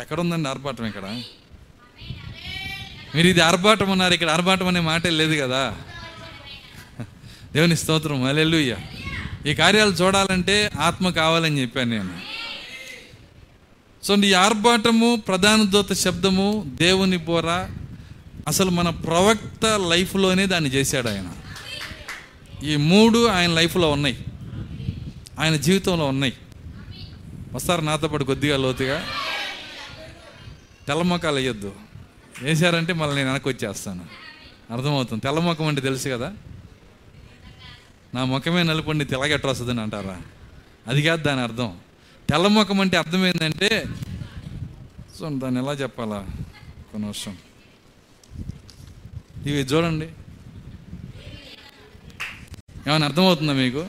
[0.00, 1.06] ఎక్కడ ఉందండి ఆర్భాటం ఇక్కడ?
[3.14, 5.76] మీరు ఇది ఆర్భాటం ఉన్నారు ఇక్కడ ఆర్భాటం అనే మాట లేదు కదా.
[7.52, 8.76] దేవుని స్తోత్రం అలెల్లుయ్య
[9.46, 12.10] ఈ కార్యాలు చూడాలంటే ఆత్మ కావాలని చెప్పాను నేను.
[14.02, 17.50] సో ఈ ఆర్భాటము ప్రధాన దూత శబ్దము దేవుని బోర
[18.48, 21.32] అసలు మన ప్రవక్త లైఫ్లోనే దాన్ని చేశాడు ఆయన.
[22.64, 24.18] ఈ మూడు ఆయన లైఫ్లో ఉన్నాయి.
[25.40, 26.32] ఆయన జీవితంలో ఉన్నాయి.
[27.52, 29.06] వస్తారు నాతో పాటు కొద్దిగా లోతుగా?
[30.88, 31.81] తెల్లమొక్కలు వేయొద్దు.
[32.42, 34.04] వేసారంటే మళ్ళీ నేను వెనక్కి వచ్చేస్తాను.
[34.70, 35.22] అర్థమవుతుంది.
[35.22, 36.32] తెల్ల ముఖం అంటే తెలుసు కదా.
[38.14, 40.22] నా ముఖమే నలుపుండి తెల్లగెట్ట వస్తుందని అంటారా?
[40.86, 41.78] అది కాదు దాని అర్థం.
[42.30, 43.84] తెల్ల ముఖం అంటే అర్థం ఏంటంటే
[45.18, 46.26] సో దాన్ని ఎలా చెప్పాలా?
[46.92, 47.36] కొన్ని వర్షం
[49.46, 50.08] ఇవి చూడండి.
[52.88, 53.86] ఏమైనా అర్థమవుతుందా మీకు?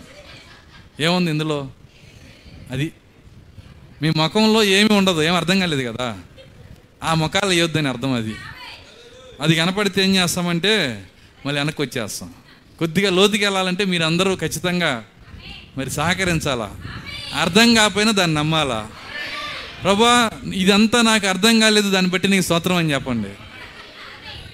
[0.99, 1.71] ఏముంది ఇందులో?
[2.71, 2.93] అది
[4.01, 6.19] మీ ముఖంలో ఏమీ ఉండదు ఏం అర్థం కాలేదు కదా.
[7.03, 8.35] ఆ ముఖాలు వేయొద్దని అర్థం అది.
[9.41, 11.03] అది కనపడితే ఏం చేస్తామంటే
[11.45, 12.33] మళ్ళీ వెనక్కి వచ్చేస్తాం
[12.79, 15.03] కొద్దిగా లోతుకి వెళ్ళాలంటే మీరు అందరూ ఖచ్చితంగా
[15.77, 16.75] మరి సహకరించాలా?
[17.39, 18.87] అర్థం కాకపోయినా దాన్ని నమ్మాలా?
[19.83, 23.29] ప్రభా ఇదంతా నాకు అర్థం కాలేదు దాన్ని బట్టి నీకు స్తోత్రం అని చెప్పండి.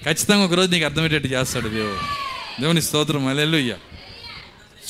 [0.04, 1.98] ఖచ్చితంగా ఒకరోజు నీకు అర్థమయ్యేటట్టు చేస్తాడు దేవుడు.
[2.60, 3.26] దేవుని స్తోత్రం.
[3.26, 3.76] అలెలుయ్య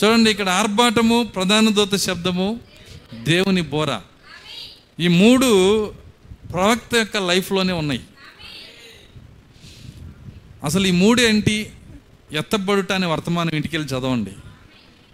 [0.04, 2.61] చూడండి ఇక్కడ ఆర్భాటము ప్రధాన దూత శబ్దము
[3.14, 3.98] దేవుని బోర.
[5.00, 5.92] ఈ మూడు
[6.53, 8.01] ప్రవక్త యొక్క లైఫ్లోనే ఉన్నాయి.
[10.64, 11.72] అసలు ఈ మూడు ఏంటి?
[12.32, 14.30] ఎత్తబడుట అనే వర్తమానం ఇంటికి వెళ్ళి చదవండి.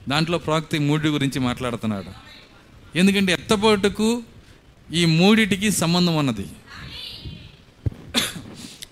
[0.09, 2.11] దాంట్లో ప్రవక్త ఈ మూడి గురించి మాట్లాడుతున్నాడు.
[2.99, 4.23] ఎందుకంటే ఎత్తబడుటకు
[4.93, 6.47] ఈ మూడిటికి సంబంధం ఉన్నది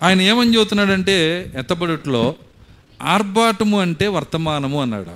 [0.03, 2.35] ఆయన ఏమని చెబుతున్నాడంటే ఎత్తబడుట్లో
[3.01, 5.11] ఆర్భాటము అంటే వర్తమానము అన్నాడు.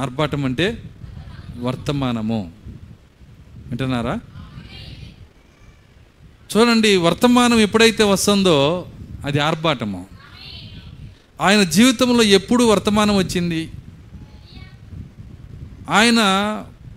[0.00, 0.82] ఆర్భాటం అంటే
[1.56, 2.52] వర్తమానము.
[3.66, 4.20] వింటున్నారా?
[6.56, 8.88] చూడండి వర్తమానం ఎప్పుడైతే వస్తుందో
[9.24, 10.06] అది ఆర్భాటము.
[11.40, 13.70] ఆయన జీవితంలో ఎప్పుడు వర్తమానం వచ్చింది?
[15.90, 16.16] ఆయన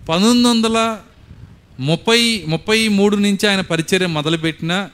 [0.08, 0.98] పంతొమ్మిది వందల
[1.80, 4.88] ముప్పై ముప్పై మూడు నుంచి ఆయన పరిచర్య మొదలుపెట్టిన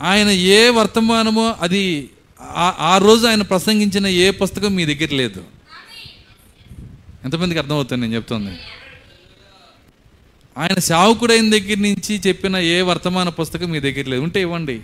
[0.00, 2.10] ఆయన ఏ వర్తమానమో అది
[2.54, 5.44] ఆ- రోజు ఆయన ప్రసంగించిన ఏ పుస్తకం మీ దగ్గర లేదు?
[7.24, 8.50] ఎంతమందికి అర్థమవుతుంది నేను చెప్తుంది?
[10.60, 14.22] ఆయన సేవకుడైన దగ్గర నుంచి చెప్పిన ఏ వర్తమాన పుస్తకం మీ దగ్గర లేదు.
[14.22, 14.80] ఉంటే ఇవ్వండి.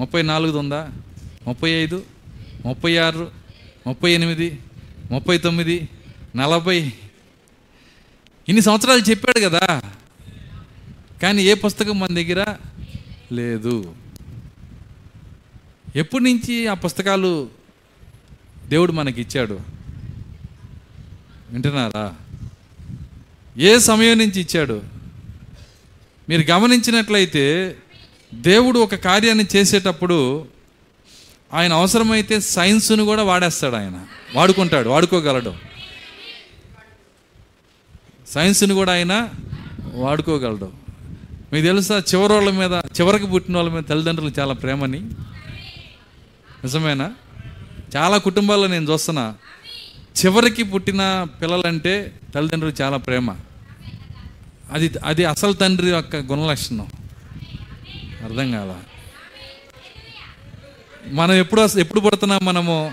[0.00, 0.90] ముప్పై నాలుగుది ఉందా?
[1.46, 2.02] ముప్పై ఐదు
[2.64, 3.30] ముప్పై ఆరు
[3.86, 4.58] ముప్పై ఎనిమిది
[5.10, 5.88] ముప్పై తొమ్మిది
[6.36, 6.78] నలభై.
[8.48, 9.82] ఇన్ని సంవత్సరాలు చెప్పాడు కదా.
[11.22, 12.56] కానీ ఏ పుస్తకం మన దగ్గర
[13.32, 13.94] లేదు.
[15.96, 17.48] ఎప్పటి నుంచి ఆ పుస్తకాలు
[18.68, 19.60] దేవుడు మనకి ఇచ్చాడు
[21.50, 22.14] వింటున్నారా?
[23.58, 24.82] ఏ సమయం నుంచి ఇచ్చాడు?
[26.28, 27.76] మీరు గమనించినట్లయితే
[28.34, 30.46] దేవుడు ఒక కార్యాన్ని చేసేటప్పుడు
[31.54, 34.00] ఆయన అవసరమైతే సైన్స్ను కూడా వాడేస్తాడు ఆయన.
[34.34, 35.54] వాడుకుంటాడు వాడుకోగలడు.
[38.28, 39.28] సైన్స్ని కూడా ఆయన
[39.94, 40.72] వాడుకోగలడు.
[41.52, 42.02] మీకు తెలుసా?
[42.14, 45.00] చివరి వాళ్ళ మీద చివరికి పుట్టిన వాళ్ళ మీద తల్లిదండ్రులు చాలా ప్రేమని.
[46.64, 47.12] నిజమేనా?
[47.96, 49.34] చాలా కుటుంబాల్లో నేను చూస్తున్నా.
[50.24, 53.36] చివరికి పుట్టిన పిల్లలంటే తల్లిదండ్రులు చాలా ప్రేమ.
[54.72, 56.86] అది అది అసలు తండ్రి యొక్క గుణలక్షణం.
[58.24, 58.74] అర్థం కాల.
[61.06, 62.92] మనం ఎప్పుడు ఎప్పుడు పుడుతున్నాం మనము?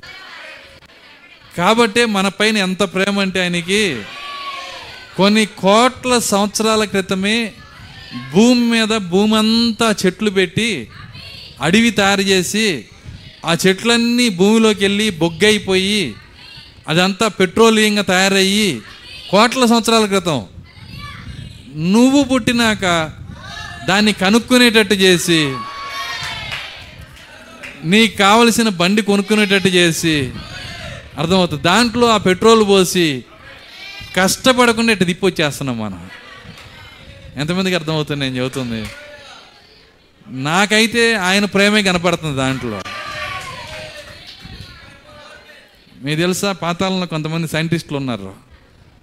[1.58, 4.02] కాబట్టే మన పైన ఎంత ప్రేమ అంటే ఆయనకి
[5.18, 7.54] కొన్ని కోట్ల సంవత్సరాల క్రితమే
[8.34, 10.88] భూమి మీద భూమి అంతా చెట్లు పెట్టి
[11.62, 12.86] అడవి తయారు చేసి
[13.46, 16.16] ఆ చెట్లన్నీ భూమిలోకి వెళ్ళి బొగ్గైపోయి
[16.88, 18.82] అదంతా పెట్రోలియంగా తయారయ్యి
[19.32, 20.46] కోట్ల సంవత్సరాల క్రితం
[21.76, 23.12] నువ్వు పుట్టినాక
[23.88, 25.56] దాన్ని కనుక్కునేటట్టు చేసి
[27.84, 30.34] నీకు కావలసిన బండి కొనుక్కునేటట్టు చేసి
[31.18, 31.64] అర్థమవుతుంది.
[31.64, 33.26] దాంట్లో ఆ పెట్రోల్ పోసి
[34.16, 36.10] కష్టపడకుండా ఇటు తిప్పొచ్చేస్తున్నాం మనం.
[37.36, 38.90] ఎంతమందికి అర్థమవుతుంది నేను చెబుతుంది?
[40.28, 42.82] నాకైతే ఆయన ప్రేమే కనపడుతుంది దాంట్లో.
[46.02, 48.34] మీకు తెలుసా పాతాళంలో కొంతమంది సైంటిస్టులు ఉన్నారు.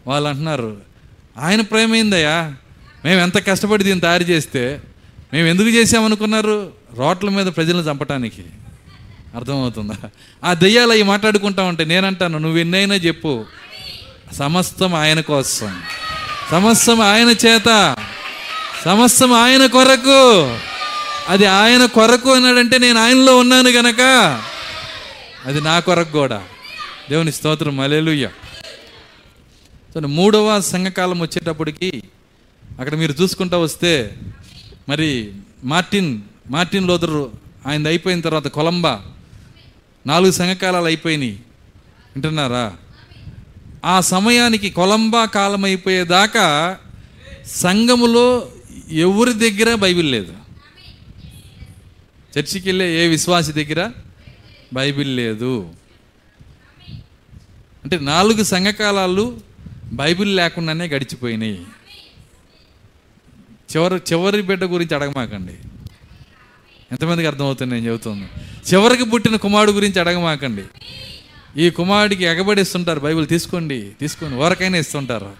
[0.06, 0.91] వాళ్ళు అంటున్నారు
[1.38, 2.54] ఆయన ప్రేమైందయ్యా.
[3.04, 4.80] మేము ఎంత కష్టపడి దీన్ని తయారు చేస్తే
[5.32, 8.44] మేము ఎందుకు చేసామనుకున్నారు రోడ్ల మీద ప్రజలను చంపటానికి.
[9.36, 10.10] అర్థమవుతుందా?
[10.44, 13.44] ఆ దెయ్యాలు అవి మాట్లాడుకుంటా ఉంటే నేనంటాను నువ్వు ఎన్నైనా చెప్పు.
[14.32, 15.82] సమస్తం ఆయన కోసం.
[16.50, 17.96] సమస్తం ఆయన చేత.
[18.84, 20.56] సమస్తం ఆయన కొరకు.
[21.28, 24.00] అది ఆయన కొరకు అన్నాడంటే నేను ఆయనలో ఉన్నాను గనక.
[25.46, 26.42] అది నా కొరకు కూడా.
[27.10, 27.76] దేవుని స్తోత్రం.
[27.76, 28.28] మలేలుయ్యా
[29.94, 32.02] సో మూడవ సంఘకాలం వచ్చేటప్పటికి
[32.80, 34.18] అక్కడ మీరు చూసుకుంటా వస్తే
[34.88, 35.32] మరి
[35.64, 36.20] మార్టిన్
[36.50, 37.32] మార్టిన్ లోదరు
[37.66, 39.02] ఆయన అయిపోయిన తర్వాత కొలంబా
[40.06, 41.32] నాలుగు సంఘకాలాలు అయిపోయినాయి.
[42.16, 42.76] వింటున్నారా?
[43.84, 46.78] ఆ సమయానికి కొలంబా కాలం అయిపోయేదాకా
[47.46, 48.52] సంఘములో
[48.90, 50.32] ఎవరి దగ్గర బైబిల్ లేదు.
[52.38, 53.90] చర్చికి వెళ్ళే ఏ విశ్వాసి దగ్గర
[54.72, 55.68] బైబిల్ లేదు.
[57.84, 59.51] అంటే నాలుగు సంఘకాలాలు
[59.92, 61.66] బైబిల్ లేకుండానే గడిచిపోయినాయి.
[63.72, 65.54] చివరి చివరి బిడ్డ గురించి అడగమాకండి.
[66.92, 68.28] ఎంతమందికి అర్థమవుతుంది నేను చెబుతుంది?
[68.74, 70.62] చివరికి పుట్టిన కుమారుడు గురించి అడగమాకండి.
[71.56, 75.32] ఈ కుమారుడికి ఎగబడిస్తుంటారు బైబిల్ తీసుకోండి తీసుకోండి ఎవరికైనా ఇస్తుంటారు.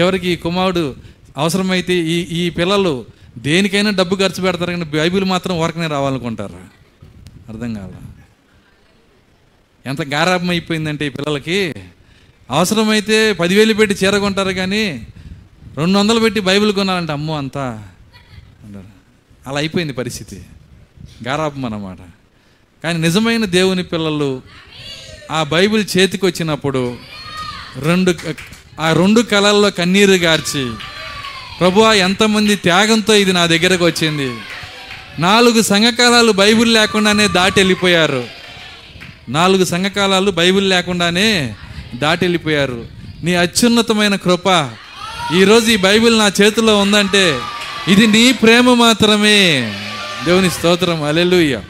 [0.00, 0.96] చివరికి ఈ కుమారుడు
[1.36, 3.06] అవసరమైతే ఈ ఈ పిల్లలు
[3.38, 6.60] దేనికైనా డబ్బు ఖర్చు పెడతారు కానీ బైబిల్ మాత్రం ఊరకనే రావాలనుకుంటారు.
[7.48, 7.92] అర్థం కాల?
[9.86, 11.74] ఎంత గారాభం అయిపోయిందంటే ఈ పిల్లలకి?
[12.52, 15.06] అవసరమైతే పదివేలు పెట్టి చీర కొంటారు కానీ
[15.76, 17.82] రెండు వందలు పెట్టి బైబిల్ కొనాలంటే అమ్మో అంతా
[18.64, 18.84] అంటారు.
[19.48, 20.42] అలా అయిపోయింది పరిస్థితి.
[21.28, 21.98] గారాపం అన్నమాట.
[22.84, 24.42] కానీ నిజమైన దేవుని పిల్లలు
[25.30, 26.96] ఆ బైబిల్ చేతికి వచ్చినప్పుడు
[27.78, 28.14] రెండు
[28.80, 30.72] ఆ రెండు కళల్లో కన్నీరు గార్చి
[31.60, 34.38] ప్రభు ఎంతమంది త్యాగంతో ఇది నా దగ్గరకు వచ్చింది.
[35.18, 38.24] నాలుగు సంఘకాలాలు బైబిల్ లేకుండానే దాటి వెళ్ళిపోయారు.
[39.28, 41.56] నాలుగు సంఘకాలాలు బైబిల్ లేకుండానే
[41.98, 42.86] దాటి వెళ్ళిపోయారు.
[43.22, 44.70] నీ అత్యున్నతమైన కృప
[45.36, 47.40] ఈరోజు ఈ బైబిల్ నా చేతిలో ఉందంటే
[47.88, 49.72] ఇది నీ ప్రేమ మాత్రమే.
[50.24, 51.02] దేవుని స్తోత్రం.
[51.02, 51.62] అలెలుయ్య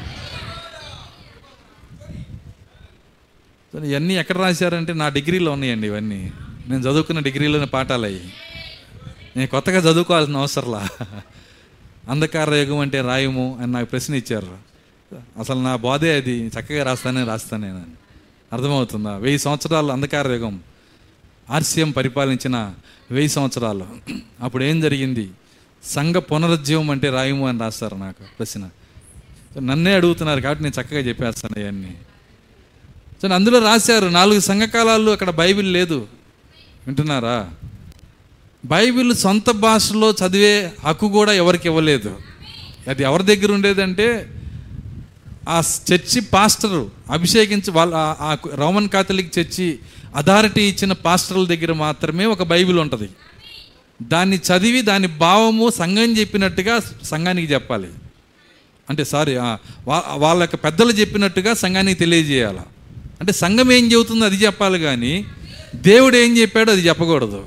[3.84, 6.32] ఇవన్నీ ఎక్కడ రాశారంటే నా డిగ్రీలో ఉన్నాయండి ఇవన్నీ.
[6.68, 8.32] నేను చదువుకున్న డిగ్రీలోని పాఠాలు అయ్యి
[9.36, 10.88] నేను కొత్తగా చదువుకోవాల్సిన అవసరంలా.
[12.08, 14.58] అంధకార యుగం అంటే రాయము అని నాకు ప్రశ్న ఇచ్చారు.
[15.38, 16.46] అసలు నా బోధే అది.
[16.46, 18.01] చక్కగా రాస్తానే రాస్తానే నేను
[18.52, 19.16] అర్థమవుతుందా?
[19.16, 20.60] వెయ్యి సంవత్సరాలు అంధకార యుగం.
[21.50, 22.74] ఆర్సీఎం పరిపాలించిన
[23.10, 23.86] వెయ్యి సంవత్సరాలు.
[24.40, 25.30] అప్పుడు ఏం జరిగింది?
[25.84, 28.68] సంఘ పునరుజ్జీవం అంటే రాయము అని రాస్తారు నాకు ప్రశ్న.
[29.54, 31.96] సో నన్నే అడుగుతున్నారు కాబట్టి నేను చక్కగా చెప్పేస్తాను అవన్నీ
[33.22, 36.06] సో అందులో రాశారు నాలుగు సంఘకాలాలు అక్కడ బైబిల్ లేదు.
[36.86, 37.50] వింటున్నారా?
[38.64, 42.18] బైబిల్ సొంత భాషలో చదివే హక్కు కూడా ఎవరికి ఇవ్వలేదు.
[42.88, 44.28] అది ఎవరి దగ్గర ఉండేదంటే
[45.48, 45.62] ఆ
[45.92, 49.78] చర్చి పాస్టరు అభిషేకించి వాళ్ళ ఆ- రోమన్ కాథలిక్ చర్చి
[50.16, 53.08] అథారిటీ ఇచ్చిన పాస్టర్ల దగ్గర మాత్రమే ఒక బైబిల్ ఉంటుంది.
[54.02, 57.88] దాన్ని చదివి దాని భావము సంఘం చెప్పినట్టుగా సంఘానికి చెప్పాలి.
[58.90, 62.58] అంటే సారీ వా- వాళ్ళ యొక్క పెద్దలు చెప్పినట్టుగా సంఘానికి తెలియజేయాలి?
[63.20, 65.26] అంటే సంఘం ఏం చెబుతుందో అది చెప్పాలి కానీ
[65.74, 67.44] దేవుడు ఏం చెప్పాడో అది చెప్పకూడదు.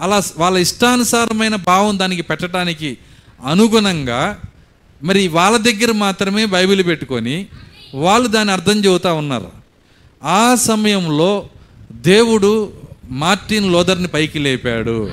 [0.00, 2.98] అలా వాళ్ళ ఇష్టానుసారమైన భావం దానికి పెట్టడానికి
[3.46, 4.40] అనుగుణంగా
[5.02, 7.46] మరి వాళ్ళ దగ్గర మాత్రమే బైబిల్ పెట్టుకొని
[7.94, 9.50] వాళ్ళు దాన్ని అర్థం చెబుతూ ఉన్నారు.
[10.24, 11.48] ఆ సమయంలో
[11.92, 12.72] దేవుడు
[13.10, 15.12] మార్టిన్ లోదర్ని పైకి లేపాడు.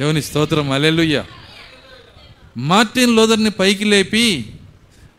[0.00, 1.24] దేవుని స్తోత్రం అలెలుయ్య
[2.56, 4.46] మార్టిన్ లోదర్ని పైకి లేపి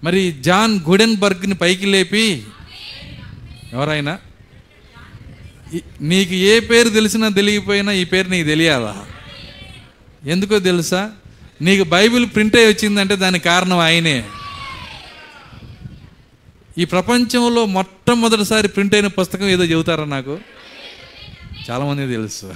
[0.04, 2.44] మరి జాన్ గుడెన్బర్గ్ని పైకి లేపి
[3.74, 4.20] ఎవరైనా?
[6.02, 9.06] నీకు ఏ పేరు తెలిసినా తెలియకపోయినా ఈ పేరు నీకు తెలియాలా?
[10.26, 11.12] ఎందుకో తెలుసా?
[11.62, 14.24] నీకు బైబిల్ ప్రింట్ అయి వచ్చిందంటే దానికి కారణం ఆయనే.
[16.78, 20.40] ఈ ప్రపంచంలో మొట్టమొదటిసారి ప్రింట్ అయిన పుస్తకం ఏదో చెబుతారా నాకు?
[21.72, 22.54] చాలామంది తెలుసు.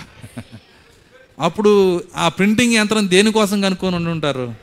[1.40, 4.56] అప్పుడు ఆ ప్రింటింగ్ యంత్రం దేనికోసం కనుక్కొని ఉండి ఉంటారు?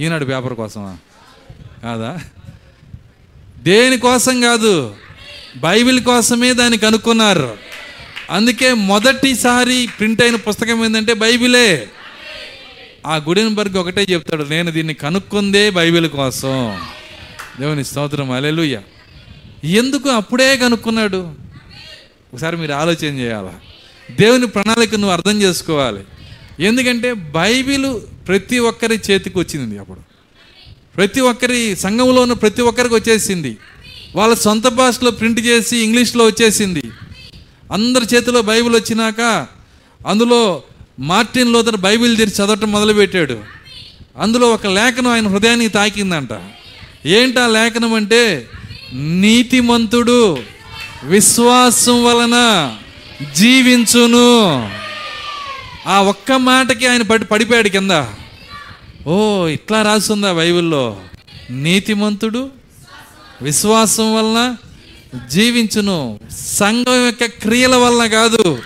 [0.00, 0.96] ఈనాడు పేపర్ కోసమా?
[1.82, 2.18] కాదా?
[3.58, 4.96] దేనికోసం కాదు
[5.56, 7.56] బైబిల్ కోసమే దాన్ని కనుక్కున్నారు.
[8.30, 11.88] అందుకే మొదటిసారి ప్రింట్ అయిన పుస్తకం ఏంటంటే బైబిలే.
[13.06, 16.80] ఆ గుడెన్బర్గ్ ఒకటే చెప్తాడు నేను దీన్ని కనుక్కుందే బైబిల్ కోసం.
[17.60, 18.80] దేవుని స్తోత్రం అలెలుయ్య
[19.64, 21.32] ఎందుకు అప్పుడే కనుక్కున్నాడు?
[22.34, 23.54] ఒకసారి మీరు ఆలోచన చేయాలా?
[24.10, 26.00] దేవుని ప్రణాళిక నువ్వు అర్థం చేసుకోవాలి.
[26.64, 30.00] ఎందుకంటే బైబిల్ ప్రతి ఒక్కరి చేతికి వచ్చింది అప్పుడు.
[30.96, 33.56] ప్రతి ఒక్కరి సంఘంలో ఉన్న ప్రతి ఒక్కరికి వచ్చేసింది.
[34.16, 36.82] వాళ్ళ సొంత భాషలో ప్రింట్ చేసి ఇంగ్లీష్లో వచ్చేసింది.
[37.72, 39.46] అందరి చేతిలో బైబిల్ వచ్చినాక
[40.06, 40.62] అందులో
[40.98, 43.38] మార్టిన్ లోతర్ బైబిల్ తెరిచి చదవటం మొదలుపెట్టాడు.
[44.18, 46.28] అందులో ఒక లేఖనం ఆయన హృదయానికి తాకిందంట.
[47.06, 48.46] ఏంటా లేఖనం అంటే
[48.92, 50.38] నీతిమంతుడు
[51.04, 52.36] విశ్వాసం వలన
[53.36, 54.70] జీవించును.
[55.86, 58.04] ఆ ఒక్క మాటకి ఆయన పడి పడిపోయాడు కింద.
[59.06, 60.96] ఓ ఇట్లా రాస్తుందా బైబిల్లో?
[61.50, 62.50] నీతిమంతుడు
[63.42, 64.56] విశ్వాసం వలన
[65.28, 66.20] జీవించును.
[66.46, 68.58] సంఘం యొక్క క్రియల వలన కాదు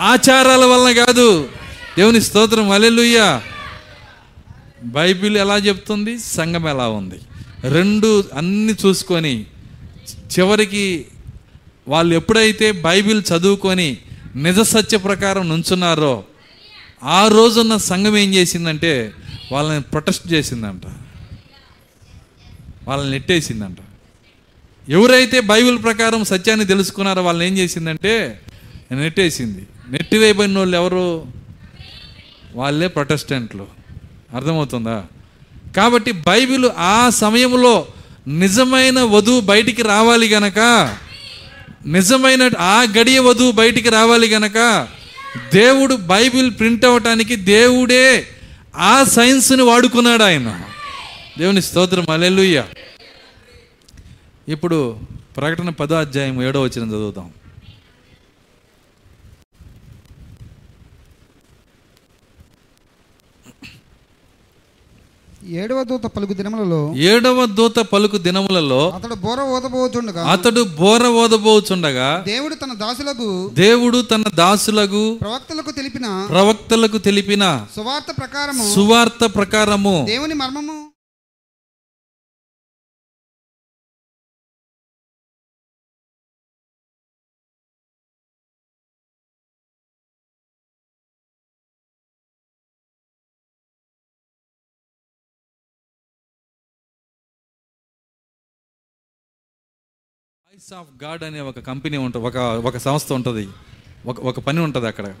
[0.00, 1.48] ఆచారాల వలన కాదు
[1.98, 3.40] దేవుని స్తోత్రం అలెలుయ్య
[4.82, 6.18] బైబిల్ ఎలా చెప్తుంది?
[6.18, 7.20] సంఘం ఎలా ఉంది?
[7.68, 9.46] రెండు అన్ని చూసుకొని
[10.14, 11.06] చివరికి
[11.88, 13.98] వాళ్ళు ఎప్పుడైతే బైబిల్ చదువుకొని
[14.36, 16.24] నిజ సత్య ప్రకారం నుంచున్నారో
[17.02, 19.12] ఆ రోజున్న సంఘం ఏం చేసిందంటే
[19.52, 20.82] వాళ్ళని ప్రొటెస్ట్ చేసిందంట.
[22.88, 23.78] వాళ్ళని నెట్టేసిందంట.
[24.88, 28.40] ఎవరైతే బైబిల్ ప్రకారం సత్యాన్ని తెలుసుకున్నారో వాళ్ళని ఏం చేసిందంటే
[28.92, 29.66] నెట్టేసింది.
[29.88, 31.38] నెట్టివేయబడిన వాళ్ళు ఎవరు?
[32.54, 33.66] వాళ్ళే ప్రొటెస్టెంట్లు.
[34.34, 35.04] అర్థమవుతుందా?
[35.76, 37.86] కాబట్టి బైబిల్ ఆ సమయంలో
[38.28, 40.58] నిజమైన వధువు బయటికి రావాలి గనక
[41.86, 44.88] నిజమైన ఆ గడియ వధువు బయటికి రావాలి గనక
[45.54, 48.26] దేవుడు బైబిల్ ప్రింట్ అవ్వటానికి దేవుడే
[48.76, 50.60] ఆ సైన్స్ని వాడుకున్నాడు ఆయన.
[51.38, 52.64] దేవుని స్తోత్రం అలెలుయ్య
[54.48, 54.96] ఇప్పుడు
[55.36, 57.30] ప్రకటన పదో అధ్యాయం ఏడో వచ్చిన చదువుతాం
[65.56, 72.54] ఏడవ దూత పలుకు దినములలో ఏడవ దూత పలుకు దినములలో అతడు బోర ఊదబోచుండగా అతడు బోర ఓదబోచుండగా దేవుడు
[72.54, 73.28] తన దాసులకు
[73.58, 77.44] దేవుడు తన దాసులకు ప్రవక్తలకు తెలిపిన ప్రవక్తలకు తెలిపిన
[77.76, 80.78] సువార్త ప్రకారము సువార్త ప్రకారము దేవుని మర్మము
[100.58, 103.48] వాయిస్ ఆఫ్ గాడ్ అనే ఒక కంపెనీ ఉంటుంది ఒక ఒక సంస్థ ఉంటుంది.
[104.06, 105.14] ఒక ఒక పని ఉంటుంది అక్కడ.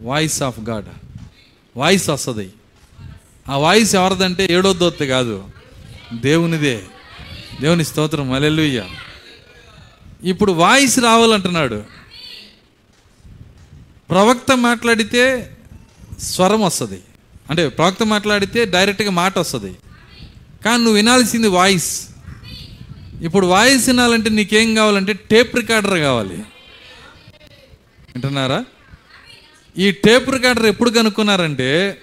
[0.00, 0.84] వాయిస్ ఆఫ్ గాడ్
[1.76, 2.52] వాయిస్ వస్తుంది.
[3.48, 5.44] ఆ వాయిస్ ఎవరిదంటే ఏడో కాదు.
[6.12, 6.82] దేవునిదే.
[7.60, 8.30] దేవుని స్తోత్రం.
[8.30, 8.84] మలెల్లుయ్య
[10.24, 11.84] ఇప్పుడు వాయిస్ రావాలంటున్నాడు.
[14.10, 15.56] ప్రవక్త మాట్లాడితే
[16.18, 17.02] స్వరం వస్తుంది.
[17.50, 19.74] అంటే ప్రవక్త మాట్లాడితే డైరెక్ట్గా మాట వస్తుంది.
[20.64, 22.11] కానీ నువ్వు వినాల్సింది వాయిస్
[23.22, 26.36] ఇప్పుడు వాయిస్ వినాలంటే నీకేం కావాలంటే టేప్ రికార్డర్ కావాలి.
[28.12, 28.64] వింటున్నారా?
[29.78, 31.98] ఈ టేప్ రికార్డర్ ఎప్పుడు కనుక్కున్నారంటే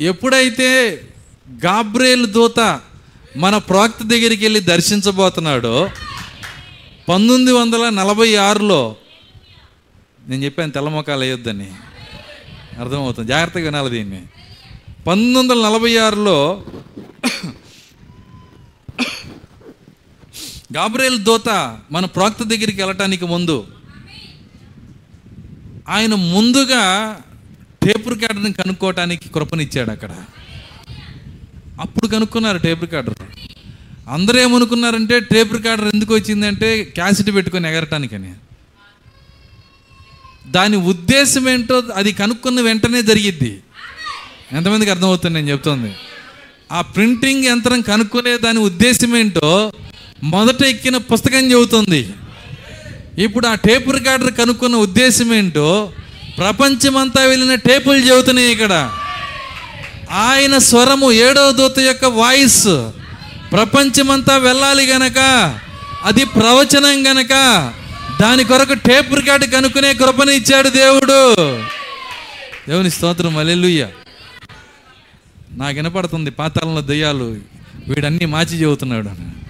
[0.00, 1.00] ఎప్పుడైతే
[1.64, 2.80] గాబ్రేల్ దూత
[3.36, 5.90] మన ప్రాక్త దగ్గరికి వెళ్ళి దర్శించబోతున్నాడో
[7.08, 8.96] పంతొమ్మిది వందల నలభై ఆరులో
[10.28, 11.70] నేను చెప్పాను తెల్లమొకాలు వేయొద్దని.
[12.80, 13.28] అర్థమవుతుంది.
[13.28, 14.22] జాగ్రత్తగా వినాలి దీన్ని.
[15.06, 16.64] పంతొమ్మిది వందల నలభై ఆరులో
[20.76, 21.48] గాబ్రేల్ దూత
[21.92, 23.66] మన ప్రవక్త దగ్గరికి వెళ్ళటానికి ముందు
[25.88, 26.82] ఆయన ముందుగా
[27.82, 30.12] టేప్ రికార్డర్ని కనుక్కోవటానికి కృపనిచ్చాడు అక్కడ.
[31.80, 33.14] అప్పుడు కనుక్కున్నారు టేప్ రికార్డర్
[34.08, 38.34] అందరూ ఏమనుకున్నారంటే టేప్ రికార్డర్ ఎందుకు వచ్చిందంటే క్యాసెట్ పెట్టుకొని ఎగరటానికని.
[40.46, 43.62] దాని ఉద్దేశం ఏంటో అది కనుక్కున్న వెంటనే జరిగిద్ది.
[44.52, 45.94] ఎంతమందికి అర్థమవుతుంది నేను చెప్తుంది?
[46.72, 49.72] ఆ ప్రింటింగ్ యంత్రం కనుక్కునే దాని ఉద్దేశం ఏంటో
[50.22, 52.08] మొదట ఎక్కిన పుస్తకం చెబుతుంది.
[53.18, 55.92] ఇప్పుడు ఆ టేప్ రికార్డర్ కనుక్కున్న ఉద్దేశం ఏంటో
[56.38, 58.90] ప్రపంచమంతా వెళ్ళిన టేపులు చెబుతున్నాయి ఇక్కడ.
[60.10, 62.68] ఆయన స్వరము ఏడవ దూత యొక్క వాయిస్.
[63.52, 65.18] ప్రపంచమంతా వెళ్ళాలి గనక
[66.04, 67.28] అది ప్రవచనం గనక
[68.20, 71.36] దాని కొరకు టేప్ రికార్డు కనుక్కునే కృపను ఇచ్చాడు దేవుడు.
[72.68, 73.88] దేవుని స్తోత్రం అల్లెలుయ్య
[75.52, 77.36] నాకు వినపడుతుంది పాతాళంలో దయ్యాలు
[77.88, 79.08] వీడన్నీ మార్చి చెబుతున్నాడు.
[79.08, 79.41] అని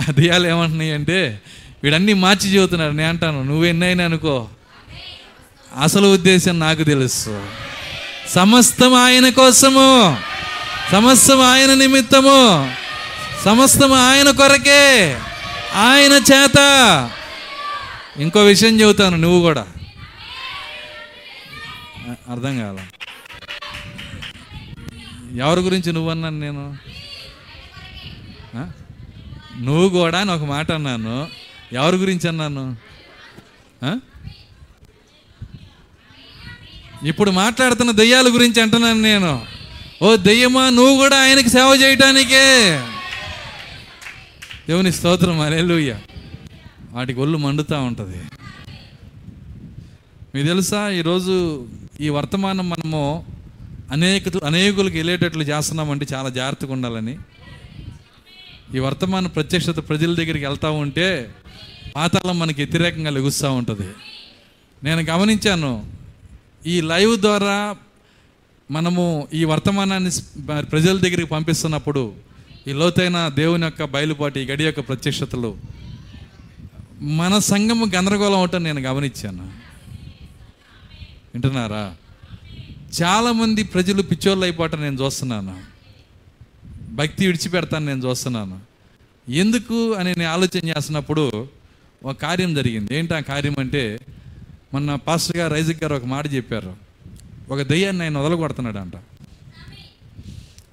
[0.00, 1.42] ఆ దయ్యాలు ఏమంటున్నాయి అంటే
[1.84, 4.48] వీడన్నీ మార్చి చెబుతున్నాడు నేను అంటాను నువ్వెన్నైనా అనుకో.
[5.80, 7.46] అసలు ఉద్దేశం నాకు తెలుసు.
[8.28, 10.18] సమస్తం ఆయన కోసము
[10.92, 12.74] సమస్తం ఆయన నిమిత్తము
[13.44, 15.18] సమస్తం ఆయన కొరకే
[15.74, 16.58] ఆయన చేత.
[18.16, 19.66] ఇంకో విషయం చెబుతాను నువ్వు కూడా.
[22.08, 22.78] అర్థం కాల.
[25.38, 26.76] ఎవరి గురించి నువ్వు అన్నాను నేను?
[29.60, 31.28] నువ్వు కూడా అని ఒక మాట అన్నాను.
[31.72, 32.76] ఎవరి గురించి అన్నాను?
[37.06, 39.46] ఇప్పుడు మాట్లాడుతున్న దెయ్యాల గురించి అంటున్నాను నేను.
[40.02, 42.80] ఓ దెయ్యమా నువ్వు కూడా ఆయనకి సేవ చేయటానికే.
[44.68, 45.98] దేవుని స్తోత్రం అరేలుయ్య
[46.90, 48.16] వాటికి ఒళ్ళు మండుతూ ఉంటుంది.
[50.34, 51.66] మీకు తెలుసా ఈరోజు
[52.00, 53.26] ఈ వర్తమానం మనము
[53.92, 57.18] అనేక అనేకులకు వెళ్ళేటట్లు చేస్తున్నామంటే చాలా జాగ్రత్తగా ఉండాలని.
[58.74, 61.34] ఈ వర్తమాన ప్రత్యక్షత ప్రజల దగ్గరికి వెళ్తూ ఉంటే
[61.96, 63.90] పాతాళం మనకి వ్యతిరేకంగా లెగుస్తూ ఉంటుంది.
[64.84, 65.92] నేను గమనించాను
[66.66, 67.76] ఈ లైవ్ ద్వారా
[68.70, 70.10] మనము ఈ వర్తమానాన్ని
[70.62, 72.12] ప్రజల దగ్గరికి పంపిస్తున్నప్పుడు
[72.66, 75.56] ఈ లోతైన దేవుని యొక్క బయలుపాటి ఈ గడి యొక్క ప్రత్యక్షతలు
[77.00, 79.44] మన సంఘము గందరగోళం అవటం నేను గమనించాను.
[81.34, 81.96] వింటున్నారా?
[83.02, 85.73] చాలామంది ప్రజలు పిచ్చోళ్ళు అయిపోవటం నేను చూస్తున్నాను.
[86.94, 88.60] భక్తి విడిచిపెడతాను నేను చూస్తున్నాను.
[89.28, 91.48] ఎందుకు అని నేను ఆలోచన చేస్తున్నప్పుడు
[92.04, 92.94] ఒక కార్యం జరిగింది.
[92.94, 94.00] ఏంటి ఆ కార్యం అంటే
[94.72, 96.76] మొన్న పాస్టర్ గారు రైజక్ గారు ఒక మాట చెప్పారు.
[97.50, 98.92] ఒక దెయ్యాన్ని ఆయన వదలగొడుతున్నాడు అంట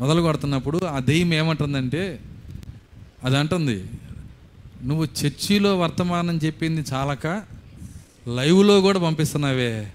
[0.02, 2.20] వదలగొడుతున్నప్పుడు ఆ దెయ్యం ఏమంటుందంటే
[3.24, 3.84] అది అంటుంది
[4.84, 7.28] నువ్వు చర్చిలో వర్తమానం చెప్పింది చాలక
[8.28, 9.92] లైవ్లో కూడా పంపిస్తున్నావే.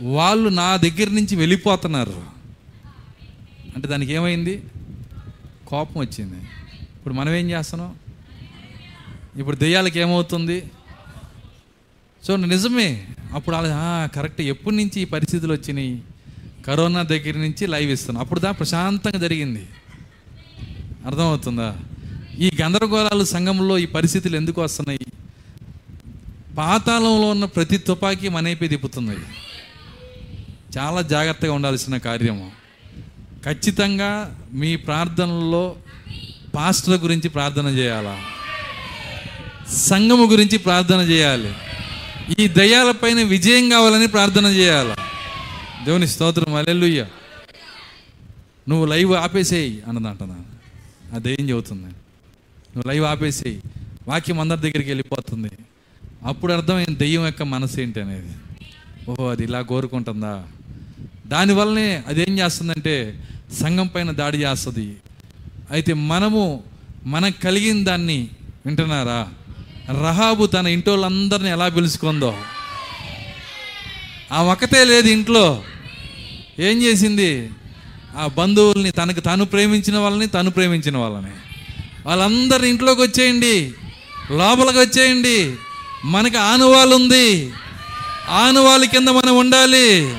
[0.00, 2.31] వాళ్ళు నా దగ్గర నుంచి వెళ్ళిపోతున్నారు.
[3.76, 4.62] అంటే దానికి ఏమైంది?
[5.66, 6.36] కోపం వచ్చింది.
[6.82, 7.94] ఇప్పుడు మనం ఏం చేస్తున్నాం?
[9.36, 10.70] ఇప్పుడు దెయ్యాలకి ఏమవుతుంది?
[12.24, 13.08] సో నిజమే.
[13.32, 14.40] అప్పుడు అలా కరెక్ట్.
[14.40, 16.02] ఎప్పటి నుంచి ఈ పరిస్థితులు వచ్చినాయి?
[16.66, 18.24] కరోనా దగ్గర నుంచి లైవ్ ఇస్తున్నాం.
[18.24, 19.66] అప్పుడు దా ప్రశాంతంగా జరిగింది.
[21.06, 21.78] అర్థమవుతుందా?
[22.38, 24.98] ఈ గందరగోళాలు సంఘంలో ఈ పరిస్థితులు ఎందుకు వస్తున్నాయి?
[26.58, 29.16] పాతాళంలో ఉన్న ప్రతి తుపాకీ మనైపై తిప్పుతుంది.
[30.78, 32.61] చాలా జాగ్రత్తగా ఉండాల్సిన కార్యము.
[33.44, 35.76] ఖచ్చితంగా మీ ప్రార్థనలో
[36.54, 38.20] పాస్టర్ గురించి ప్రార్థన చేయాలా?
[39.72, 41.54] సంఘము గురించి ప్రార్థన చేయాలి.
[42.38, 44.96] ఈ దయ్యాలపైన విజయం కావాలని ప్రార్థన చేయాలా?
[45.84, 47.06] దేవుని స్తోత్రం అలెలుయ్య
[48.68, 50.36] నువ్వు లైవ్ ఆపేసేయి అన్నదంటున్నా
[51.14, 51.86] ఆ దయ్యం చెబుతుంది.
[52.76, 53.62] నువ్వు లైవ్ ఆపేసేయి.
[54.08, 55.50] వాక్యం అందరి దగ్గరికి వెళ్ళిపోతుంది.
[56.22, 58.32] అప్పుడు అర్థమైంది దెయ్యం యొక్క మనసు ఏంటి అనేది.
[59.10, 60.44] ఓహో అది ఇలా కోరుకుంటుందా?
[61.26, 63.24] దానివల్లనే అదేం చేస్తుందంటే
[63.60, 64.96] సంఘం పైన దాడి చేస్తుంది.
[65.70, 66.64] అయితే మనము
[67.04, 68.28] మనకు కలిగిన దాన్ని
[68.66, 69.28] వింటున్నారా?
[69.90, 72.34] రహాబు తన ఇంటోళ్ళందరినీ ఎలా పిలుచుకుందో.
[74.32, 75.62] ఆ ఒకతే లేదు ఇంట్లో.
[76.58, 77.50] ఏం చేసింది?
[78.16, 81.30] ఆ బంధువుల్ని తనకు తను ప్రేమించిన వాళ్ళని తను ప్రేమించిన వాళ్ళని.
[82.06, 83.74] వాళ్ళందరి ఇంట్లోకి వచ్చేయండి.
[84.30, 85.56] లోపలికి వచ్చేయండి.
[86.04, 87.52] మనకి ఆనవాళ్ళు ఉంది.
[88.28, 90.16] ఆనవాళ్ళ కింద మనం ఉండాలి.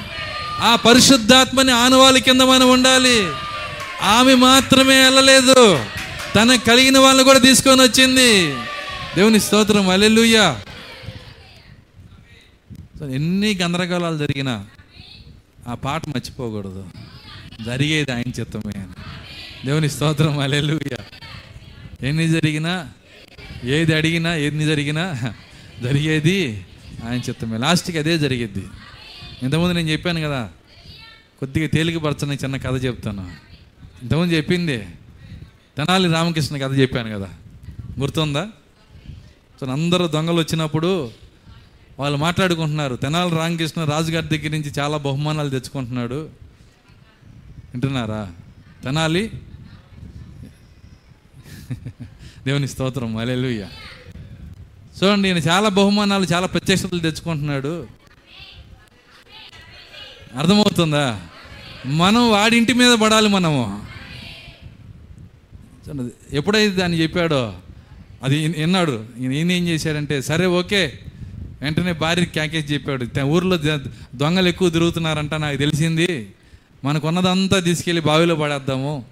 [0.60, 3.28] ఆ పరిశుద్ధాత్మని ఆనవాళ్ళ కింద మనం ఉండాలి.
[4.02, 5.86] ఆమె మాత్రమే వెళ్ళలేదు
[6.36, 8.56] తనకు కలిగిన వాళ్ళని కూడా తీసుకొని వచ్చింది.
[9.16, 9.90] దేవుని స్తోత్రం.
[9.90, 10.62] అల్లెలుయ్యా
[13.12, 14.66] ఎన్ని గందరగోళాలు జరిగినా
[15.68, 16.86] ఆ పాట మర్చిపోకూడదు.
[17.66, 19.04] జరిగేది ఆయన చిత్తమే అని.
[19.66, 20.40] దేవుని స్తోత్రం.
[20.40, 20.98] అల్లెలుయ్యా
[22.08, 22.88] ఎన్ని జరిగినా
[23.64, 25.34] ఏది అడిగినా ఎన్ని జరిగినా
[25.84, 26.66] జరిగేది
[27.10, 27.58] ఆయన చిత్తమే.
[27.58, 28.68] లాస్ట్కి అదే జరిగేది
[29.44, 30.50] ఇంతకుముందు నేను చెప్పాను కదా
[31.40, 33.32] కొద్దిగా తేలికపరచని చిన్న కథ చెప్తాను.
[34.02, 34.78] ఇంతకుముందు చెప్పింది
[35.78, 37.30] తెనాలి రామకృష్ణ కథ చెప్పాను కదా.
[38.00, 38.48] గుర్తుందా?
[39.60, 41.12] సో అందరూ దొంగలు వచ్చినప్పుడు
[42.00, 46.30] వాళ్ళు మాట్లాడుకుంటున్నారు తెనాలి రామకృష్ణ రాజుగారి దగ్గర నుంచి చాలా బహుమానాలు తెచ్చుకుంటున్నాడు.
[47.74, 48.32] వింటున్నారా?
[48.84, 49.32] తెనాలి?
[52.46, 53.68] దేవుని స్తోత్రం అలెలుయ్య
[55.04, 58.03] చూడండి ఈయన చాలా బహుమానాలు చాలా ప్రత్యక్షతలు తెచ్చుకుంటున్నాడు.
[60.38, 61.20] అర్థమవుతుందా?
[61.86, 63.82] మనం వాడింటి మీద పడాలి మనము.
[66.34, 67.54] ఎప్పుడైతే దాన్ని చెప్పాడో
[68.24, 71.00] అది విన్నాడు ఈయన ఏం చేశాడంటే సరే ఓకే.
[71.62, 73.22] వెంటనే భార్య క్యాకేజ్ చెప్పాడు.
[73.22, 73.58] ఊర్లో
[74.16, 76.28] దొంగలు ఎక్కువ తిరుగుతున్నారంట నాకు తెలిసింది.
[76.84, 79.06] మనకున్నదంతా తీసుకెళ్ళి బావిలో పడేద్దాము.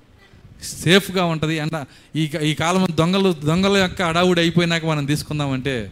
[0.63, 1.59] సేఫ్గా ఉంటుంది.
[1.59, 1.85] అంట
[2.15, 5.91] ఈ ఈ కాలం దొంగలు దొంగల యొక్క అడావుడి అయిపోయినాక మనం తీసుకుందామంటే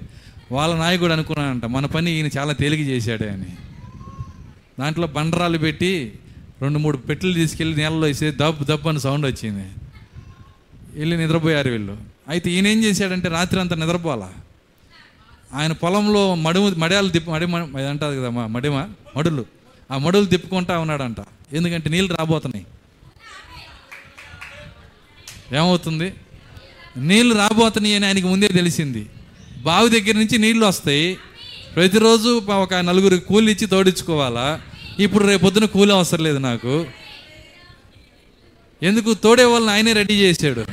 [0.51, 3.45] వాళ్ళ నాయకుడు అనుకున్నాడంట మన పని ఈయన చాలా తేలిక చేశాడే అని.
[4.80, 6.14] దాంట్లో బండరాలు పెట్టి
[6.61, 9.68] రెండు మూడు పెట్టెలు తీసుకెళ్ళి నీళ్ళలో వేసి దబ్ దబ్ అని సౌండ్ వచ్చింది.
[10.93, 11.97] వెళ్ళి నిద్రపోయారు వీళ్ళు.
[12.30, 14.34] అయితే ఈయన ఏం చేశాడంటే రాత్రి అంతా నిద్రపోవాలా?
[15.53, 19.45] ఆయన పొలంలో మడుము మడియాలు తిప్పి మడిమ అది అంటారు కదా మా మడిమ మడులు.
[19.91, 21.18] ఆ మడులు తిప్పుకుంటా ఉన్నాడంట.
[21.53, 22.65] ఎందుకంటే నీళ్ళు రాబోతున్నాయి.
[25.56, 26.14] ఏమవుతుంది?
[26.97, 29.10] నీళ్ళు రాబోతున్నాయి అని ఆయనకి ముందే తెలిసింది.
[29.61, 31.18] బావి దగ్గర నుంచి నీళ్ళు వస్తాయి.
[31.76, 34.61] ప్రతిరోజు ఒక నలుగురు కూలిచ్చి తోడించుకోవాలా
[34.99, 36.88] ఇప్పుడు రేపు పొద్దున కూలి అవసరం లేదు నాకు.
[38.84, 39.13] ఎందుకు?
[39.13, 40.65] తోడే వాళ్ళని ఆయనే రెడీ చేశాడు.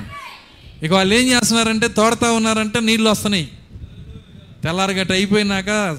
[0.82, 3.48] ఇక వాళ్ళు ఏం చేస్తున్నారంటే తోడతా ఉన్నారంటే నీళ్ళు వస్తున్నాయి.
[4.62, 5.98] తెల్లారగట్ట అయిపోయినాక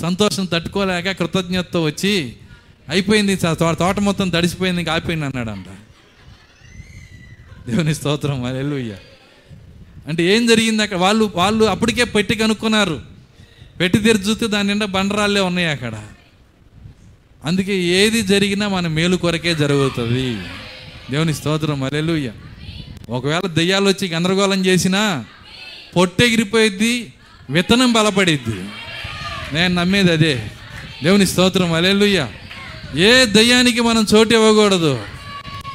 [0.00, 2.32] సంతోషం తట్టుకోలేక కృతజ్ఞతతో వచ్చి
[2.88, 5.66] అయిపోయింది తోట మొత్తం తడిసిపోయింది ఇంకా ఆగిపోయింది అన్నాడంట.
[7.68, 8.96] దేవుని స్తోత్రం అల్లెలుయ్య
[10.08, 10.96] అంటే ఏం జరిగింది అక్కడ?
[10.96, 13.00] వాళ్ళు వాళ్ళు అప్పటికే పెట్టి కనుక్కున్నారు.
[13.80, 16.06] పెట్టి తెరిచి చూస్తే దాని నిండా బండరాళ్ళే ఉన్నాయి అక్కడ.
[17.44, 20.36] అందుకే ఏది జరిగినా మన మేలు కొరకే జరుగుతుంది.
[21.10, 22.30] దేవుని స్తోత్రం అల్లెలుయ్య
[23.08, 25.24] ఒకవేళ దెయ్యాలు వచ్చి గందరగోళం చేసినా
[25.96, 27.12] పొట్టెగిరిపోయిద్ది
[27.50, 28.60] విత్తనం బలపడిద్ది.
[29.52, 30.50] నేను నమ్మేది అదే.
[31.04, 32.26] దేవుని స్తోత్రం అలెలుయ్య
[32.96, 34.98] ఏ దయ్యానికి మనం చోటు ఇవ్వకూడదు.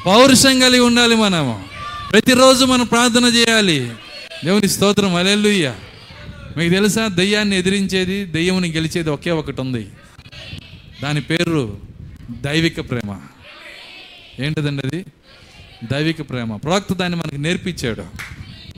[0.06, 1.64] పౌరుషం కలిగి ఉండాలి మనము
[2.12, 3.92] ప్రతిరోజు మనం ప్రార్థన చేయాలి.
[4.44, 5.74] దేవుని స్తోత్రం అలెలుయ్య
[6.56, 9.86] మీకు తెలుసా దయ్యాన్ని ఎదిరించేది దయ్యముని గెలిచేది ఒకే ఒకటి ఉంది.
[11.02, 11.78] దాని పేరు
[12.30, 13.20] దైవిక ప్రేమ.
[14.40, 15.04] ఏంటిదండి అది?
[15.92, 16.56] దైవిక ప్రేమ.
[16.56, 18.02] ప్రవక్త దాన్ని మనకి నేర్పించాడు.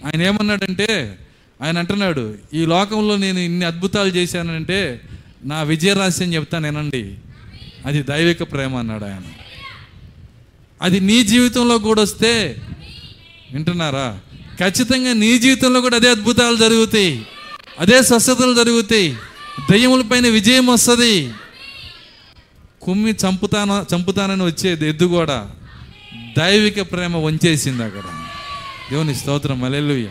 [0.06, 1.18] ఆయన ఏమన్నాడంటే
[1.62, 5.01] ఆయన అంటున్నాడు ఈ లోకంలో నేను ఇన్ని అద్భుతాలు చేశానంటే
[5.44, 7.14] నా విజయరహస్యం చెప్తాను వినండి
[7.86, 9.22] అది దైవిక ప్రేమ అన్నాడు ఆయన.
[10.82, 12.56] అది నీ జీవితంలో కూడా వస్తే
[13.52, 14.20] వింటున్నారా?
[14.60, 17.26] ఖచ్చితంగా నీ జీవితంలో కూడా అదే అద్భుతాలు జరుగుతాయి.
[17.78, 19.16] అదే స్వస్థతలు జరుగుతాయి.
[19.70, 21.30] దయ్యములపైన విజయం వస్తుంది.
[22.85, 25.51] కుమ్మి చంపుతాను చంపుతానని వచ్చేది ఎద్దు కూడా
[26.39, 28.02] దైవిక ప్రేమ వంచేసింది అక్కడ.
[28.90, 29.65] దేవుని స్తోత్రం.
[29.65, 30.09] అలెలుయ్య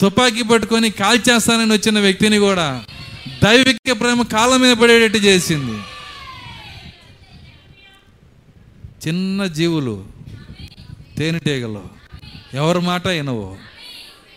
[0.00, 2.84] తుపాకీ పట్టుకొని కాల్చేస్తానని వచ్చిన వ్యక్తిని కూడా
[3.44, 5.80] దైవిక ప్రేమ కాళ్ళ మీద పడేటట్టు చేసింది.
[9.08, 10.04] చిన్న జీవులు
[11.18, 11.84] తేనెటీగలు.
[12.54, 13.56] ఎవరి మాట వినవు.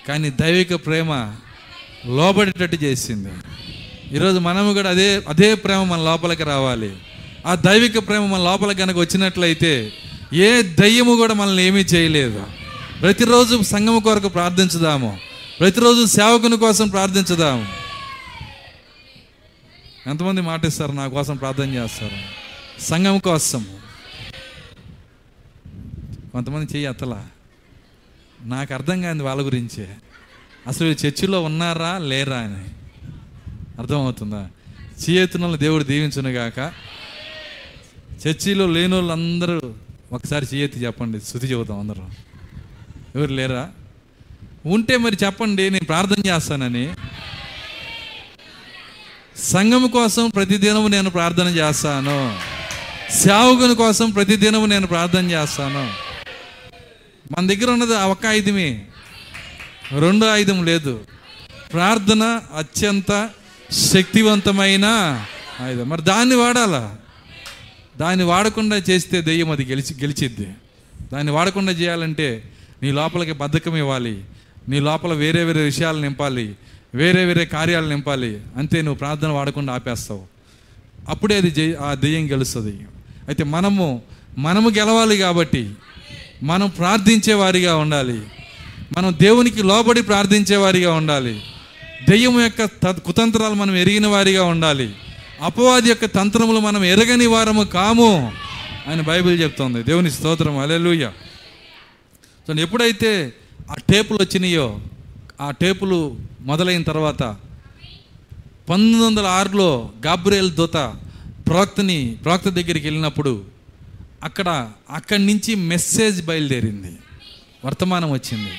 [0.07, 1.35] కానీ దైవిక ప్రేమ
[2.06, 3.30] లోబడేటట్టు చేసింది.
[4.15, 6.95] ఈరోజు మనము కూడా అదే అదే ప్రేమ మన లోపలికి రావాలి.
[7.45, 9.93] ఆ దైవిక ప్రేమ మన లోపల కనుక వచ్చినట్లయితే
[10.34, 12.45] ఏ దయ్యము కూడా మనల్ని ఏమీ చేయలేదు.
[13.01, 15.19] ప్రతిరోజు సంఘం కొరకు ప్రార్థించుదాము.
[15.59, 17.68] ప్రతిరోజు సేవకుని కోసం ప్రార్థించుదాము.
[20.09, 22.14] ఎంతమంది మాటిస్తారు నా కోసం ప్రార్థన చేస్తారు?
[22.81, 23.65] సంఘం కోసం.
[26.31, 27.27] కొంతమంది చెయ్యి అత్తలా
[28.41, 29.95] నాకు అర్థం కాదు వాళ్ళ గురించే.
[30.68, 32.64] అసలు వీళ్ళు చర్చిలో ఉన్నారా లేరా అని.
[33.80, 34.49] అర్థమవుతుందా?
[35.09, 36.72] చేయతున్న దేవుడు దీవించునుగాక.
[38.18, 39.73] చర్చిలో లేని వాళ్ళందరూ
[40.11, 42.03] ఒకసారి చేయెత్తి చెప్పండి శృతి చెబుతాం అందరూ.
[43.15, 43.69] ఎవరు లేరా?
[44.65, 46.94] ఉంటే మరి చెప్పండి నేను ప్రార్థన చేస్తానని.
[49.38, 52.39] సంఘం కోసం ప్రతిదినం నేను ప్రార్థన చేస్తాను.
[53.11, 55.91] సేవకుని కోసం ప్రతిదినము నేను ప్రార్థన చేస్తాను.
[57.38, 58.85] మన దగ్గర ఉన్నది ఒక ఆయుధమే
[59.99, 61.06] రెండో ఆయుధం లేదు.
[61.73, 63.30] ప్రార్థన అత్యంత
[63.72, 64.85] శక్తివంతమైన
[65.60, 66.98] ఆయుధం మరి దాన్ని వాడాలా?
[67.99, 70.47] దాన్ని వాడకుండా చేస్తే దెయ్యం అది గెలిచి గెలిచిద్ది.
[71.13, 72.43] దాన్ని వాడకుండా చేయాలంటే
[72.83, 74.23] నీ లోపలికి బద్ధకం ఇవ్వాలి.
[74.69, 76.55] నీ లోపల వేరే వేరే విషయాలు నింపాలి.
[76.95, 78.39] వేరే వేరే కార్యాలు నింపాలి.
[78.57, 80.23] అంతే నువ్వు ప్రార్థన వాడకుండా ఆపేస్తావు.
[81.09, 82.79] అప్పుడే అది జై ఆ దెయ్యం గెలుస్తుంది.
[83.27, 84.01] అయితే మనము
[84.37, 85.73] మనము గెలవాలి కాబట్టి
[86.43, 88.21] మనం ప్రార్థించే వారిగా ఉండాలి.
[88.97, 91.41] మనం దేవునికి లోబడి ప్రార్థించే వారిగా ఉండాలి.
[92.09, 94.93] దెయ్యం యొక్క త- కుతంత్రాలు మనం ఎరిగిన వారిగా ఉండాలి.
[95.41, 98.34] అపవాది యొక్క తంత్రములు మనం ఎరగని వారము కాము
[98.88, 99.84] అని బైబిల్ చెప్తోంది.
[99.84, 100.57] దేవుని స్తోత్రం.
[100.57, 101.11] అలెలుయ్య
[102.47, 103.34] సో ఎప్పుడైతే
[103.72, 104.80] ఆ టేపులు వచ్చినాయో
[105.41, 107.23] ఆ టేపులు మొదలైన తర్వాత
[108.69, 110.73] పంతొమ్మిది వందల ఆరులో గాబ్రియల్ దూత
[111.47, 113.43] ప్రవక్తని ప్రవక్త దగ్గరికి వెళ్ళినప్పుడు
[114.23, 116.97] అక్కడ అక్కడి నుంచి మెసేజ్ బయలుదేరింది.
[117.65, 118.51] వర్తమానం వచ్చింది.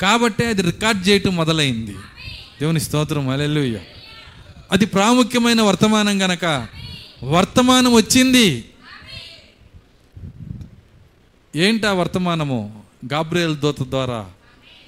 [0.00, 1.94] కాబట్టే అది రికార్డ్ చేయటం మొదలైంది.
[2.60, 3.28] దేవుని స్తోత్రం.
[3.28, 3.78] అలెలుయ్య
[4.72, 6.66] అది ప్రాముఖ్యమైన వర్తమానం గనక.
[7.22, 8.64] వర్తమానం వచ్చింది.
[11.56, 12.82] ఏంటి ఆ వర్తమానము?
[13.12, 14.26] గాబ్రియల్ దూత ద్వారా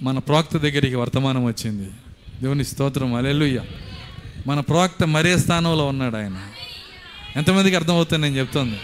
[0.03, 1.91] మన ప్రవక్త దగ్గరికి వర్తమానం వచ్చింది.
[2.43, 3.61] దేవుని స్తోత్రం అలెలుయ్య
[4.47, 6.41] మన ప్రవక్త మరే స్థానంలో ఉన్నాడు ఆయన?
[7.37, 8.81] ఎంతమందికి అర్థమవుతుంది నేను చెప్తోంది?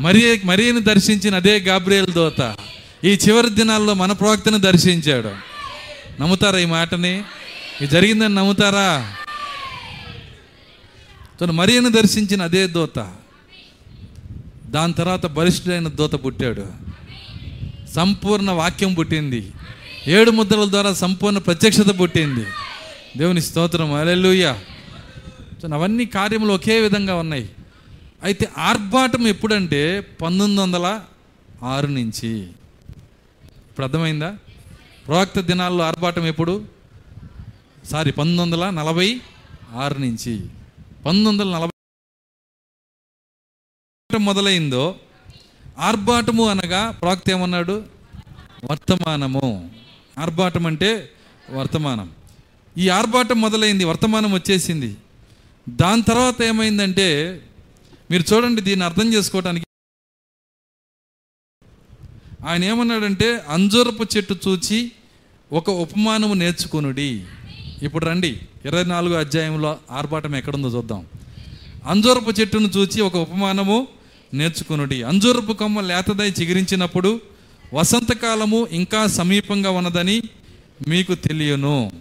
[0.00, 2.56] మరి మరియని దర్శించిన అదే గాబ్రియల్ దోత
[3.04, 5.30] ఈ చివరి దినాల్లో మన ప్రవక్తను దర్శించాడు.
[6.22, 7.22] నమ్ముతారా ఈ మాటని?
[7.80, 9.16] ఇది జరిగిందని నమ్ముతారా?
[11.40, 13.12] తను మరియను దర్శించిన అదే దోత.
[14.66, 16.66] దాని తర్వాత బలిష్ఠుడైన దూత పుట్టాడు.
[17.94, 19.52] సంపూర్ణ వాక్యం పుట్టింది.
[20.06, 22.46] ఏడు ముద్రల ద్వారా సంపూర్ణ ప్రత్యక్షత పుట్టింది.
[23.16, 23.92] దేవుని స్తోత్రం.
[23.92, 24.58] అలెలుయ్య
[25.62, 27.50] సో అవన్నీ కార్యములు ఒకే విధంగా ఉన్నాయి.
[28.22, 31.00] అయితే ఆర్భాటం ఎప్పుడంటే పంతొమ్మిది వందల
[31.62, 32.38] ఆరు నుంచి.
[33.68, 34.36] ఇప్పుడు అర్థమైందా?
[35.06, 36.64] ప్రవక్త దినాల్లో ఆర్భాటం ఎప్పుడు?
[37.90, 39.20] సారీ పంతొమ్మిది వందల నలభై
[39.76, 40.40] ఆరు నుంచి.
[41.00, 41.70] పంతొమ్మిది వందల నలభై
[44.18, 45.00] మొదలైందో
[45.78, 47.86] ఆర్భాటము అనగా ప్రాక్త ఏమన్నాడు?
[48.70, 49.70] వర్తమానము.
[50.18, 51.12] ఆర్భాటం అంటే
[51.50, 52.14] వర్తమానం.
[52.78, 54.96] ఈ ఆర్భాటం మొదలైంది వర్తమానం వచ్చేసింది.
[55.68, 57.08] దాని తర్వాత ఏమైందంటే
[58.10, 59.66] మీరు చూడండి దీన్ని అర్థం చేసుకోవడానికి
[62.46, 64.92] ఆయన ఏమన్నాడంటే అంజూరపు చెట్టు చూచి
[65.52, 67.26] ఒక ఉపమానము నేర్చుకునుడి.
[67.82, 68.38] ఇప్పుడు రండి.
[68.64, 71.06] ఇరవై నాలుగు అధ్యాయంలో ఆర్భాటం ఎక్కడుందో చూద్దాం.
[71.86, 73.88] అంజూరపు చెట్టును చూచి ఒక ఉపమానము
[74.34, 75.02] నేర్చుకునుడి.
[75.02, 77.20] అంజూరపు కొమ్మ లేతదై చిగిరించినప్పుడు
[77.74, 80.22] వసంతకాలము ఇంకా సమీపంగా ఉన్నదని
[80.88, 81.92] మీకు తెలియను.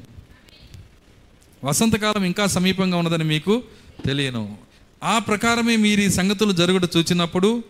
[1.64, 3.64] వసంతకాలం ఇంకా సమీపంగా ఉన్నదని మీకు
[4.06, 4.58] తెలియను.
[5.04, 7.64] ఆ ప్రకారమే మీరు ఈ సంగతులు జరుగుట చూచినప్పుడు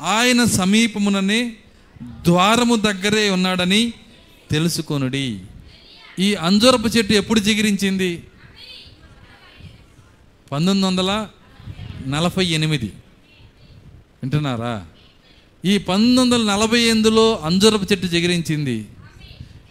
[0.00, 1.56] ఆయన సమీపముననే
[2.02, 3.92] ద్వారము దగ్గరే ఉన్నాడని
[4.50, 5.40] తెలుసుకొనుడి.
[6.18, 8.22] ఈ అంజూరపు చెట్టు ఎప్పుడు చిగిరించింది?
[10.52, 11.28] పంతొమ్మిది వందల
[12.06, 12.86] నలభై ఎనిమిది.
[14.22, 14.86] వింటున్నారా?
[15.64, 18.86] ఈ పంతొమ్మిది వందల నలభై ఎనిమిదిలో అంజూరపు చెట్టు చిగిరించింది.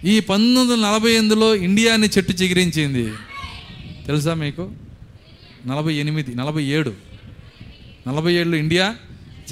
[0.03, 3.13] ఈ పంతొమ్మిది వందల నలభై ఎనిమిదిలో ఇండియా అనే చెట్టు చిగిరించింది.
[4.07, 4.72] తెలుసా మీకు?
[5.68, 6.93] నలభై ఎనిమిది నలభై ఏడు.
[8.07, 8.95] నలభై ఏడులో ఇండియా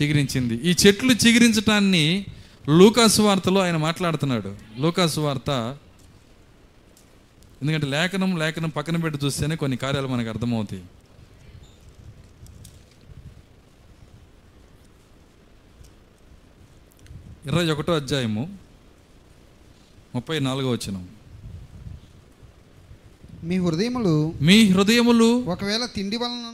[0.02, 0.54] చిగురించింది.
[0.54, 2.26] ఈ చెట్లు చిగురించటాన్ని
[2.78, 4.56] లూకాసు వార్తలో ఆయన మాట్లాడుతున్నాడు.
[4.80, 5.78] లూకాసు వార్త
[7.62, 10.84] ఎందుకంటే లేఖనం లేఖనం పక్కన పెట్టి చూస్తేనే కొన్ని కార్యాలు మనకు అర్థమవుతాయి.
[17.46, 18.44] ఇరవై ఒకటో అధ్యాయము
[20.16, 21.04] ముప్పై నాలుగో వచనం.
[23.44, 26.48] మీ హృదయములు మీ హృదయములు ఒకవేళ తిండి వలన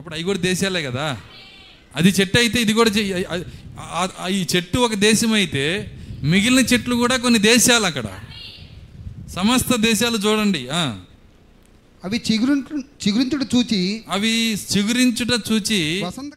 [0.00, 1.06] అప్పుడు అవి కూడా దేశాలే కదా
[1.94, 2.90] అది చెట్టు అయితే ఇది కూడా
[4.30, 5.64] ఈ చెట్టు ఒక దేశం అయితే
[6.24, 8.08] మిగిలిన చెట్లు కూడా కొన్ని దేశాలు అక్కడ
[9.34, 10.82] సమస్త దేశాలు చూడండి ఆ.
[12.02, 14.32] అవి చిగురింటు చిగురించుడు చూచి అవి
[14.70, 16.32] చిగురించుట చూచి వసంత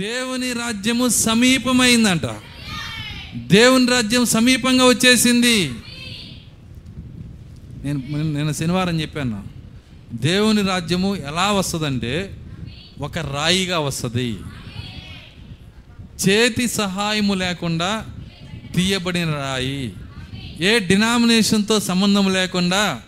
[0.00, 2.20] దేవుని రాజ్యము సమీపమైందంట.
[3.36, 5.72] దేవుని రాజ్యం సమీపంగా వచ్చేసింది.
[7.84, 9.44] నేను నేను శనివారం చెప్పాను.
[10.14, 12.36] దేవుని రాజ్యము ఎలా వస్తుందంటే
[12.98, 14.38] ఒక రాయిగా వస్తుంది.
[16.28, 18.06] చేతి సహాయము లేకుండా
[18.76, 19.92] తీయబడిన రాయి.
[20.60, 23.02] ఏ డినామినేషన్తో సంబంధం లేకుండా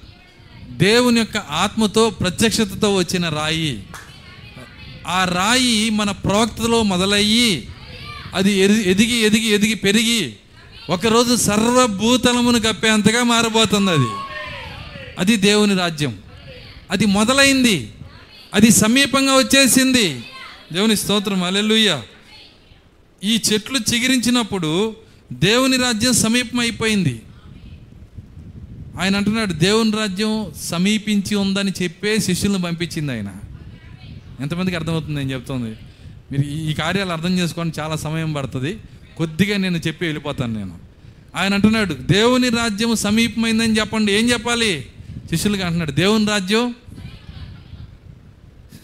[0.71, 3.87] దేవుని యొక్క ఆత్మతో ప్రత్యక్షతతో వచ్చిన రాయి.
[5.07, 7.69] ఆ రాయి మన ప్రవక్తలో మొదలయ్యి
[8.35, 10.33] అది ఎది- ఎదిగి ఎదిగి ఎదిగి పెరిగి
[10.91, 14.07] ఒకరోజు సర్వభూతలమును కప్పేంతగా మారబోతుంది అది.
[15.19, 16.19] అది దేవుని రాజ్యం.
[16.91, 17.91] అది మొదలైంది.
[18.55, 20.25] అది సమీపంగా వచ్చేసింది.
[20.73, 21.43] దేవుని స్తోత్రం.
[21.43, 22.03] అలెలుయ్య
[23.25, 24.97] ఈ చెట్లు చిగిరించినప్పుడు
[25.33, 27.23] దేవుని రాజ్యం సమీపం అయిపోయింది
[29.01, 33.33] ఆయన అంటున్నాడు దేవుని రాజ్యం సమీపించి ఉందని చెప్పే శిష్యులను పంపించింది ఆయన.
[34.41, 35.77] ఎంతమందికి అర్థమవుతుంది నేను చెప్తుంది?
[36.33, 38.81] మీరు ఈ- కార్యాలు అర్థం చేసుకోవడం చాలా సమయం పడుతుంది.
[39.17, 40.79] కొద్దిగా నేను చెప్పి వెళ్ళిపోతాను నేను.
[41.37, 44.13] ఆయన అంటున్నాడు దేవుని రాజ్యం సమీపమైందని చెప్పండి.
[44.13, 44.87] ఏం చెప్పాలి?
[45.31, 46.75] శిష్యులుగా అంటున్నాడు దేవుని రాజ్యం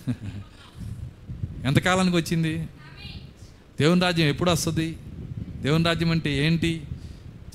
[1.64, 2.58] ఎంతకాలానికి వచ్చింది?
[3.80, 4.96] దేవుని రాజ్యం ఎప్పుడు వస్తుంది?
[5.62, 6.82] దేవుని రాజ్యం అంటే ఏంటి?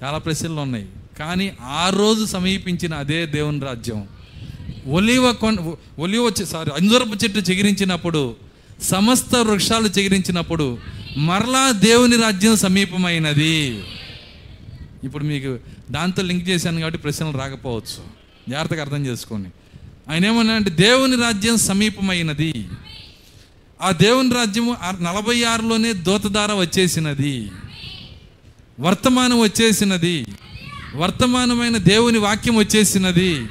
[0.03, 0.89] చాలా ప్రశ్నలు ఉన్నాయి.
[1.19, 4.07] కానీ ఆ రోజు సమీపించిన అదే దేవుని రాజ్యం.
[4.87, 8.35] ఒలివ కొండ ఒలివ చె- సారీ అంజూరపు చెట్టు చిగిరించినప్పుడు
[8.81, 10.77] సమస్త వృక్షాలు చిగిరించినప్పుడు
[11.17, 13.83] మరలా దేవుని రాజ్యం సమీపమైనది.
[15.03, 15.57] ఇప్పుడు మీకు
[15.91, 18.03] దాంతో లింక్ చేశాను కాబట్టి ప్రశ్నలు రాకపోవచ్చు.
[18.49, 19.49] జాగ్రత్తగా అర్థం చేసుకోండి.
[20.11, 22.67] ఆయన ఏమన్నా అంటే దేవుని రాజ్యం సమీపమైనది.
[23.81, 27.51] ఆ దేవుని రాజ్యము ఆ- నలభై ఆరులోనే దూతధార వచ్చేసినది.
[28.79, 30.25] వర్తమానం వచ్చేసినది.
[30.95, 33.45] వర్తమానమైన దేవుని వాక్యం వచ్చేసినది.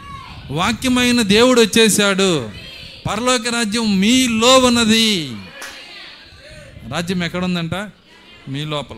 [0.50, 2.50] వాక్యమైన దేవుడు వచ్చేసాడు
[3.08, 5.36] పరలోక రాజ్యం మీలో ఉన్నది
[6.88, 7.74] రాజ్యం ఎక్కడుందంట?
[8.48, 8.96] మీ లోపల.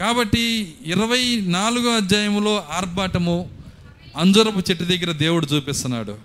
[0.00, 3.50] కాబట్టి ఇరవై నాలుగో అధ్యాయములో ఆర్భాటము
[4.16, 6.18] అంజురపు చెట్టు దగ్గర దేవుడు చూపిస్తున్నాడు.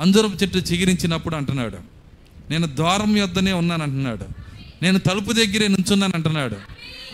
[0.00, 1.76] అంజురపు చెట్టు చిగిరించినప్పుడు అంటున్నాడు.
[2.50, 4.24] నేను ద్వారం యొద్దనే ఉన్నాను అంటున్నాడు
[4.82, 6.56] నేను తలుపు దగ్గరే నుంచున్నాను అంటున్నాడు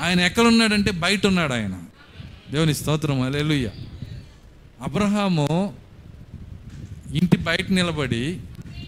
[0.03, 1.79] ఆయన ఎక్కడున్నాడంటే బయట ఉన్నాడు ఆయన.
[2.51, 3.71] దేవుని స్తోత్రం అలెలుయ్య
[4.83, 5.75] అబ్రహాము
[7.15, 8.41] ఇంటి బయట నిలబడి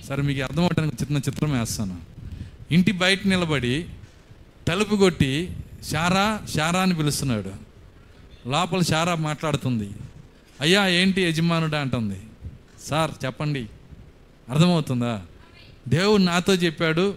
[0.09, 2.01] సరే మీకు అర్థమవటానికి చిన్న చిత్రం వేస్తాను.
[2.71, 3.87] ఇంటి బయట నిలబడి
[4.69, 5.57] తలుపు కొట్టి
[5.93, 7.53] షారా షారా అని పిలుస్తున్నాడు.
[8.49, 9.91] లోపల షారా మాట్లాడుతుంది.
[10.61, 12.21] అయ్యా ఏంటి యజమానుడా అంటుంది.
[12.87, 13.67] సార్ చెప్పండి.
[14.49, 15.23] అర్థమవుతుందా?
[15.89, 17.15] దేవుడు నాతో చెప్పాడు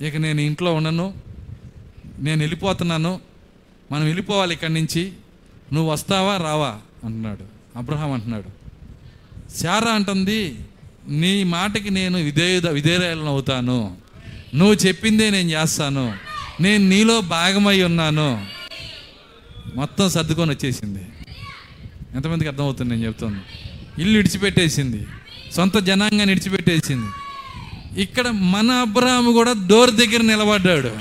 [0.00, 1.14] ఇక నేను ఇంట్లో ఉండను
[2.18, 3.20] నేను వెళ్ళిపోతున్నాను
[3.92, 5.12] మనం వెళ్ళిపోవాలి ఇక్కడి నుంచి
[5.72, 7.53] నువ్వు వస్తావా రావా అంటున్నాడు.
[7.76, 8.64] అబ్రహాం అంటున్నాడు.
[9.62, 10.56] శారా అంటుంది
[11.08, 13.96] నీ మాటకి నేను విధేయుద విధేయులను అవుతాను
[14.54, 16.14] నువ్వు చెప్పిందే నేను చేస్తాను.
[16.60, 18.46] నేను నీలో భాగమై ఉన్నాను.
[19.74, 21.06] మొత్తం సర్దుకొని వచ్చేసింది.
[22.14, 23.40] ఎంతమందికి అర్థమవుతుంది నేను చెప్తాను.
[24.00, 25.06] ఇల్లు ఇడిచిపెట్టేసింది.
[25.52, 27.06] సొంత జనాంగాన్ని ఇడిచిపెట్టేసింది.
[28.02, 30.96] ఇక్కడ మన అబ్రహాము కూడా డోర్ దగ్గర నిలబడ్డాడు.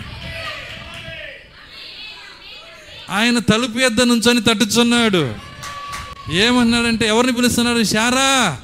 [3.10, 5.53] ఆయన తలుపు ఎద్ద నుంచొని తట్టుచున్నాడు.
[6.32, 7.84] ఏమన్నాడంటే ఎవరిని పిలుస్తున్నాడు?
[7.84, 8.58] షారా.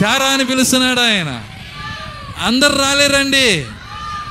[0.00, 1.44] షారా అని పిలుస్తున్నాడు ఆయన.
[2.42, 3.66] అందరు రాలేరండి.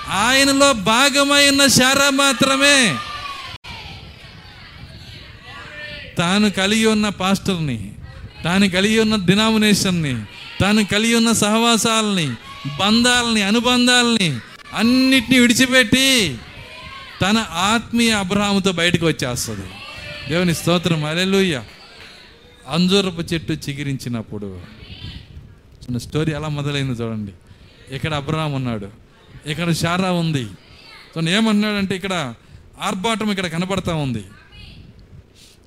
[0.09, 2.95] ఆయనలో భాగమై ఉన్న షారా మాత్రమే.
[6.17, 7.91] తాను కలిగి ఉన్న పాస్టర్ని
[8.43, 10.21] తాను కలిగి ఉన్న డినామినేషన్ని
[10.61, 12.31] తాను కలిగి ఉన్న సహవాసాలని
[12.79, 14.39] బంధాలని అనుబంధాలని
[14.73, 16.37] అన్నిటినీ విడిచిపెట్టి
[17.21, 19.65] తన ఆత్మీయ అబ్రహాముతో బయటకు వచ్చేస్తుంది.
[20.29, 21.05] దేవుని స్తోత్రం.
[21.05, 21.61] అలెలుయ్య
[22.67, 24.59] అంజూరపు చెట్టు చిగిరించినప్పుడు
[25.83, 27.31] చిన్న స్టోరీ ఎలా మొదలైంది చూడండి.
[27.95, 28.89] ఇక్కడ అబ్రహాం ఉన్నాడు
[29.45, 30.45] ఇక్కడ షారా ఉంది.
[31.15, 32.33] సో ఏమన్నాడంటే ఇక్కడ
[32.81, 34.23] ఆర్భాటం ఇక్కడ కనబడతా ఉంది.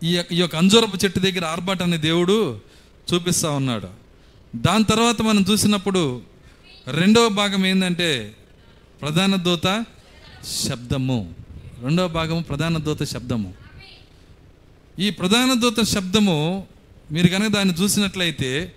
[0.03, 2.61] ఈ యొక్క- ఈ యొక్క అంజూరపు చెట్టు దగ్గర ఆర్భాటం అనే దేవుడు
[3.15, 3.89] చూపిస్తా ఉన్నాడు.
[4.57, 6.23] దాని తర్వాత మనం చూసినప్పుడు
[6.89, 8.37] రెండవ భాగం ఏంటంటే
[9.01, 9.85] ప్రధాన దూత
[10.69, 11.35] శబ్దము.
[11.83, 13.55] రెండవ భాగము ప్రధాన దూత శబ్దము.
[14.99, 16.67] ఈ ప్రధాన దూత శబ్దము
[17.13, 18.75] మీరు కనుక దాన్ని చూసినట్లయితే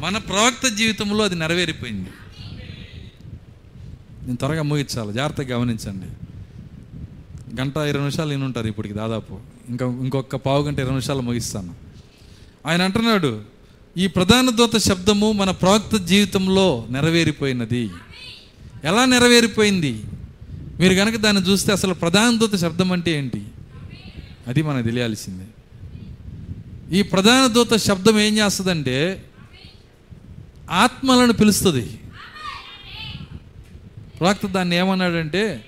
[0.00, 2.08] మన ప్రవక్త జీవితంలో అది నెరవేరిపోయింది.
[4.22, 5.12] నేను త్వరగా ముగించాలి.
[5.12, 6.06] జాగ్రత్తగా గమనించండి.
[7.60, 9.38] గంట ఇరవై నిమిషాలు నేను ఉంటారు ఇప్పటికి దాదాపు.
[9.68, 11.74] ఇంకా ఇంకొక పావు గంట ఇరవై నిమిషాలు ముగిస్తాను.
[12.66, 13.42] ఆయన అంటున్నాడు
[13.96, 17.90] ఈ ప్రధాన దూత శబ్దము మన ప్రవక్త జీవితంలో నెరవేరిపోయినది.
[18.84, 20.02] ఎలా నెరవేరిపోయింది?
[20.80, 23.44] మీరు కనుక దాన్ని చూస్తే అసలు ప్రధాన దూత శబ్దం అంటే ఏంటి?
[24.46, 25.44] అది మనకు తెలియాల్సిందే.
[26.92, 29.24] ఈ ప్రధాన దూత శబ్దం ఏం చేస్తుందంటే
[30.70, 32.00] ఆత్మలను పిలుస్తుంది.
[34.20, 35.64] ప్రవక్త దాన్ని ఏమన్నాడంటే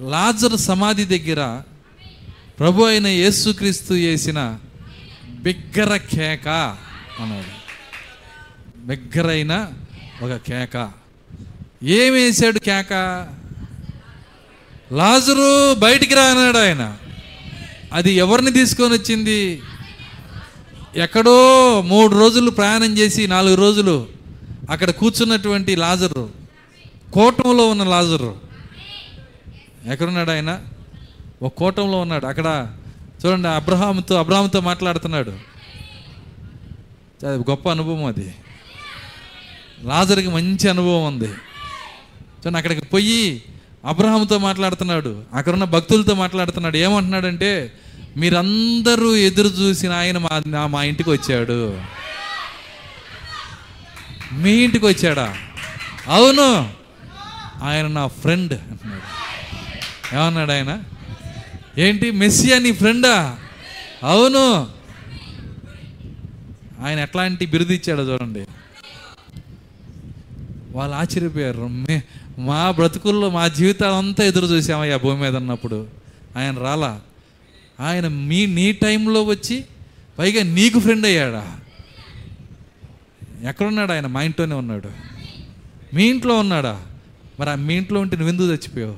[0.00, 1.62] లాజర్ సమాధి దగ్గర
[2.58, 4.58] ప్రభు అయిన యేసుక్రీస్తు చేసిన
[5.28, 6.48] బిగ్గర కేక
[7.20, 7.52] అన్నాడు.
[8.86, 9.72] బిగ్గరైన
[10.22, 10.92] ఒక కేక.
[11.82, 12.92] ఏం వేసాడు కేక?
[14.92, 16.98] లాజరు బయటికి రా అన్నాడు ఆయన.
[17.92, 19.62] అది ఎవరిని తీసుకొని వచ్చింది?
[20.96, 24.06] ఎక్కడో మూడు రోజులు ప్రయాణం చేసి నాలుగు రోజులు
[24.70, 26.30] అక్కడ కూర్చున్నటువంటి లాజరు.
[27.12, 28.36] కోటంలో ఉన్న లాజరు.
[29.92, 30.60] ఎక్కడున్నాడు ఆయన?
[31.42, 32.26] ఒక కోటంలో ఉన్నాడు.
[32.26, 32.76] అక్కడ
[33.26, 35.30] చూడండి అబ్రహాంతో అబ్రహాంతో మాట్లాడుతున్నాడు.
[37.26, 38.34] అది గొప్ప అనుభవం అది.
[39.82, 41.24] లాజర్కి మంచి అనుభవం ఉంది.
[41.24, 43.42] చూడండి అక్కడికి పోయి
[43.84, 45.22] అబ్రహాంతో మాట్లాడుతున్నాడు.
[45.34, 46.76] అక్కడున్న భక్తులతో మాట్లాడుతున్నాడు.
[46.76, 47.72] ఏమంటున్నాడంటే
[48.16, 51.80] మీరందరూ ఎదురు చూసిన ఆయన మా మా ఇంటికి వచ్చాడు.
[54.32, 55.36] మీ ఇంటికి వచ్చాడా?
[56.08, 56.74] అవును.
[57.62, 59.02] ఆయన నా ఫ్రెండ్ అంటున్నాడు.
[60.16, 60.82] ఏమన్నాడు ఆయన?
[61.78, 62.10] ఏంటి?
[62.10, 63.38] మెస్సియా నీ ఫ్రెండా?
[64.04, 64.68] అవును.
[66.86, 68.46] ఆయన ఎట్లాంటి బిరుదు ఇచ్చాడో చూడండి.
[70.70, 71.68] వాళ్ళు ఆశ్చర్యపోయారు.
[71.68, 72.00] మే-
[72.38, 75.86] మా బ్రతుకుల్లో మా జీవితాలంతా ఎదురు చూసామయ్యా భూమి మీద ఉన్నప్పుడు
[76.36, 77.00] ఆయన రాలా?
[77.82, 79.64] ఆయన మీ నీ టైంలో వచ్చి
[80.18, 81.60] పైగా నీకు ఫ్రెండ్ అయ్యాడా?
[83.48, 84.06] ఎక్కడున్నాడు ఆయన?
[84.06, 84.90] మా ఇంట్లోనే ఉన్నాడు.
[85.94, 86.86] మీ ఇంట్లో ఉన్నాడా?
[87.40, 88.96] మరి ఆ మీ ఇంట్లో ఉంటే నువ్వెందుకు చచ్చిపోయావు?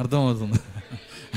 [0.00, 0.58] అర్థమవుతుంది.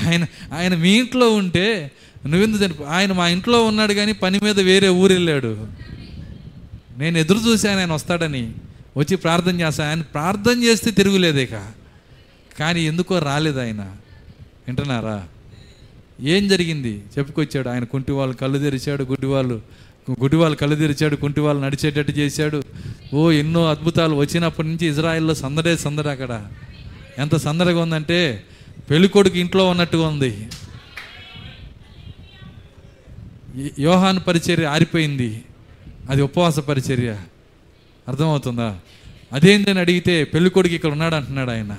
[0.08, 1.90] ఆయన ఆయన మీ ఇంట్లో ఉంటే
[2.26, 2.84] నువ్వెందుకు చనిపో?
[2.84, 5.68] ఆయన మా ఇంట్లో ఉన్నాడు కానీ పని మీద వేరే ఊరు వెళ్ళాడు
[6.98, 8.54] నేను ఎదురు చూశాను ఆయన వస్తాడని.
[8.96, 11.72] వచ్చి ప్రార్థన చేస్తాను ఆయన ప్రార్థన చేస్తే తిరుగులేదేక.
[12.58, 13.80] కానీ ఎందుకో రాలేదు ఆయన.
[14.66, 15.28] వింటున్నారా?
[16.22, 17.02] ఏం జరిగింది?
[17.18, 17.68] చెప్పుకొచ్చాడు.
[17.68, 19.62] ఆయన కుంటి వాళ్ళు కళ్ళు తెరిచాడు గుడ్డి వాళ్ళు
[20.10, 22.62] గుడ్డి వాళ్ళు కళ్ళు తెరిచాడు కుంటి వాళ్ళు నడిచేటట్టు చేశాడు.
[23.14, 26.46] ఓ ఎన్నో అద్భుతాలు వచ్చినప్పటి నుంచి ఇజ్రాయెల్లో సందడే సందడి అక్కడ.
[27.18, 28.44] ఎంత సందడిగా ఉందంటే
[28.90, 30.48] పెళ్ళికొడుకు ఇంట్లో ఉన్నట్టుగా ఉంది.
[33.78, 35.42] యోహాన్ పరిచర్య ఆరిపోయింది.
[36.10, 37.16] అది ఉపవాస పరిచర్య.
[38.08, 38.78] అర్థమవుతుందా?
[39.32, 41.78] అదేందని అడిగితే పెళ్ళికొడుకు ఇక్కడ ఉన్నాడు అంటున్నాడు ఆయన.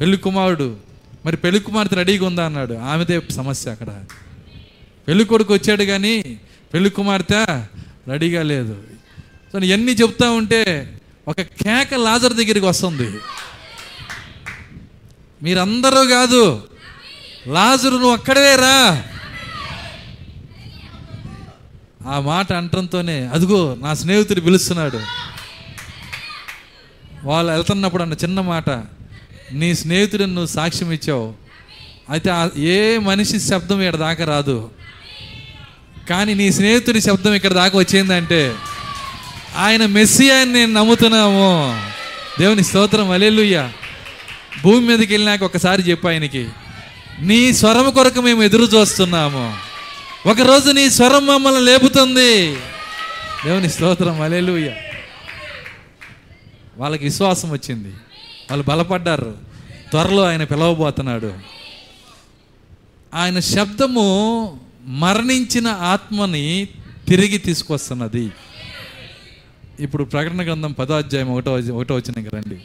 [0.00, 0.87] పెళ్ళి కుమారుడు
[1.26, 2.74] మరి పెళ్ళి కుమార్తె రెడీగా ఉందా అన్నాడు.
[2.74, 4.04] ఆమెదే సమస్య అక్కడ.
[5.08, 6.40] పెళ్ళి కొడుకు వచ్చాడు కానీ
[6.74, 7.44] పెళ్ళి కుమార్తె
[8.08, 8.82] రెడీగా లేదు.
[9.52, 10.94] సో ఎన్ని చెప్తా ఉంటే
[11.28, 13.18] ఒక కేక లాజర్ దగ్గరికి వస్తుంది.
[15.42, 16.68] మీరందరూ కాదు
[17.46, 19.04] లాజరు నువ్వు అక్కడే రా.
[22.06, 25.00] ఆ మాట అంటంతోనే అదిగో నా స్నేహితుడు పిలుస్తున్నాడు.
[27.24, 28.70] వాళ్ళు వెళ్తున్నప్పుడు అన్న చిన్న మాట
[29.52, 31.34] నీ స్నేహితుడిని నువ్వు సాక్ష్యం ఇచ్చావు.
[32.10, 34.70] అయితే ఏ మనిషి శబ్దం ఇక్కడ దాకా రాదు.
[36.10, 38.54] కానీ నీ స్నేహితుడి శబ్దం ఇక్కడ దాకా వచ్చిందంటే
[39.56, 41.82] ఆయన మెస్సి అని నేను నమ్ముతున్నాము.
[42.38, 43.70] దేవుని స్తోత్రం అలెలుయ్య
[44.62, 46.48] భూమి మీదకి వెళ్ళినాక ఒకసారి చెప్పు ఆయనకి
[47.20, 49.56] నీ స్వరం కొరకు మేము ఎదురు చూస్తున్నాము.
[50.26, 52.56] ఒకరోజు నీ స్వరం మమ్మల్ని లేపుతుంది.
[53.44, 54.72] దేవుని స్తోత్రం అలెలుయ్య
[56.76, 57.92] వాళ్ళకి విశ్వాసం వచ్చింది.
[58.50, 59.38] వాళ్ళు బలపడ్డారు.
[59.90, 61.38] త్వరలో ఆయన పిలవబోతున్నాడు.
[63.14, 66.68] ఆయన శబ్దము మరణించిన ఆత్మని
[67.08, 68.32] తిరిగి తీసుకొస్తున్నది.
[69.80, 72.60] ఇప్పుడు ప్రకటన గ్రంథం పదో అధ్యాయం ఒకటో ఒకటో వచ్చిన రండి.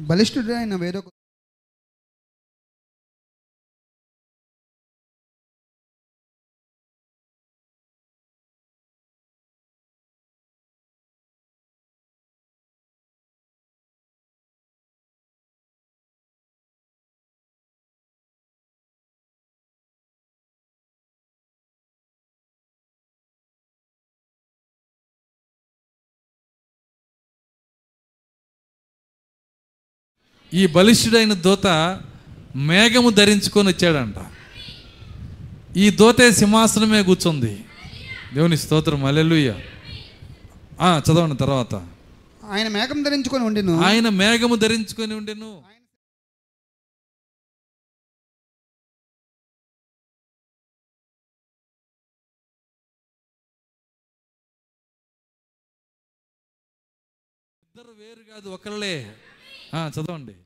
[0.00, 1.04] బలిష్ఠుడైన వేరొక
[30.54, 31.66] ఈ బలిష్ఠుడైన దూత
[32.56, 34.14] మేఘము ధరించుకొని వచ్చాడంట.
[35.76, 37.64] ఈ దూతే సింహాసనమే కూర్చుంది.
[38.34, 39.60] దేవుని స్తోత్రం అలెలుయ్య
[40.98, 41.74] చదవండి తర్వాత.
[42.44, 43.80] ఆయన మేఘం ధరించుకొని ఉండిను.
[43.80, 45.62] ఆయన మేఘము ధరించుకొని ఉండెను.
[57.62, 59.14] ఇద్దరు వేరు కాదు ఒకళ్ళే.
[59.74, 60.36] చదవండి.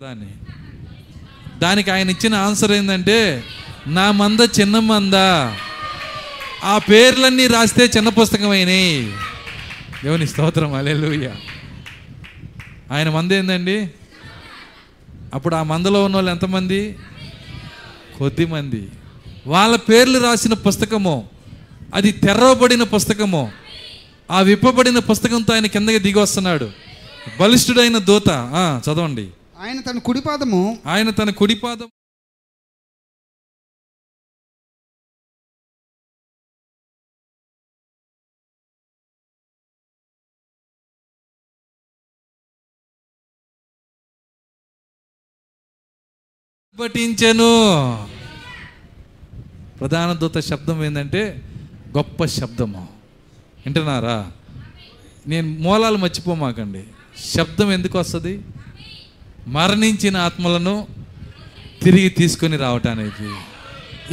[0.00, 0.38] దాన్ని.
[1.58, 3.44] దానికి ఆయన ఇచ్చిన ఆన్సర్ ఏంటంటే
[3.90, 5.14] నా మంద చిన్న మంద.
[6.64, 9.12] ఆ పేర్లన్నీ రాస్తే చిన్న పుస్తకం అయినాయి.
[10.04, 11.34] దేవుని స్తోత్రం అలెలుయ్య
[12.92, 13.90] ఆయన మంద ఏందండి?
[15.34, 16.96] అప్పుడు ఆ మందలో ఉన్న వాళ్ళు ఎంతమంది?
[18.18, 18.88] కొద్ది మంది.
[19.46, 21.28] వాళ్ళ పేర్లు రాసిన పుస్తకము
[21.94, 23.52] అది తెరవబడిన పుస్తకము
[24.30, 26.70] ఆ విప్పబడిన పుస్తకంతో ఆయన కిందకి దిగి వస్తున్నాడు.
[27.40, 28.30] బలిష్ఠుడైన దూత.
[28.30, 29.28] ఆ, చదవండి.
[29.62, 31.86] ఆయన తన కుడిపాదము ఆయన తన కుడిపాదం
[46.80, 47.52] పఠించెను
[49.80, 51.42] ప్రధాన దూత శబ్దం ఏంటంటే
[51.96, 52.88] గొప్ప శబ్దము.
[53.66, 54.30] వింటున్నారా?
[55.26, 56.84] నేను మూలాలు మర్చిపోమాకండి.
[57.36, 58.40] శబ్దం ఎందుకు వస్తుంది?
[59.46, 60.86] మరణించిన ఆత్మలను
[61.82, 63.30] తిరిగి తీసుకొని రావటానికి.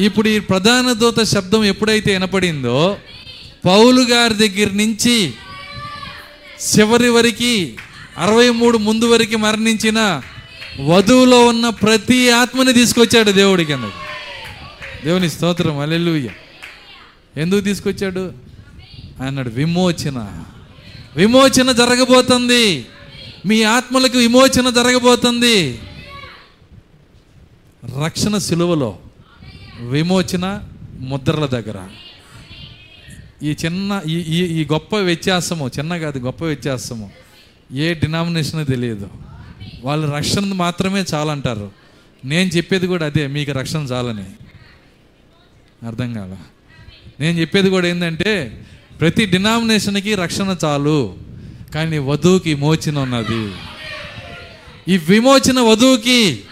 [0.06, 2.98] ఇప్పుడు ఈ ప్రధాన దూత శబ్దం ఎప్పుడైతే వినపడిందో
[3.66, 5.34] పౌలు గారి దగ్గర నుంచి
[6.70, 7.74] చివరి వరకు
[8.18, 10.22] అరవై మూడు ముందు వరకు మరణించిన
[10.80, 14.08] వధువులో ఉన్న ప్రతి ఆత్మని తీసుకొచ్చాడు దేవుడికి అన్నాడు
[15.06, 16.30] దేవుని స్తోత్రం అల్లెలుయ్య
[17.38, 18.34] ఎందుకు తీసుకొచ్చాడు?
[19.26, 20.44] అన్నాడు విమోచన.
[21.16, 22.86] విమోచన జరగబోతుంది.
[23.46, 25.80] మీ ఆత్మలకు విమోచన జరగబోతుంది.
[28.04, 28.98] రక్షణ సిలువలో
[29.80, 30.64] విమోచన
[31.00, 31.88] ముద్రల దగ్గర.
[33.44, 37.12] ఈ చిన్న ఈ ఈ ఈ గొప్ప వ్యత్యాసము చిన్న కాదు గొప్ప వ్యత్యాసము
[37.74, 39.27] ఏ డినామినేషన్ తెలియదు.
[39.82, 41.72] వాళ్ళు రక్షణ మాత్రమే చాలంటారు.
[42.26, 44.26] నేను చెప్పేది కూడా అదే మీకు రక్షణ చాలని.
[45.88, 46.36] అర్థం కాల.
[47.20, 48.66] నేను చెప్పేది కూడా ఏంటంటే
[49.00, 51.18] ప్రతి డినామినేషన్కి రక్షణ చాలు
[51.76, 53.52] కానీ వధువుకి విమోచన ఉన్నది.
[54.88, 56.44] ఈ విమోచన వధువుకి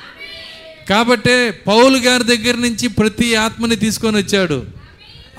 [0.90, 4.66] కాబట్టే పౌలు గారి దగ్గర నుంచి ప్రతి ఆత్మని తీసుకొని వచ్చాడు.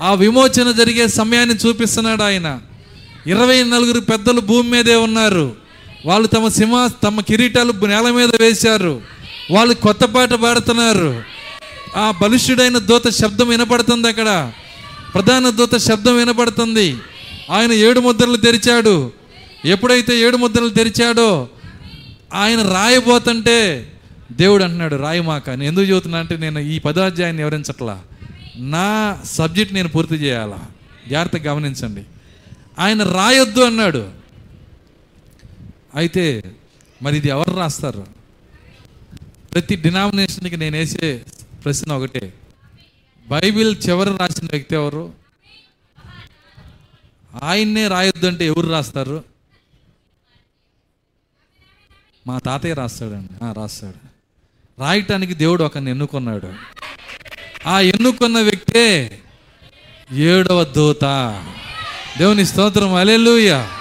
[0.01, 2.61] ఆ విమోచన జరిగే సమయాన్ని చూపిస్తున్నాడు ఆయన.
[3.27, 5.66] ఇరవై నలుగురు పెద్దలు భూమి మీదే ఉన్నారు.
[6.05, 9.01] వాళ్ళు తమ సింహ తమ కిరీటాలు నేల మీద వేశారు.
[9.51, 11.23] వాళ్ళు కొత్త పాట పాడుతున్నారు.
[11.97, 14.51] ఆ బలిష్ఠుడైన దూత శబ్దం వినపడుతుంది అక్కడ.
[15.13, 16.95] ప్రధాన దూత శబ్దం వినపడుతుంది.
[17.51, 19.11] ఆయన ఏడు ముద్రలు తెరిచాడు.
[19.65, 21.49] ఎప్పుడైతే ఏడు ముద్రలు తెరిచాడో
[22.33, 23.91] ఆయన రాయబోతుంటే
[24.31, 28.01] దేవుడు అంటున్నాడు రాయమాక నేను ఎందుకు చదువుతున్నా అంటే నేను ఈ పదాధ్యాయాన్ని వివరించట్లా.
[28.55, 30.59] నా సబ్జెక్ట్ నేను పూర్తి చేయాలా?
[31.09, 32.01] జాగ్రత్తగా గమనించండి.
[32.79, 34.16] ఆయన రాయొద్దు అన్నాడు.
[35.97, 36.55] అయితే
[37.01, 38.07] మరి ఇది ఎవరు రాస్తారు?
[39.53, 41.25] ప్రతి డినామినేషన్కి నేను వేసే
[41.63, 42.33] ప్రశ్న ఒకటే.
[43.27, 45.13] బైబిల్ చివరి రాసిన వ్యక్తి ఎవరు?
[47.43, 49.23] ఆయన్నే రాయొద్దంటే ఎవరు రాస్తారు?
[52.27, 53.53] మా తాతయ్య రాస్తాడండి.
[53.53, 54.07] రాస్తాడు.
[54.81, 56.53] రాయటానికి దేవుడు ఒకరిని ఎన్నుకున్నాడు.
[57.67, 59.19] ఆ ఎన్నుకున్న వ్యక్తే
[60.11, 61.03] ఏడవ దూత.
[62.17, 62.93] దేవుని స్తోత్రం.
[62.93, 63.76] అలెలుయ్యా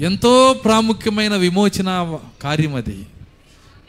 [0.00, 3.06] ఎంతో ప్రాముఖ్యమైన విమోచన కార్యం అది.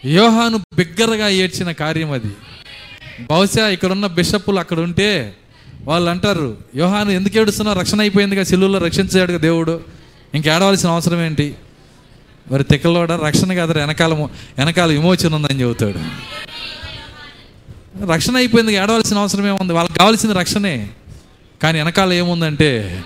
[0.05, 2.31] యోహాను బిగ్గరగా ఏడ్చిన కార్యం అది.
[3.31, 5.35] బహుశా ఇక్కడున్న బిషప్పులు అక్కడ ఉంటే
[5.83, 7.73] వాళ్ళు అంటారు యోహాను ఎందుకు ఏడుస్తున్నా?
[7.73, 9.81] రక్షణ అయిపోయిందిగా సిల్లులో రక్షించాడుగా దేవుడు.
[10.35, 11.55] ఇంక ఏడవలసిన అవసరం ఏంటి?
[12.51, 14.13] మరి తెక్కలోడ రక్షణ కాదు వెనకాల
[14.57, 15.99] వెనకాల విమోచన ఉందని చెబుతాడు.
[18.11, 19.73] రక్షణ అయిపోయింది ఏడవలసిన అవసరం ఏముంది?
[19.73, 20.89] వాళ్ళకి కావాల్సింది రక్షణే.
[21.63, 23.03] కానీ వెనకాల ఏముందంటే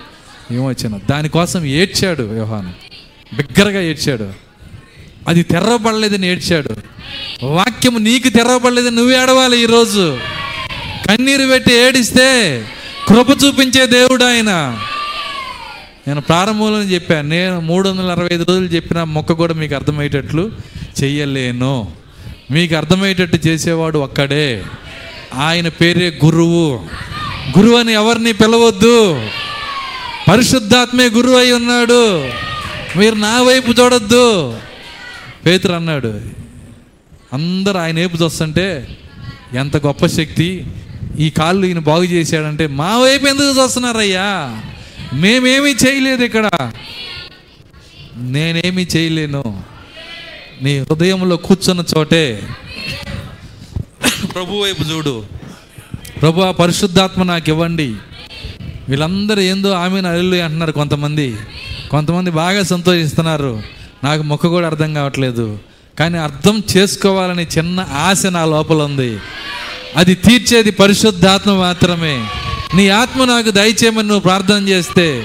[0.50, 0.98] విమోచన.
[1.10, 2.89] దానికోసం ఏడ్చాడు యోహాను.
[3.34, 4.32] బిగ్గరగా ఏడ్చాడు.
[5.28, 6.68] అది తెరవబడలేదని ఏడ్చాడు.
[7.46, 10.18] వాక్యం నీకు తెరవబడలేదని నువ్వు ఏడవాలి ఈరోజు.
[11.08, 12.64] కన్నీరు పెట్టి ఏడిస్తే
[13.08, 14.78] కృప చూపించే దేవుడు ఆయన.
[16.08, 20.50] నేను ప్రారంభంలో చెప్పాను నేను మూడు వందల అరవై ఐదు రోజులు చెప్పిన మొక్క కూడా మీకు అర్థమయ్యేటట్లు
[21.02, 21.92] చెయ్యలేను.
[22.50, 24.64] మీకు అర్థమయ్యేటట్టు చేసేవాడు ఒక్కడే.
[25.34, 26.80] ఆయన పేరే గురువు.
[27.58, 29.28] గురువు అని ఎవరిని పిలవద్దు.
[30.30, 32.28] పరిశుద్ధాత్మే గురువు అయి ఉన్నాడు.
[32.96, 34.58] మీరు నా వైపు చూడొద్దు.
[35.46, 36.20] పేతురు అన్నాడు.
[37.32, 38.98] అందరు ఆయన వైపు చూస్తుంటే
[39.54, 40.66] ఎంత గొప్ప శక్తి.
[41.18, 44.60] ఈ కాళ్ళు ఈయన బాగు చేశాడంటే మా వైపు ఎందుకు చూస్తున్నారయ్యా?
[45.12, 46.50] మేమేమీ చేయలేదు ఇక్కడ.
[48.16, 49.62] నేనేమీ చేయలేను.
[50.62, 52.48] నీ హృదయంలో కూర్చున్న చోటే.
[54.34, 55.24] ప్రభు వైపు చూడు.
[56.20, 57.94] ప్రభు ఆ పరిశుద్ధాత్మ నాకు ఇవ్వండి.
[58.88, 61.36] వీళ్ళందరూ ఏందో ఆమె అల్లు అంటున్నారు కొంతమంది.
[61.90, 63.62] కొంతమంది బాగా సంతోషిస్తున్నారు.
[64.04, 65.58] నాకు మొక్క కూడా అర్థం కావట్లేదు.
[65.98, 69.18] కానీ అర్థం చేసుకోవాలని చిన్న ఆశ నా లోపల ఉంది.
[69.96, 72.26] అది తీర్చేది పరిశుద్ధాత్మ మాత్రమే.
[72.74, 75.24] నీ ఆత్మ నాకు దయచేయమని నువ్వు ప్రార్థన చేస్తే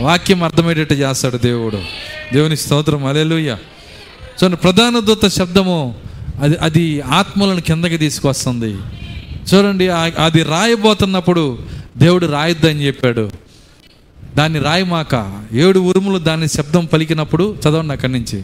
[0.00, 1.78] వాక్యం అర్థమయ్యేటట్టు చేస్తాడు దేవుడు.
[2.32, 3.06] దేవుని స్తోత్రం.
[3.06, 3.56] అలెలుయ్య
[4.26, 5.94] చూడండి ప్రధాన దూత శబ్దము
[6.42, 8.76] అది అది ఆత్మలను కిందకి తీసుకొస్తుంది.
[9.54, 11.58] చూడండి అది రాయబోతున్నప్పుడు
[11.96, 13.30] దేవుడు రాయొద్దని చెప్పాడు.
[14.38, 15.14] దాన్ని రాయమాక
[15.64, 18.38] ఏడు ఉరుములు దాని శబ్దం పలికినప్పుడు చదవండి అక్కడి నుంచి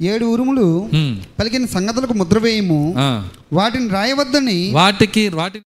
[0.00, 0.64] ఏడు ఉరుములు.
[1.38, 2.80] పలికిన సంగతులకు ముద్ర వేయము.
[3.52, 5.58] వాటిని రాయవద్దని వాటికి వాటి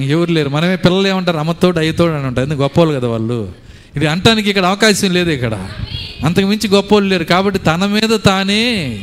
[0.00, 0.48] ఎవరు లేరు.
[0.48, 1.38] మనమే పిల్లలు ఏమంటారు?
[1.38, 2.46] అమ్మతోడు అయ్యతోడు అని ఉంటారు.
[2.46, 2.62] ఎందుకు?
[2.62, 3.52] గొప్పవాళ్ళు కదా వాళ్ళు.
[3.96, 5.68] ఇది అంటానికి ఇక్కడ అవకాశం లేదు ఇక్కడ.
[6.24, 7.24] అంతకు మించి గొప్పవాళ్ళు లేరు.
[7.24, 8.98] కాబట్టి తన మీద తానే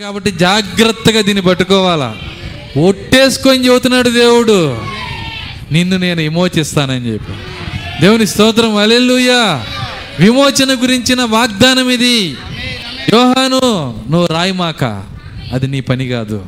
[0.00, 2.18] కాబట్టి జాగ్రత్తగా దీన్ని పట్టుకోవాలా.
[2.76, 4.82] ఒట్టేసుకొని చెబుతున్నాడు దేవుడు.
[5.72, 7.32] నిన్ను నేను విమోచిస్తానని చెప్పి.
[8.00, 8.76] దేవుని స్తోత్రం.
[8.76, 9.66] అలెలుయా
[10.20, 12.36] విమోచన గురించిన వాగ్దానం ఇది.
[13.14, 13.60] యోహాను
[14.10, 14.84] నువ్వు రాయిమాక.
[15.52, 16.46] అది నీ పని కాదు.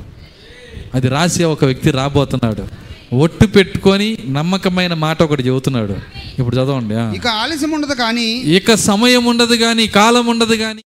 [0.95, 2.65] అది రాసి ఒక వ్యక్తి రాబోతున్నాడు
[3.13, 5.97] ఒట్టు పెట్టుకొని నమ్మకమైన మాట ఒకటి చెబుతున్నాడు
[6.39, 7.17] ఇప్పుడు చదవండి.
[7.17, 10.83] ఇక ఆలస్యం ఉండదు కానీ ఇక సమయం ఉండదు కానీ కాలం ఉండదు కానీ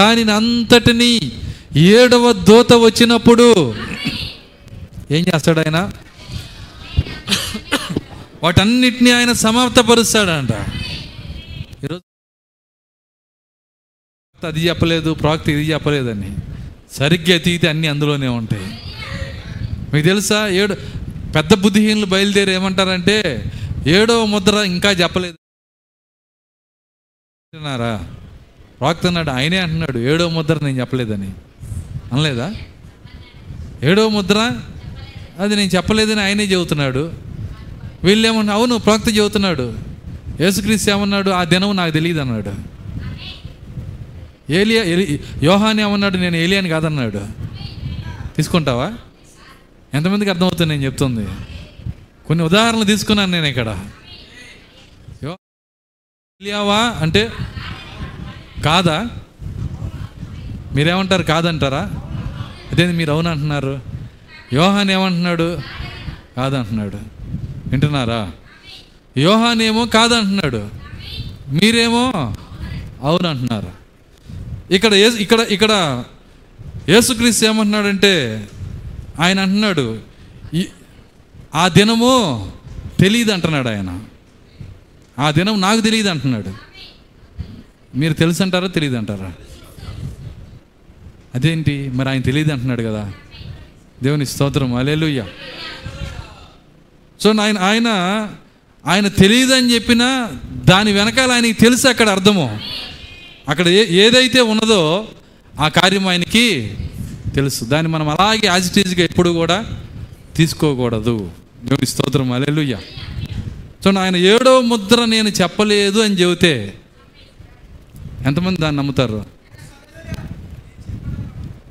[0.00, 1.40] దానిని అంతటిని
[1.76, 3.74] ఏడవ దూత వచ్చినప్పుడు
[5.10, 5.92] ఏం చేస్తాడు ఆయన?
[8.42, 10.50] వాటన్నిటిని ఆయన సమాప్తపరుస్తాడంట.
[11.84, 12.02] ఈరోజు
[14.46, 16.36] అది చెప్పలేదు ప్రాక్తి ఇది చెప్పలేదని.
[16.92, 18.66] సరిగ్గా తీగితే అన్నీ అందులోనే ఉంటాయి.
[19.94, 20.48] మీకు తెలుసా?
[20.48, 20.74] ఏడు
[21.32, 23.44] పెద్ద బుద్ధిహీనులు బయలుదేరి ఏమంటారంటే
[23.86, 25.38] ఏడవ ముద్ర ఇంకా చెప్పలేదు.
[28.80, 31.32] అంటున్నారా అన్నాడు ఆయనే అంటున్నాడు ఏడో ముద్ర నేను చెప్పలేదని.
[32.12, 32.54] అనలేదా?
[33.82, 34.56] ఏడో ముద్ర?
[35.38, 37.12] అది నేను చెప్పలేదని ఆయనే చెబుతున్నాడు.
[38.04, 39.78] వీళ్ళు ఏమన్నా అవును ప్రవక్త చెబుతున్నాడు.
[40.40, 41.30] యేసుక్రీస్తు ఏమన్నాడు?
[41.30, 42.78] ఆ దినం నాకు తెలియదు అన్నాడు.
[44.52, 46.16] ఏలియా ఎలి యోహాని ఏమన్నాడు?
[46.16, 47.26] నేను ఏలియాని కాదన్నాడు.
[48.36, 48.92] తీసుకుంటావా?
[49.94, 51.28] ఎంతమందికి అర్థమవుతుంది నేను చెప్తుంది?
[52.26, 53.84] కొన్ని ఉదాహరణలు తీసుకున్నాను నేను ఇక్కడ.
[56.42, 56.76] ఏలియావా?
[56.76, 57.32] అంటే
[58.64, 59.08] కాదా?
[60.74, 61.22] మీరేమంటారు?
[61.22, 61.82] కాదంటారా?
[62.72, 63.80] అదే మీరు అవునంటున్నారు
[64.52, 65.58] యోహాన్ ఏమంటున్నాడు?
[66.36, 66.98] కాదంటున్నాడు.
[67.68, 68.32] వింటున్నారా?
[69.16, 70.68] యోహాన్ ఏమో కాదంటున్నాడు.
[71.52, 72.34] మీరేమో
[73.02, 73.70] అవునంటున్నారు
[74.74, 75.72] ఇక్కడ ఇక్కడ ఇక్కడ
[76.88, 78.12] యేసుక్రీస్తు ఏమంటున్నాడంటే
[79.20, 79.98] ఆయన అంటున్నాడు
[80.54, 80.72] "ఈ-
[81.54, 82.12] ఆ దినము
[83.00, 84.00] తెలియదు అంటున్నాడు ఆయన.
[85.18, 86.50] ఆ దినం నాకు తెలియదు అంటున్నాడు
[87.98, 89.32] మీరు తెలుసు అంటారా తెలియదు అంటారా
[91.34, 91.90] అదేంటి?
[91.94, 93.12] మరి ఆయన తెలియదు అంటున్నాడు కదా.
[94.02, 94.74] దేవుని స్తోత్రం.
[94.74, 95.24] అలేలుయ్య
[97.20, 97.88] సో ఆయన ఆయన
[98.86, 100.30] ఆయన తెలియదు అని చెప్పినా
[100.70, 102.60] దాని వెనకాల ఆయనకి తెలుసు అక్కడ అర్థము.
[103.48, 105.08] అక్కడ ఏ ఏదైతే ఉన్నదో
[105.60, 106.74] ఆ కార్యం ఆయనకి
[107.34, 107.64] తెలుసు.
[107.64, 109.80] దాన్ని మనం అలాగే యాజిటీజ్గా ఎప్పుడు కూడా
[110.36, 111.30] తీసుకోకూడదు.
[111.64, 112.32] దేవుని స్తోత్రం.
[112.32, 112.78] అలేలుయ్య
[113.84, 116.74] సో ఆయన ఏడో ముద్ర నేను చెప్పలేదు అని చెబితే
[118.26, 119.24] ఎంతమంది దాన్ని నమ్ముతారు?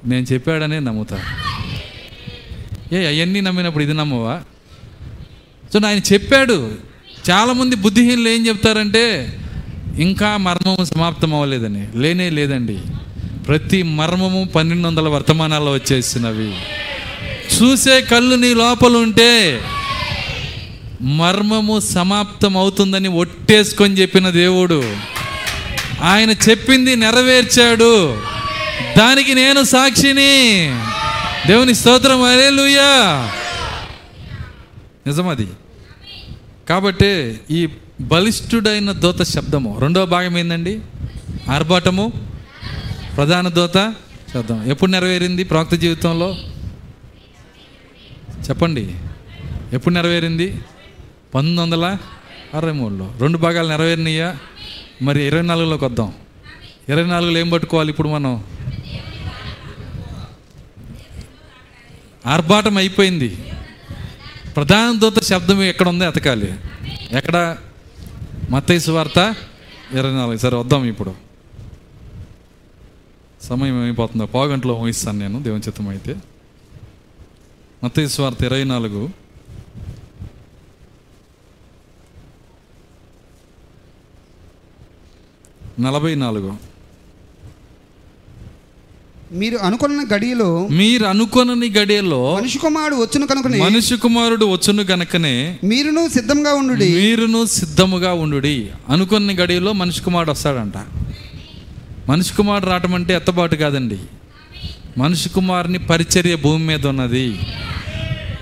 [0.06, 1.48] నేను చెప్పాడనే నమ్ముతారు
[2.96, 4.42] ఏ అవన్నీ నమ్మినప్పుడు ఇది నమ్మవా?
[5.74, 6.72] సో ఆయన చెప్పాడు.
[7.30, 9.38] చాలామంది బుద్ధిహీనులు ఏం చెప్తారంటే
[10.00, 11.88] ఇంకా మర్మము సమాప్తం అవ్వలేదని.
[11.96, 12.80] లేనే లేదండి.
[13.48, 16.56] ప్రతి మర్మము పన్నెండు వందల వర్తమానాల్లో వచ్చేసినవి.
[17.58, 19.62] చూసే కళ్ళు నీ లోపల ఉంటే
[21.02, 24.96] మర్మము సమాప్తం అవుతుందని ఒట్టేసుకొని చెప్పిన దేవుడు.
[26.02, 28.22] ఆయన చెప్పింది నెరవేర్చాడు.
[28.98, 30.70] దానికి నేను సాక్షిని.
[31.48, 32.22] దేవుని స్తోత్రం.
[32.22, 33.30] అరేలుయా
[35.08, 35.48] నిజమది
[36.70, 37.68] కాబట్టి ఈ
[38.02, 39.80] బలిష్ఠుడైన దూత శబ్దము.
[39.80, 40.80] రెండవ భాగం ఏందండి?
[41.52, 42.12] ఆర్భాటము.
[43.16, 43.94] ప్రధాన దూత
[44.34, 44.66] శబ్దం.
[44.68, 46.36] ఎప్పుడు నెరవేరింది ప్రవక్త జీవితంలో?
[48.50, 48.96] చెప్పండి.
[49.74, 50.52] ఎప్పుడు నెరవేరింది?
[51.36, 51.98] పంతొమ్మిది వందల
[52.54, 53.14] అరవై మూడులో.
[53.22, 54.38] రెండు భాగాలు నెరవేరినాయా?
[55.02, 56.14] మరి ఇరవై నాలుగులోకి వద్దాం.
[56.90, 58.44] ఇరవై నాలుగులో ఏం పట్టుకోవాలి ఇప్పుడు మనం?
[62.26, 63.54] ఆర్భాటం అయిపోయింది.
[64.56, 66.08] ప్రధాన దూత శబ్దం ఎక్కడ ఉందో?
[66.08, 66.56] ఎతకాలి
[67.12, 67.58] ఎక్కడ?
[68.50, 69.36] మత్తైసు వార్త
[69.94, 70.38] ఇరవై నాలుగు.
[70.38, 71.14] సరే వద్దాం ఇప్పుడు.
[73.42, 76.16] సమయం ఏమైపోతుందో పావు గంటలో ఊహిస్తాను నేను దేవుని చిత్తం అయితే
[77.84, 79.27] మత్తైసు వార్త ఇరవై నాలుగు.
[85.80, 86.54] నలభై నాలుగు.
[89.32, 96.10] మీరు అనుకున్న గడియలో మీరు అనుకొనని గడియలో మనిషి కుమారుడు వచ్చును కనుకనే మనిషి కుమారుడు వచ్చును గనకనే మీరును
[96.10, 98.70] సిద్ధంగా ఉండు మీరును సిద్ధముగా ఉండుడి.
[98.90, 100.78] అనుకున్న గడియలో మనిషి కుమారుడు వస్తాడంట.
[102.10, 103.98] మనిషి కుమారుడు రావటం అంటే ఎత్తబాటు కాదండి.
[104.98, 107.40] మనిషి కుమారుని పరిచర్య భూమి మీద ఉన్నది.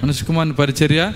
[0.03, 1.12] మనిషి కుమారుని పరిచర్య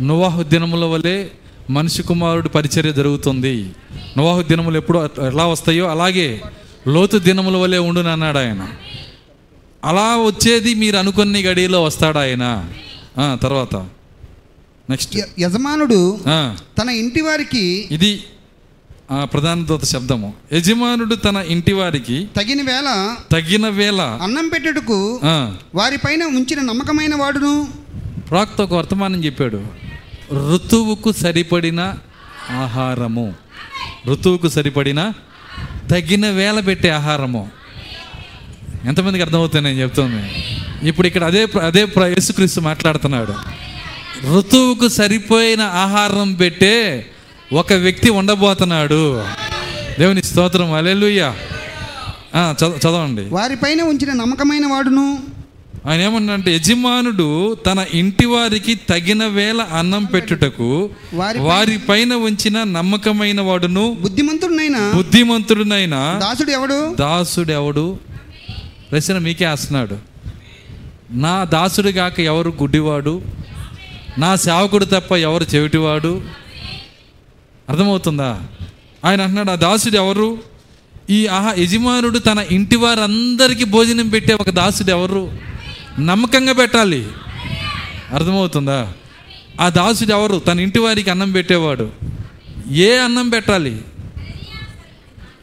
[0.00, 1.26] నువాహు దినముల వలె
[1.70, 3.70] మనిషి కుమారుడు పరిచర్య జరుగుతుంది.
[4.16, 6.40] నువాహు దినములు ఎప్పుడు ఎలా వస్తాయో అలాగే
[6.88, 8.62] లోతు దినముల వలె ఉండును అన్నాడు ఆయన.
[9.84, 12.44] అలా వచ్చేది మీరు అనుకున్న గడియలో వస్తాడు ఆయన?
[13.42, 13.74] తర్వాత.
[14.90, 16.20] నెక్స్ట్ యజమానుడు
[16.78, 18.24] తన ఇంటి వారికి ఇది
[19.22, 20.32] ప్రధాన దూత శబ్దము.
[20.52, 25.20] యజమానుడు తన ఇంటి వారికి తగిన వేళ తగిన వేళ అన్నం పెట్టుటకు
[25.74, 27.68] వారిపైన ఉంచిన నమ్మకమైన వాడును?
[28.30, 29.60] ప్రాక్త ఒక వర్తమానం చెప్పాడు.
[30.32, 31.80] ఋతువుకు సరిపడిన
[32.50, 33.34] ఆహారము.
[34.12, 35.12] ఋతువుకు సరిపడిన
[35.90, 37.50] తగిన వేళ పెట్టే ఆహారము.
[38.84, 40.44] ఎంతమందికి అర్థమవుతుంది నేను చెప్తుంది?
[40.88, 43.34] ఇప్పుడు ఇక్కడ అదే ప్ర- అదే ప్ర- యేసుక్రీస్తు మాట్లాడుతున్నాడు.
[44.36, 47.06] ఋతువుకు సరిపోయిన ఆహారం పెట్టే
[47.52, 49.24] ఒక వ్యక్తి ఉండబోతున్నాడు.
[49.98, 50.72] దేవుని స్తోత్రం.
[50.72, 51.36] అలెలుయ్యా
[52.68, 53.22] చదవండి.
[53.22, 55.37] వారిపైన ఉంచిన నమ్మకమైన వాడును.
[55.88, 60.90] ఆయన ఏమన్నాడంటే యజమానుడు తన ఇంటి వారికి తగిన వేళ అన్నం పెట్టుటకు
[61.36, 63.96] వారి పైన ఉంచిన నమ్మకమైన వాడును.
[64.00, 64.92] బుద్ధిమంతుడునైనా?
[64.96, 66.18] బుద్ధిమంతుడునైన?
[66.22, 66.94] దాసుడు ఎవడు?
[66.94, 67.98] దాసుడు ఎవడు?
[68.90, 69.98] ప్రశ్న మీకే వేస్తున్నాడు.
[71.10, 73.22] నా దాసుడు గాక ఎవరు గుడ్డివాడు?
[74.18, 76.22] నా సేవకుడు తప్ప ఎవరు చెవిటివాడు?
[77.68, 78.40] అర్థమవుతుందా?
[79.04, 80.38] ఆయన అంటున్నాడు ఆ దాసుడు ఎవరు?
[81.10, 85.48] ఈ ఆహా యజమానుడు తన ఇంటి వారందరికీ భోజనం పెట్టే ఒక దాసుడు ఎవరు?
[85.98, 87.06] నమ్మకంగా పెట్టాలి.
[88.14, 88.92] అర్థమవుతుందా?
[89.60, 90.38] ఆ దాసుడు ఎవరు?
[90.38, 91.90] తన ఇంటి వారికి అన్నం పెట్టేవాడు.
[92.70, 93.78] ఏ అన్నం పెట్టాలి?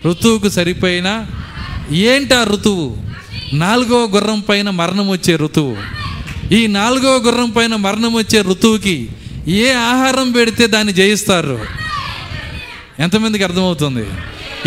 [0.05, 1.25] ఋతువుకు సరిపోయిన
[1.91, 2.97] ఏంటి ఆ ఋతువు?
[3.53, 5.77] నాలుగవ గుర్రం పైన మరణం వచ్చే ఋతువు.
[6.53, 9.09] ఈ నాలుగవ గుర్రం పైన మరణం వచ్చే ఋతువుకి
[9.47, 11.59] ఏ ఆహారం పెడితే దాన్ని జయిస్తారు?
[12.99, 14.05] ఎంతమందికి అర్థమవుతుంది?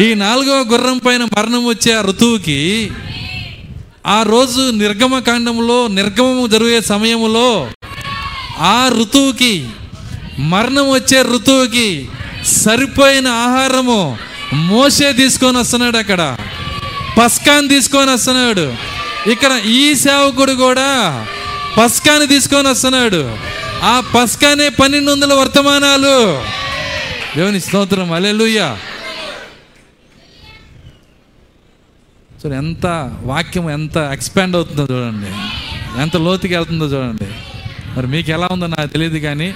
[0.05, 2.91] ఈ నాలుగవ గుర్రం పైన మరణం వచ్చే ఆ ఋతువుకి
[4.09, 7.71] ఆ రోజు నిర్గమకాండంలో నిర్గమము జరిగే సమయంలో
[8.59, 9.67] ఆ ఋతువుకి
[10.39, 12.09] మరణం వచ్చే ఋతువుకి
[12.47, 14.19] సరిపోయిన ఆహారము
[14.55, 16.37] మోసే తీసుకొని వస్తున్నాడు అక్కడ.
[17.21, 18.75] పస్కాన్ తీసుకొని వస్తున్నాడు.
[19.31, 21.27] ఇక్కడ ఈ సేవకుడు కూడా
[21.79, 23.37] పస్కాని తీసుకొని వస్తున్నాడు.
[23.83, 26.43] ఆ పస్కానే పన్నెండు వందల వర్తమానాలు.
[27.37, 28.13] దేవుని స్తోత్రం.
[28.13, 28.79] అలెలుయ్యా
[32.39, 32.87] చూడండి ఎంత
[33.23, 35.31] వాక్యం ఎంత ఎక్స్పాండ్ అవుతుందో చూడండి.
[36.01, 37.27] ఎంత లోతుకి వెళ్తుందో చూడండి.
[37.97, 39.55] మరి మీకు ఎలా ఉందో నాకు తెలియదు కానీ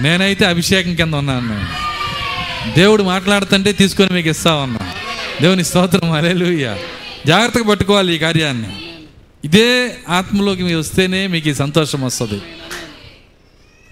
[0.00, 1.48] నేనైతే అభిషేకం కింద ఉన్నాను.
[1.48, 4.92] నేను దేవుడు మాట్లాడుతుంటే తీసుకొని మీకు ఇస్తా ఉన్నా.
[5.42, 6.76] దేవుని స్తోత్రం అలెలుయ్య
[7.26, 8.68] జాగ్రత్తగా పట్టుకోవాలి ఈ కార్యాన్ని.
[9.44, 12.40] ఇదే ఆత్మలోకి మీరు వస్తేనే మీకు ఈ సంతోషం వస్తుంది.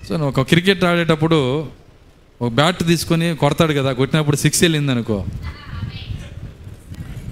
[0.08, 1.68] సో ఒక క్రికెట్ ఆడేటప్పుడు
[2.42, 5.24] ఒక బ్యాట్ తీసుకొని కొడతాడు కదా కొట్టినప్పుడు సిక్స్ వెళ్ళింది అనుకో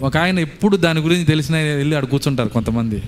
[0.03, 3.03] ఒక ఆయన ఎప్పుడు దాని గురించి తెలిసిన వెళ్ళి ఆడు కూర్చుంటారు కొంతమంది.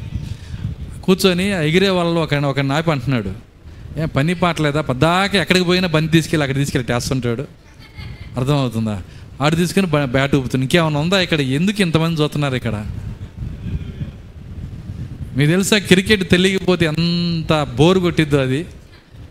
[1.04, 3.32] కూర్చొని ఎగిరే వాళ్ళు ఒక ఒక నాపి అంటున్నాడు.
[4.00, 4.80] ఏం పని పాటలేదా?
[4.80, 7.46] పద్దాక ఎక్కడికి పోయినా బంతి తీసుకెళ్ళి అక్కడ తీసుకెళ్ళి టేస్తుంటాడు
[8.36, 9.02] అర్థమవుతుందా?
[9.40, 11.40] ఆడు తీసుకుని బ- బ్యాట్ ఊపుతుంది ఇంకేమైనా ఉందా ఇక్కడ?
[11.40, 12.86] ఎందుకు ఇంతమంది చూస్తున్నారు ఇక్కడ?
[15.36, 18.66] మీకు తెలుసా క్రికెట్ తెలియకపోతే ఎంత బోరు కొట్టిద్దో అది.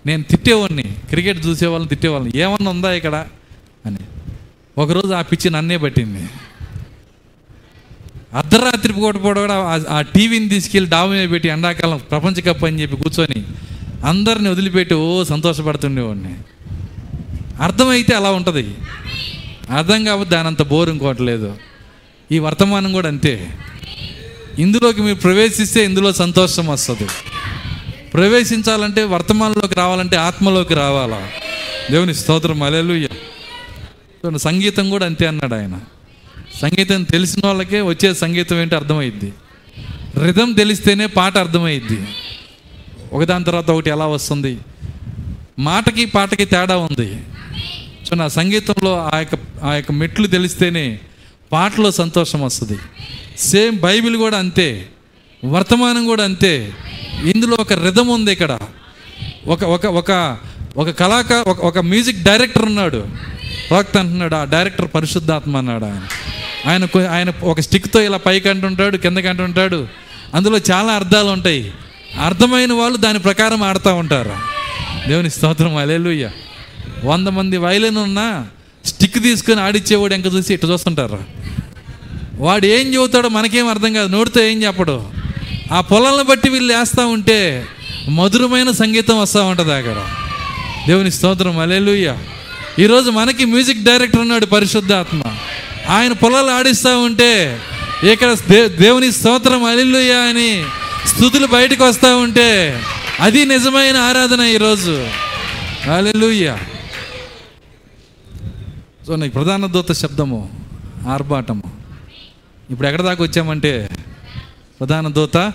[0.06, 2.40] నేను తిట్టేవాడిని క్రికెట్ చూసేవాళ్ళని తిట్టేవాళ్ళని.
[2.40, 3.26] ఏమన్నా ఉందా ఇక్కడ?
[3.86, 3.98] అని.
[4.78, 6.30] ఒకరోజు ఆ పిచ్చి నన్నే పట్టింది.
[8.36, 12.96] అర్ధరాత్రి పూట పూట కూడా ఆ- టీవీని తీసుకెళ్ళి డాబు మీద పెట్టి ఎండాకాలం ప్రపంచ కప్ అని చెప్పి
[12.96, 13.44] కూర్చొని
[14.06, 16.36] అందరిని వదిలిపెట్టి ఓ సంతోషపడుతుండేవాడిని.
[17.62, 18.76] అర్థమైతే అలా ఉంటుంది.
[19.70, 21.56] అర్థం కాబట్టి దాని అంత బోర్ ఇంకోవట్లేదు
[22.32, 23.50] ఈ వర్తమానం కూడా అంతే.
[24.60, 27.08] ఇందులోకి మీరు ప్రవేశిస్తే ఇందులో సంతోషం వస్తుంది.
[28.14, 31.30] ప్రవేశించాలంటే వర్తమానంలోకి రావాలంటే ఆత్మలోకి రావాలా?
[31.92, 32.64] దేవుని స్తోత్రం.
[32.64, 33.08] అలెలుయ్య
[34.38, 35.80] సంగీతం కూడా అంతే అన్నాడు ఆయన.
[36.62, 39.34] సంగీతం తెలిసిన వాళ్ళకే వచ్చే సంగీతం ఏంటో అర్థమైద్ది.
[40.26, 42.08] రిధం తెలిస్తేనే పాట అర్థమైద్ది.
[43.14, 44.58] ఒకదాని తర్వాత ఒకటి ఎలా వస్తుంది?
[45.60, 47.24] మాటకి పాటకి తేడా ఉంది.
[48.10, 51.00] సో నా సంగీతంలో ఆ యొక్క ఆ యొక్క మెట్లు తెలిస్తేనే
[51.52, 52.80] పాటలో సంతోషం వస్తుంది.
[53.38, 54.88] సేమ్ బైబిల్ కూడా అంతే.
[55.46, 56.74] వర్తమానం కూడా అంతే.
[57.24, 58.60] ఇందులో ఒక రిధం ఉంది ఇక్కడ.
[59.48, 60.38] ఒక ఒక ఒక
[60.78, 63.08] ఒక కళాకారు ఒక ఒక మ్యూజిక్ డైరెక్టర్ ఉన్నాడు.
[63.74, 66.08] ప్రవక్త అంటున్నాడు ఆ డైరెక్టర్ పరిశుద్ధాత్మ అన్నాడు ఆయన.
[66.70, 69.88] ఆయన ఆయన ఒక స్టిక్తో ఇలా పైకి అంటుంటాడు కిందకి అంటుంటాడు.
[70.34, 71.72] అందులో చాలా అర్థాలు ఉంటాయి.
[72.24, 74.32] అర్థమైన వాళ్ళు దాని ప్రకారం ఆడుతూ ఉంటారు.
[75.08, 76.30] దేవుని స్తోత్రం అలెలుయ్య
[77.04, 78.48] వంద మంది వైలెన్ ఉన్నా
[78.86, 81.20] స్టిక్ తీసుకొని ఆడిచ్చేవాడు ఎంక చూసి ఇట్లా చూస్తుంటారు.
[82.38, 84.08] వాడు ఏం చెబుతాడో మనకేం అర్థం కాదు.
[84.08, 85.06] నోటితో ఏం చెప్పడు.
[85.72, 87.66] ఆ పొలాలను బట్టి వీళ్ళు వేస్తూ ఉంటే
[88.10, 90.06] మధురమైన సంగీతం వస్తూ ఉంటుంది అక్కడ.
[90.88, 92.18] దేవుని స్తోత్రం అలెలుయ్య
[92.80, 95.22] ఈరోజు మనకి మ్యూజిక్ డైరెక్టర్ ఉన్నాడు పరిశుద్ధాత్మ.
[95.90, 97.60] ఆయన పొలాలు ఆడిస్తూ ఉంటే
[98.12, 100.64] ఇక్కడ దే- దేవుని స్తోత్రం అలెలుయ్య అని
[101.08, 102.82] స్థుతులు బయటకు వస్తూ ఉంటే
[103.20, 105.08] అది నిజమైన ఆరాధన ఈరోజు.
[105.94, 106.58] అలెలుయ్య
[109.08, 110.66] సో నీకు ప్రధాన దూత శబ్దము
[111.10, 111.64] ఆర్భాటము.
[112.72, 113.90] ఇప్పుడు ఎక్కడ దాకా వచ్చామంటే
[114.80, 115.54] ప్రధాన దూత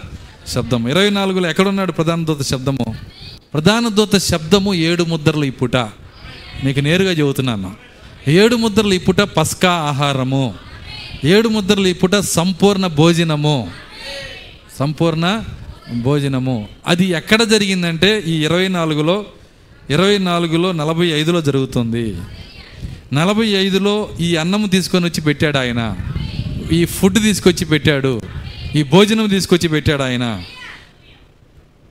[0.49, 0.89] శబ్దము.
[0.89, 2.97] ఇరవై నాలుగులో ఎక్కడున్నాడు ప్రధాన దూత శబ్దము?
[3.55, 5.77] ప్రధాన దూత శబ్దము ఏడు ముద్రలు ఇప్పుట
[6.65, 7.75] మీకు నేరుగా చెబుతున్నాను.
[8.29, 10.55] ఏడు ముద్రలు ఈ పుట పస్కా ఆహారము.
[11.25, 13.71] ఏడు ముద్రలు ఈ పుట సంపూర్ణ భోజనము.
[14.79, 15.45] సంపూర్ణ
[15.93, 16.69] భోజనము.
[16.87, 19.25] అది ఎక్కడ జరిగిందంటే ఈ ఇరవై నాలుగులో
[19.91, 22.17] ఇరవై నాలుగులో నలభై ఐదులో జరుగుతుంది.
[23.13, 25.97] నలభై ఐదులో ఈ అన్నం తీసుకొని వచ్చి పెట్టాడు ఆయన.
[26.73, 28.21] ఈ ఫుడ్ తీసుకొచ్చి పెట్టాడు.
[28.75, 30.43] ఈ భోజనం తీసుకొచ్చి పెట్టాడు ఆయన.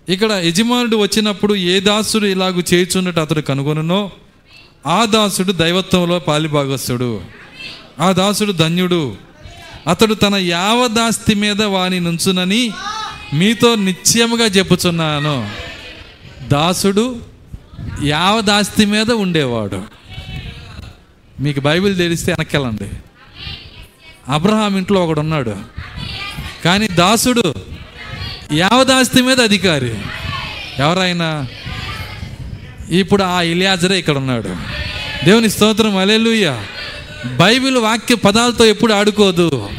[0.09, 4.11] ఇక్కడ యజమానుడు వచ్చినప్పుడు ఏ దాసుడు ఇలాగూ చేయుచున్నట్టు అతడు కనుగొనునో
[4.87, 7.21] ఆ దాసుడు దైవత్వంలో పాలిభాగస్తుడు
[7.99, 9.15] ఆ దాసుడు ధన్యుడు.
[9.87, 12.71] అతడు తన యావదాస్తి మీద వాని నుంచునని
[13.33, 15.49] మీతో నిశ్చయముగా చెప్పుచున్నాను.
[16.47, 17.21] దాసుడు
[18.03, 19.83] యావదాస్తి మీద ఉండేవాడు.
[21.39, 22.89] మీకు బైబిల్ తెలిస్తే వెనక్కెళ్ళండి.
[24.31, 25.55] అబ్రహాం ఇంట్లో ఒకడు ఉన్నాడు
[26.65, 27.55] కానీ దాసుడు
[28.53, 29.95] యావదాస్తి మీద అధికారి.
[30.79, 31.47] ఎవరైనా?
[32.89, 34.55] ఇప్పుడు ఆ ఇలియాజరే ఇక్కడ ఉన్నాడు
[35.25, 36.63] దేవుని స్తోత్రం అలెలుయ్య
[37.25, 39.69] బైబిల్ వాక్య పదాలతో ఎప్పుడు ఆడుకోదు.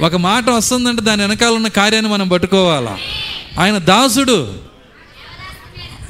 [0.00, 2.98] ఒక మాట వస్తుందంటే దాని వెనకాల ఉన్న కార్యాన్ని మనం పట్టుకోవాలా.
[3.60, 4.54] ఆయన దాసుడు.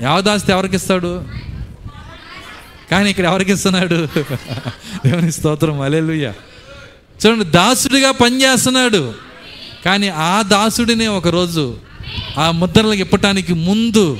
[0.02, 1.24] యావదాస్తి ఎవరికి ఇస్తాడు?
[2.90, 4.08] కానీ ఇక్కడ ఎవరికి ఇస్తున్నాడు?
[5.06, 6.32] దేవుని స్తోత్రం అలెలుయ్య
[7.26, 9.14] చూడండి దాసుడిగా పనిచేస్తున్నాడు
[9.84, 11.76] కానీ ఆ దాసుడినే ఒకరోజు
[12.38, 14.18] ఆ ముద్రలకు ఇప్పటానికి ముందు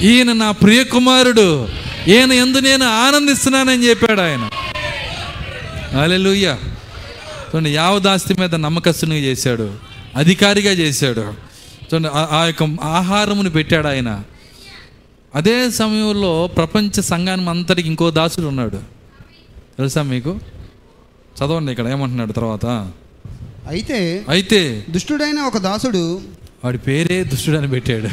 [0.00, 1.68] ఈయన నా ప్రియ కుమారుడు
[2.08, 4.50] ఈయన ఎందు నేను ఆనందిస్తున్నానని చెప్పాడు ఆయన.
[6.00, 6.56] అలెలుయ్య
[7.54, 9.74] చూడండి యావదాస్తి మీద నమ్మకస్తునిగా చేశాడు.
[10.16, 11.20] అధికారిగా చేశాడు.
[11.20, 14.22] చూడండి ఆ- యొక్క ఆహారమును పెట్టాడు ఆయన.
[15.34, 18.76] అదే సమయంలో ప్రపంచ సంఘానికి అంతటికి ఇంకో దాసుడు ఉన్నాడు.
[19.78, 20.38] తెలుసా మీకు?
[21.38, 22.66] చదవండి ఇక్కడ ఏమంటున్నాడు తర్వాత?
[23.68, 26.20] అయితే అయితే దుష్టుడైన ఒక దాసుడు
[26.64, 28.08] వాడి పేరే దుష్టుడు అని పెట్టాడు.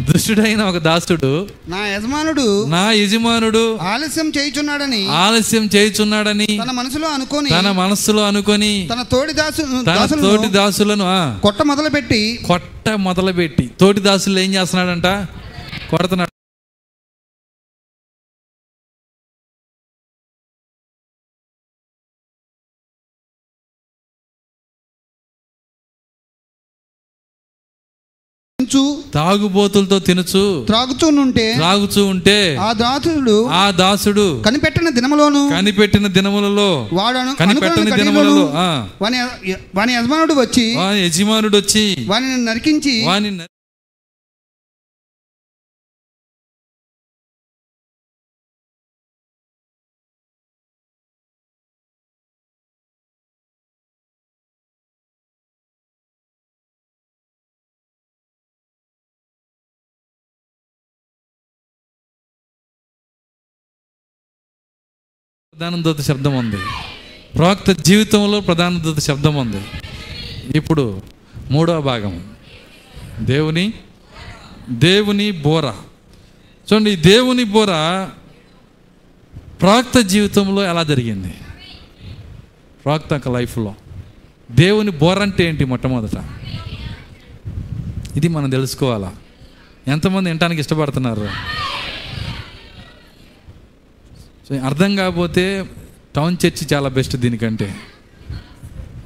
[0.00, 7.70] దుష్టుడైన ఒక దాసుడు నా యజమానుడు నా యజమానుడు ఆలస్యం చేయుచున్నాడని ఆలస్యం చేయుచున్నాడని తన మనసులో అనుకొని తన
[7.72, 13.70] మనస్సులో అనుకొని తన తోడి దాసు తన దాసులను తోటి దాసులను కొట్ట మొదలుపెట్టి కొట్ట మొదలుపెట్టి.
[13.80, 15.06] తోటి దాసులు ఏం చేస్తున్నాడంట?
[15.90, 16.32] కొడుతున్నాడు.
[28.78, 28.84] ఉంచు,
[29.16, 37.36] తాగుబోతులతో తినుచు త్రాగుతూనుంటే త్రాగుచూ ఉంటే ఆ దాసుడు ఆ దాసుడు కనిపెట్టిన దినములోను కనిపెట్టిన దినములలో వాడు అను-
[37.40, 38.44] కనిపెట్టని దినములలో
[39.02, 39.18] వాని
[39.76, 43.30] వాని యజమానుడు వచ్చి వాని యజమానుడు వచ్చి వానిని నరికించి వాని
[65.58, 66.56] ప్రధాన దూత శబ్దం ఉంది.
[67.36, 69.60] ప్రవక్త జీవితంలో ప్రధాన దూత శబ్దం ఉంది.
[70.56, 71.02] ఇప్పుడు
[71.50, 72.24] మూడవ భాగం.
[73.20, 73.72] దేవుని
[74.70, 75.64] దేవుని బోర.
[76.72, 77.66] చూడండి ఈ దేవుని బోర
[79.60, 81.34] ప్రవక్త జీవితంలో ఎలా జరిగింది?
[82.84, 83.74] ప్రవక్త యొక్క లైఫ్లో.
[84.50, 86.24] దేవుని బోర అంటే ఏంటి మొట్టమొదట?
[88.16, 89.12] ఇది మనం తెలుసుకోవాలా?
[89.88, 91.28] ఎంతమంది వినటానికి ఇష్టపడుతున్నారు?
[94.48, 95.64] సో అర్థం కాకపోతే
[96.16, 97.76] టౌన్ చర్చి చాలా బెస్ట్ దీనికంటే.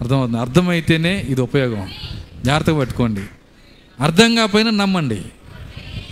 [0.01, 0.41] అర్థమవుతుంది?
[0.41, 1.91] అర్థమైతేనే ఇది ఉపయోగం.
[2.45, 3.21] జాగ్రత్తగా పట్టుకోండి.
[4.01, 5.23] అర్థం కాకపోయినా నమ్మండి.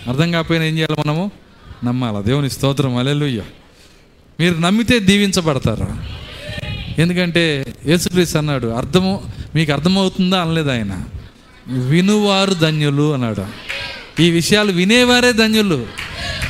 [0.09, 1.31] అర్థం కాకపోయినా ఏం చేయాలి మనము?
[1.85, 2.25] నమ్మాలి?
[2.25, 2.97] దేవుని స్తోత్రం.
[2.97, 3.43] అలెలుయ్య
[4.41, 5.87] మీరు నమ్మితే దీవించబడతారు.
[7.01, 9.23] ఎందుకంటే యేసుక్రీస్ అన్నాడు అర్థము
[9.55, 10.41] మీకు అర్థమవుతుందా?
[10.41, 11.05] అనలేదు ఆయన.
[11.69, 13.47] వినువారు ధన్యులు అన్నాడు.
[14.23, 15.87] ఈ విషయాలు వినేవారే ధన్యులు.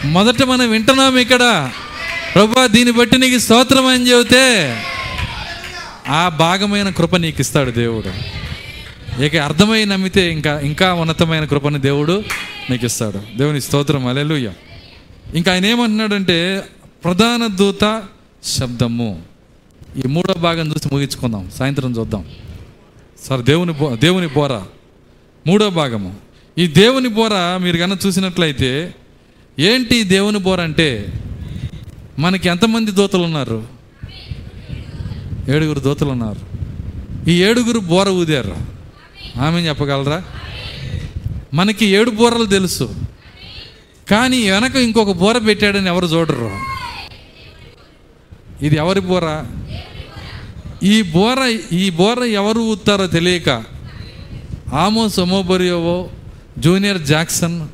[0.05, 1.71] మొదట మనం వింటున్నాం ఇక్కడ.
[2.39, 4.77] ప్రభా దీన్ని బట్టి నీకు స్తోత్రం అని చెబితే
[6.09, 8.11] ఆ భాగమైన కృప నీకు ఇస్తాడు దేవుడు.
[9.23, 12.25] ఇక అర్థమై నమ్మితే ఇంకా ఇంకా ఉన్నతమైన కృపను దేవుడు
[12.71, 13.39] నీకు ఇస్తాడు.
[13.39, 14.53] దేవుని స్తోత్రం అలెలుయ్య
[15.35, 16.65] ఇంకా ఆయన ఏమంటున్నాడంటే
[17.05, 18.03] ప్రధాన దూత
[18.45, 19.23] శబ్దము.
[19.97, 21.51] ఈ మూడో భాగం చూసి ముగించుకుందాం.
[21.59, 22.25] సాయంత్రం చూద్దాం.
[23.25, 24.63] సార్ దేవుని బో దేవుని బోర.
[25.47, 26.15] మూడో భాగము.
[26.59, 28.95] ఈ దేవుని బోర మీరు కనుక చూసినట్లయితే
[29.59, 31.13] ఏంటి దేవుని బోర అంటే?
[32.19, 33.67] మనకి ఎంతమంది దూతలు ఉన్నారు
[35.49, 36.59] ఏడుగురు దూతలు ఉన్నారు
[37.31, 38.57] ఈ ఏడుగురు బోర ఊదారు.
[39.41, 40.23] ఆమె చెప్పగలరా?
[41.55, 42.95] మనకి ఏడు బోరలు తెలుసు.
[44.11, 46.51] కానీ వెనక ఇంకొక బోర పెట్టాడని ఎవరు చూడరు.
[48.63, 49.45] ఇది ఎవరి బోర?
[50.83, 53.65] ఈ బోర ఈ బోర ఎవరు ఊతారో తెలియక
[54.75, 56.11] ఆమో సొమోబరియోవో
[56.59, 57.69] జూనియర్ జాక్సన్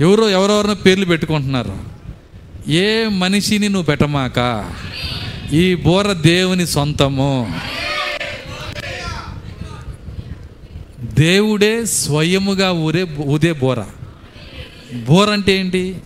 [0.00, 1.97] ఎవరో ఎవరెవరినో పేర్లు పెట్టుకుంటున్నారు.
[2.68, 4.70] ఏ మనిషిని నువ్వు పెట్టమాక?
[5.52, 7.60] ఈ బోర దేవుని సొంతము.
[11.00, 13.84] దేవుడే స్వయముగా ఊరే ఊదే బోర.
[14.94, 15.96] బోర అంటే ఏంటి?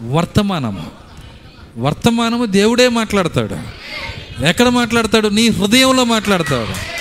[0.00, 0.86] వర్తమానము.
[1.78, 3.56] వర్తమానము దేవుడే మాట్లాడతాడు.
[4.44, 5.28] ఎక్కడ మాట్లాడతాడు?
[5.28, 6.96] నీ హృదయంలో మాట్లాడతాడు.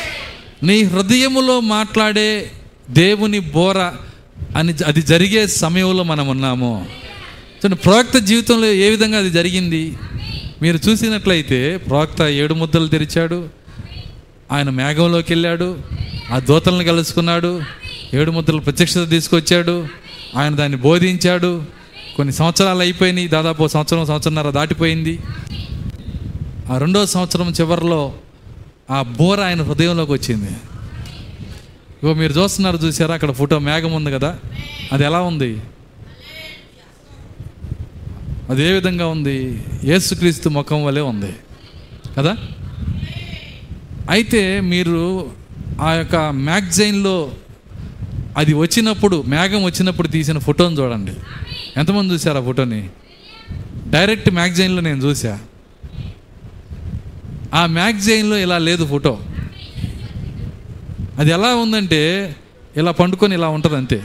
[0.65, 2.51] నీ హృదయములో మాట్లాడే
[2.89, 3.77] దేవుని బోర
[4.57, 6.87] అని అది జరిగే సమయంలో మనం ఉన్నాము
[7.55, 9.97] చూడండి ప్రవక్త జీవితంలో ఏ విధంగా అది జరిగింది?
[10.61, 13.49] మీరు చూసినట్లయితే ప్రవక్త ఏడు ముద్దలు తెరిచాడు
[14.51, 15.77] ఆయన మేఘంలోకి వెళ్ళాడు
[16.31, 17.61] ఆ దూతలను కలుసుకున్నాడు
[18.13, 19.87] ఏడు ముద్దలు ప్రత్యక్షత తీసుకొచ్చాడు
[20.37, 21.63] ఆయన దాన్ని బోధించాడు.
[22.15, 25.19] కొన్ని సంవత్సరాలు అయిపోయినాయి దాదాపు సంవత్సరం సంవత్సరంన్నర దాటిపోయింది.
[26.71, 28.13] ఆ రెండో సంవత్సరం చివరిలో
[28.91, 30.51] ఆ బోర ఆయన హృదయంలోకి వచ్చింది.
[32.03, 34.37] ఇగో మీరు చూస్తున్నారు చూసారా అక్కడ ఫోటో మేఘం ఉంది కదా?
[34.91, 35.61] అది ఎలా ఉంది?
[38.49, 39.63] అది ఏ విధంగా ఉంది?
[39.83, 41.33] యేసుక్రీస్తు ముఖం వలె ఉంది.
[42.17, 42.37] కదా?
[44.09, 45.29] అయితే మీరు
[45.81, 47.31] ఆ యొక్క మ్యాగజైన్లో
[48.37, 51.11] అది వచ్చినప్పుడు మేఘం వచ్చినప్పుడు తీసిన ఫోటోని చూడండి.
[51.77, 52.89] ఎంతమంది చూశారు ఆ ఫోటోని?
[53.87, 55.39] డైరెక్ట్ మ్యాగజైన్లో నేను చూసా
[57.53, 59.19] ఆ మ్యాగజైన్లో ఇలా లేదు ఫోటో.
[61.17, 62.35] అది ఎలా ఉందంటే
[62.77, 64.03] ఇలా పండుకొని ఇలా ఉంటుంది అంతే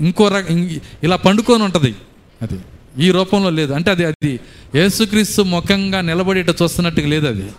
[0.00, 0.50] ఇంకో రక
[1.04, 1.94] ఇలా పండుకొని ఉంటుంది.
[2.42, 2.58] అది.
[2.98, 3.72] ఈ రూపంలో లేదు.
[3.72, 4.40] అంటే అది అది
[4.74, 7.50] యేసుక్రీస్తు ముఖంగా నిలబడేట చూస్తున్నట్టుగా లేదు అది.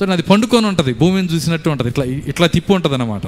[0.00, 0.94] సో అది పండుకొని ఉంటుంది.
[0.94, 1.90] భూమిని చూసినట్టు ఉంటుంది.
[1.90, 3.22] ఇట్లా ఇట్లా తిప్పి ఉంటుంది అన్నమాట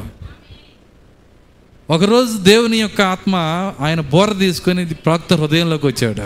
[1.90, 3.36] ఒకరోజు దేవుని యొక్క ఆత్మ
[3.80, 6.22] ఆయన బోర తీసుకొని ప్రాక్త హృదయంలోకి వచ్చాడు.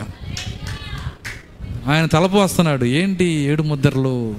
[1.91, 2.85] ఆయన తలపు వస్తున్నాడు.
[2.85, 4.37] ఏంటి ఏడు ముద్రలు?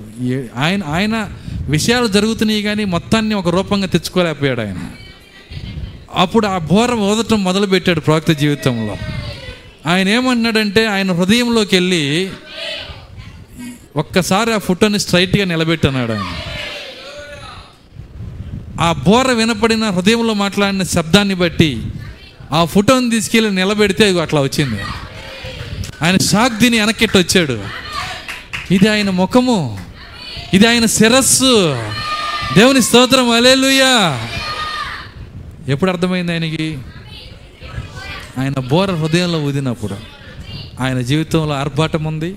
[0.56, 1.32] ఆయన ఆయన
[1.70, 4.92] విషయాలు జరుగుతున్నాయి కానీ మొత్తాన్ని ఒక రూపంగా తెచ్చుకోలేకపోయాడు ఆయన.
[6.16, 8.98] అప్పుడు ఆ బోర ఓదటం మొదలుపెట్టాడు ప్రవక్త జీవితంలో.
[9.86, 12.30] ఆయన ఏమన్నాడంటే ఆయన హృదయంలోకి వెళ్ళి
[13.96, 16.26] ఒక్కసారి ఆ ఫోటోని స్ట్రైట్గా నిలబెట్టన్నాడు ఆయన.
[18.82, 21.84] ఆ బోర వినపడిన హృదయంలో మాట్లాడిన శబ్దాన్ని బట్టి
[22.52, 24.82] ఆ ఫోటోని తీసుకెళ్ళి నిలబెడితే ఇగో అట్లా వచ్చింది.
[26.02, 27.60] ఆయన షాక్ దీని వెనక్కిట్టు వచ్చాడు
[28.72, 29.80] ఇది ఆయన ముఖము.
[30.54, 31.74] ఇది ఆయన శిరస్సు.
[32.58, 33.30] దేవుని స్తోత్రం.
[33.30, 34.28] అలేలుయ్యా
[35.70, 36.78] ఎప్పుడు అర్థమైంది ఆయనకి?
[38.38, 39.96] ఆయన బోర హృదయంలో ఊదినప్పుడు.
[40.80, 42.36] ఆయన జీవితంలో ఆర్భాటం ఉంది.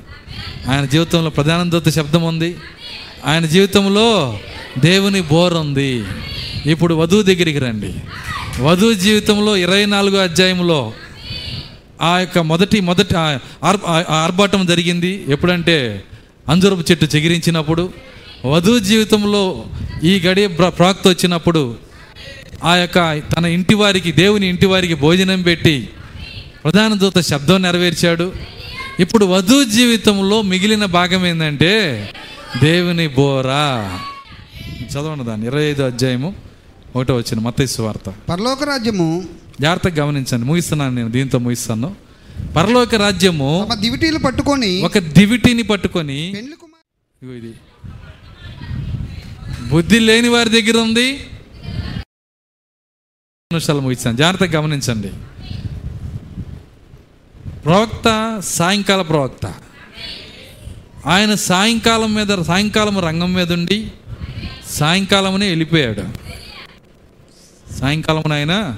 [0.68, 2.56] ఆయన జీవితంలో ప్రధాన శబ్దం ఉంది.
[3.26, 4.38] ఆయన జీవితంలో
[4.78, 6.04] దేవుని బోర్ ఉంది.
[6.66, 7.94] ఇప్పుడు వధువు దగ్గరికి రండి.
[8.62, 10.92] వధువు జీవితంలో ఇరవై నాలుగో అధ్యాయంలో
[12.02, 15.24] ఆ యొక్క మొదటి మొదటి ఆర్- ఆ ఆర్భాటం జరిగింది.
[15.28, 16.04] ఎప్పుడంటే
[16.48, 17.92] అంజురపు చెట్టు చెగిరించినప్పుడు
[18.46, 19.64] వధువు జీవితంలో
[20.04, 21.87] ఈ గడియ ప్రాక్త వచ్చినప్పుడు
[22.64, 25.88] ఆ యొక్క తన ఇంటి వారికి దేవుని ఇంటి వారికి భోజనం పెట్టి
[26.64, 28.32] ప్రధాన దూత శబ్దం నెరవేర్చాడు.
[29.00, 32.08] ఇప్పుడు వధువు జీవితంలో మిగిలిన భాగం ఏంటంటే
[32.62, 33.98] దేవుని బోరా.
[34.92, 35.46] చదవండి దాన్ని.
[35.46, 36.34] ఇరవై ఐదు అధ్యాయము
[36.96, 38.14] ఒకటో వచ్చిన మత్తైసు వార్త.
[38.28, 39.24] పరలోక రాజ్యము
[39.60, 40.46] జాగ్రత్తగా గమనించండి.
[40.46, 41.96] ముగిస్తున్నాను నేను దీంతో ముగిస్తాను.
[42.56, 46.34] పరలోక రాజ్యము దివిటీలు పట్టుకొని ఒక దివిటిని పట్టుకొని
[47.22, 47.54] ఇది.
[49.68, 51.20] బుద్ధి లేని వారి దగ్గర ఉంది.
[53.52, 54.16] నిమిషాలు ముగిస్తాను.
[54.16, 55.08] జాగ్రత్తగా గమనించండి.
[57.64, 59.54] ప్రవక్త సాయంకాల ప్రవక్త.
[61.06, 63.92] ఆయన సాయంకాలం మీద సాయంకాలం రంగం మీద ఉండి
[64.70, 66.02] సాయంకాలమునే వెళ్ళిపోయాడు.
[67.74, 68.76] సాయంకాలం ఆయన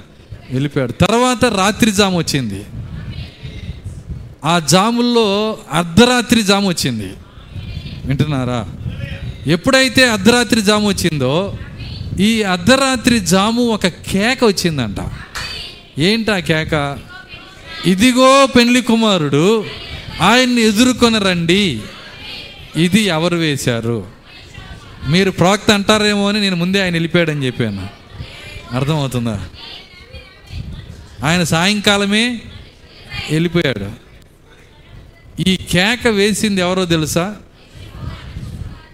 [0.51, 0.91] వెళ్ళిపోయాడు.
[0.91, 2.63] తర్వాత రాత్రి జాము వచ్చింది.
[4.45, 7.13] ఆ జాముల్లో అర్ధరాత్రి జాము వచ్చింది.
[8.05, 8.67] వింటున్నారా?
[9.47, 11.57] ఎప్పుడైతే అర్ధరాత్రి జాము వచ్చిందో
[12.19, 14.97] ఈ అర్ధరాత్రి జాము ఒక కేక వచ్చిందంట.
[15.99, 16.99] ఏంటి ఆ కేక?
[17.85, 19.65] ఇదిగో పెళ్ళి కుమారుడు
[20.21, 21.81] ఆయన్ని ఎదుర్కొని రండి.
[22.75, 24.07] ఇది ఎవరు వేశారు?
[25.09, 27.89] మీరు ప్రవక్త అంటారేమో అని నేను ముందే ఆయన వెళ్ళిపోయాడని చెప్పాను.
[28.71, 29.45] అర్థమవుతుందా?
[31.23, 32.41] ఆయన సాయంకాలమే
[33.31, 33.91] వెళ్ళిపోయాడు.
[35.47, 37.35] ఈ కేక వేసింది ఎవరో తెలుసా?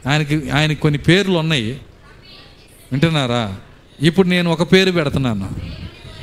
[0.07, 1.81] ఆయనకి ఆయనకి కొన్ని పేర్లు ఉన్నాయి.
[2.91, 3.55] వింటున్నారా?
[4.01, 5.49] ఇప్పుడు నేను ఒక పేరు పెడుతున్నాను.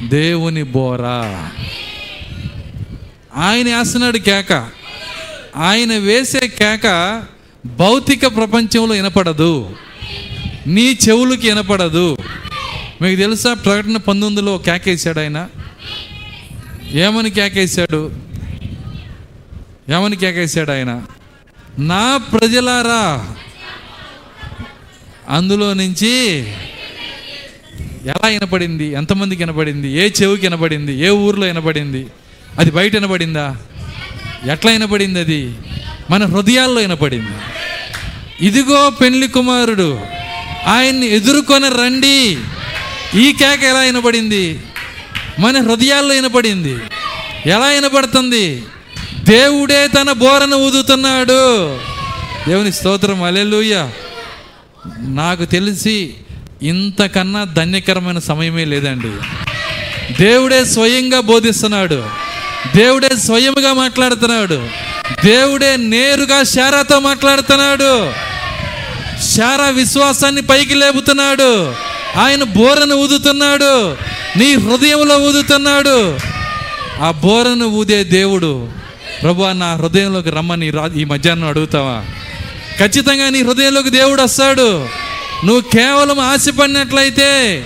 [0.08, 1.50] దేవుని బోరా.
[3.36, 4.70] ఆయన వేస్తున్నాడు కేక.
[5.56, 7.22] ఆయన వేసే కేక
[7.66, 9.76] భౌతిక ప్రపంచంలో వినపడదు.
[10.66, 12.16] నీ చెవులకి వినపడదు.
[13.02, 13.54] మీకు తెలుసా?
[13.54, 15.48] ప్రకటన పంతొమ్మిదిలో కేకేశాడు ఆయన.
[16.92, 18.12] ఏమని కేకేశాడు
[19.88, 21.02] ఏమని కేకేశాడు ఆయన?
[21.78, 23.34] నా ప్రజలారా
[25.28, 26.38] అందులో నుంచి
[28.06, 28.92] ఎలా వినపడింది?
[28.92, 29.88] ఎంతమందికి వినపడింది?
[29.88, 30.92] ఏ చెవికి వినపడింది?
[31.00, 32.06] ఏ ఊర్లో వినపడింది?
[32.58, 33.56] అది బయట వినపడిందా?
[34.52, 35.54] ఎట్లా వినపడింది అది?
[36.10, 37.32] మన హృదయాల్లో వినపడింది.
[38.46, 40.00] ఇదిగో పెళ్ళి కుమారుడు
[40.66, 42.38] ఆయన్ని ఎదుర్కొని రండి.
[43.14, 44.60] ఈ కేక ఎలా వినపడింది?
[45.38, 46.76] మన హృదయాల్లో వినపడింది.
[47.46, 48.62] ఎలా వినపడుతుంది?
[49.24, 51.76] దేవుడే తన బోరను ఊదుతున్నాడు.
[52.48, 53.22] దేవుని స్తోత్రం.
[53.22, 53.92] అలెలుయ్యా
[54.98, 56.14] నాకు తెలిసి
[56.62, 59.10] ఇంతకన్నా ధన్యకరమైన సమయమే లేదండి.
[60.24, 62.02] దేవుడే స్వయంగా బోధిస్తున్నాడు.
[62.76, 64.68] దేవుడే స్వయముగా మాట్లాడుతున్నాడు.
[65.24, 68.10] దేవుడే నేరుగా శారాతో మాట్లాడుతున్నాడు.
[69.22, 71.74] శారా విశ్వాసాన్ని పైకి లేపుతున్నాడు.
[72.16, 73.96] ఆయన బోరను ఊదుతున్నాడు.
[74.38, 76.18] నీ హృదయంలో ఊదుతున్నాడు.
[77.00, 78.68] ఆ బోరను ఊదే దేవుడు.
[79.22, 82.04] ప్రభు నా హృదయంలోకి రమ్మని రా ఈ మధ్యాహ్నం అడుగుతావా?
[82.80, 84.88] ఖచ్చితంగా నీ హృదయంలోకి దేవుడు వస్తాడు.
[85.44, 87.64] నువ్వు కేవలం ఆశపడినట్లయితే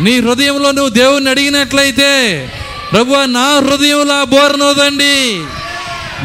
[0.00, 2.48] నీ హృదయంలో నువ్వు దేవుణ్ణి అడిగినట్లయితే
[2.92, 5.40] ప్రభు నా హృదయంలో ఆ బోరనోదండి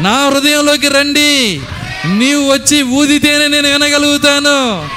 [0.02, 1.60] నా హృదయంలోకి రండి.
[2.06, 4.88] నీవు వచ్చి ఊదితేనే నేను వినగలుగుతాను.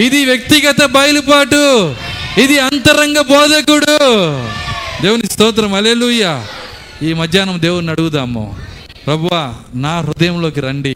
[0.00, 1.94] ఇది వ్యక్తిగత బయలుపాటు.
[2.38, 3.98] ఇది అంతరంగ బోధకుడు.
[5.02, 5.74] దేవుని స్తోత్రం.
[5.74, 6.42] అలెలుయ్య
[7.02, 8.56] ఈ మధ్యాహ్నం దేవుణ్ణి అడుగుదాము.
[9.06, 10.94] ప్రభువా నా హృదయంలోకి రండి.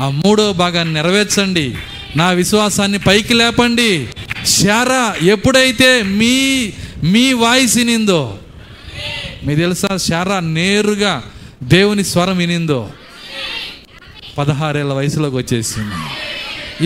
[0.00, 1.74] ఆ మూడో భాగాన్ని నెరవేర్చండి.
[2.16, 4.08] నా విశ్వాసాన్ని పైకి లేపండి.
[4.46, 6.72] శారా ఎప్పుడైతే మీ
[7.04, 8.38] మీ వాయిస్ వినిందో
[9.46, 9.96] మీకు తెలుసా?
[9.96, 11.22] శారా నేరుగా
[11.62, 12.90] దేవుని స్వరం వినిందో
[14.38, 15.94] పదహారేళ్ళ వయసులోకి వచ్చేసింది.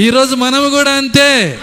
[0.04, 1.58] ఈరోజు మనము కూడా అంతే.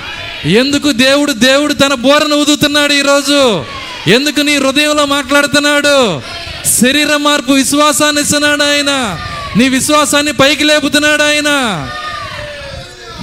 [0.45, 3.65] ఎందుకు దేవుడు దేవుడు తన బోరను ఊదుతున్నాడు ఈరోజు?
[4.07, 6.22] ఎందుకు నీ హృదయంలో మాట్లాడుతున్నాడు?
[6.67, 9.17] శరీర మార్పు విశ్వాసాన్ని ఇస్తున్నాడు ఆయన.
[9.57, 11.88] నీ విశ్వాసాన్ని పైకి లేపుతున్నాడు ఆయన.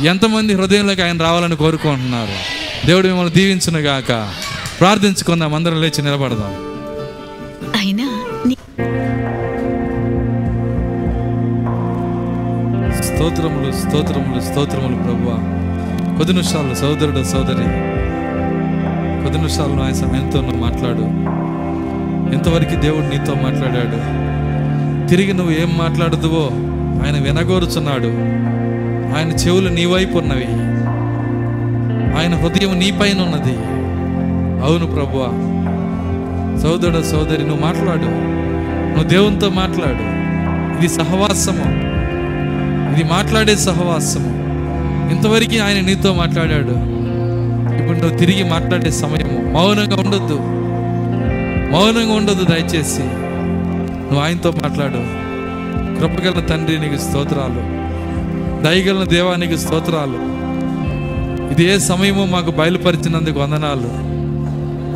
[0.07, 2.63] ఎంతమంది హృదయంలోకి ఆయన రావాలని కోరుకుంటున్నారు?
[2.87, 4.33] దేవుడు మిమ్మల్ని దీవించును గాక.
[4.81, 6.73] ప్రార్థించుకుందాం అందరం లేచి నిలబడదాం.
[7.77, 8.05] అయినా
[13.03, 15.37] స్తోత్రములు స్తోత్రములు స్తోత్రములు ప్రభువా.
[16.17, 17.93] కొద్ది నిమిషాలు సోదరుడు సోదరి.
[19.23, 20.07] కొద్ది నిమిషాలు ఆయన
[20.41, 21.33] నువ్వు మాట్లాడు.
[22.35, 24.23] ఎంతవరకు దేవుడు నీతో మాట్లాడాడు.
[25.13, 26.51] తిరిగి నువ్వు ఏం మాట్లాడుదువో
[27.05, 28.07] ఆయన వినగోరుచున్నాడు.
[29.17, 30.47] ఆయన చెవులు నీ వైపు ఉన్నవి.
[32.19, 33.59] ఆయన హృదయం నీ పైన ఉన్నది.
[34.67, 35.27] అవును ప్రభువా.
[36.63, 38.33] సోదరుడు సోదరి నువ్వు మాట్లాడు.
[38.89, 40.13] నువ్వు దేవునితో మాట్లాడు.
[40.79, 41.65] ఇది సహవాసము.
[42.95, 44.29] ఇది మాట్లాడే సహవాసము.
[45.11, 47.03] ఇంతవరకు ఆయన నీతో మాట్లాడాడు.
[47.83, 49.53] ఇప్పుడు నువ్వు తిరిగి మాట్లాడే సమయము.
[49.53, 50.39] మౌనంగా ఉండొద్దు.
[51.73, 53.32] మౌనంగా ఉండొద్దు దయచేసి.
[54.13, 55.23] నువ్వు ఆయనతో మాట్లాడు.
[56.01, 57.83] కృపగల తండ్రి నీకు స్తోత్రాలు.
[58.63, 60.33] దయగల దేవానికి స్తోత్రాలు.
[61.53, 64.13] ఇది ఏ సమయమో మాకు బయలుపరిచినందుకు వందనాలు.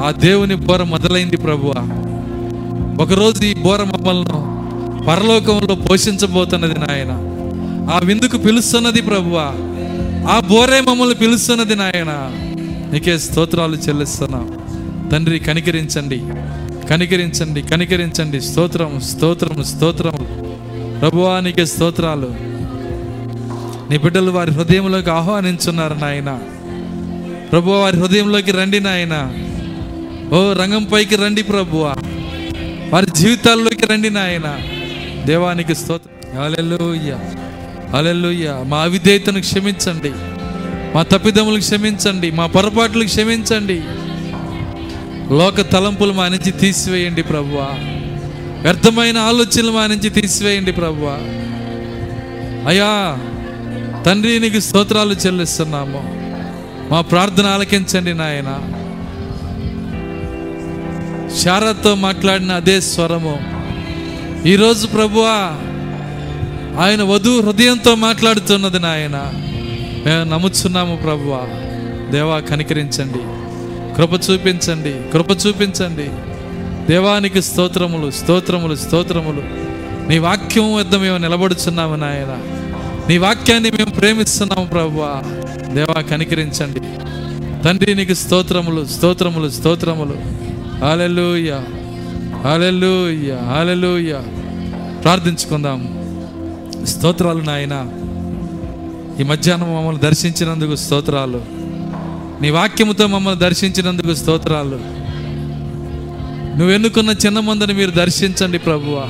[0.06, 1.72] ఆ దేవుని బోర మొదలైంది ప్రభువ.
[3.00, 4.30] ఒకరోజు ఈ బోర మమ్మల్ని
[5.06, 7.10] పరలోకంలో పోషించబోతున్నది నాయన.
[7.94, 9.38] ఆ విందుకు పిలుస్తున్నది ప్రభువ.
[10.28, 12.30] ఆ బోరే మమ్మల్ని పిలుస్తున్నది నాయన.
[12.92, 14.52] నీకే స్తోత్రాలు చెల్లిస్తున్నాం.
[15.12, 16.22] తండ్రి కనికరించండి.
[16.90, 18.40] కనికరించండి కనికరించండి.
[18.40, 20.26] స్తోత్రం స్తోత్రం స్తోత్రం.
[21.00, 22.34] ప్రభువానికి స్తోత్రాలు.
[23.90, 26.38] నీ బిడ్డలు వారి హృదయంలోకి ఆహ్వానించున్నారు నాయన.
[27.52, 29.32] ప్రభు వారి హృదయంలోకి రండి నాయన.
[30.34, 31.94] ఓ రంగం పైకి రండి ప్రభువ.
[32.90, 34.58] వారి జీవితాల్లోకి రండి నాయన.
[35.24, 36.42] దేవానికి స్తోత్రం.
[36.42, 37.20] హల్లెలూయా
[37.96, 38.62] హల్లెలూయా.
[38.66, 40.10] మా అవిధేయతను క్షమించండి.
[40.94, 42.30] మా తప్పిదములు క్షమించండి.
[42.30, 43.82] మా పొరపాట్లు క్షమించండి.
[45.30, 47.68] లోక తలంపులు మా నుంచి తీసివేయండి ప్రభువా.
[48.62, 51.12] వ్యర్థమైన ఆలోచనలు మా నుంచి తీసివేయండి ప్రభువా.
[52.68, 53.18] అయ్యా
[54.06, 56.02] తండ్రి నీకు స్తోత్రాలు చెల్లిస్తున్నాము.
[56.90, 58.60] మా ప్రార్థన ఆలకించండి నాయన.
[61.44, 63.40] శారదతో మాట్లాడిన అదే స్వరము.
[64.46, 65.58] ఈరోజు ప్రభువా
[66.84, 69.32] ఆయన వధు హృదయంతో మాట్లాడుతున్నది నాయన.
[70.06, 71.40] మేము నమ్ముచున్నాము ప్రభువా.
[72.10, 73.45] దేవా కనికరించండి.
[73.96, 76.10] కృప చూపించండి కృప చూపించండి.
[76.92, 79.42] దేవానికి స్తోత్రములు స్తోత్రములు స్తోత్రములు.
[80.08, 82.38] నీ వాక్యం వద్ద మేము నిలబడుచున్నాము నాయన.
[83.08, 85.22] నీ వాక్యాన్ని మేము ప్రేమిస్తున్నాము ప్రభువా.
[85.74, 86.80] దేవా కనికరించండి.
[87.64, 90.16] తండ్రి నీకు స్తోత్రములు స్తోత్రములు స్తోత్రములు.
[90.84, 91.52] హాలెలూయ
[92.44, 94.14] హాలెలూయ హాలెలూయ
[95.02, 95.96] ప్రార్థించుకుందాం.
[96.86, 97.88] స్తోత్రాలు నాయన.
[99.20, 101.55] ఈ మధ్యాహ్నం మమ్మల్ని దర్శించినందుకు స్తోత్రాలు.
[102.40, 104.80] నీ వాక్యముతో మమ్మల్ని దర్శించినందుకు స్తోత్రాలు.
[106.58, 109.02] నువ్వు ఎన్నుకున్న చిన్న మందని మీరు దర్శించండి ప్రభువా.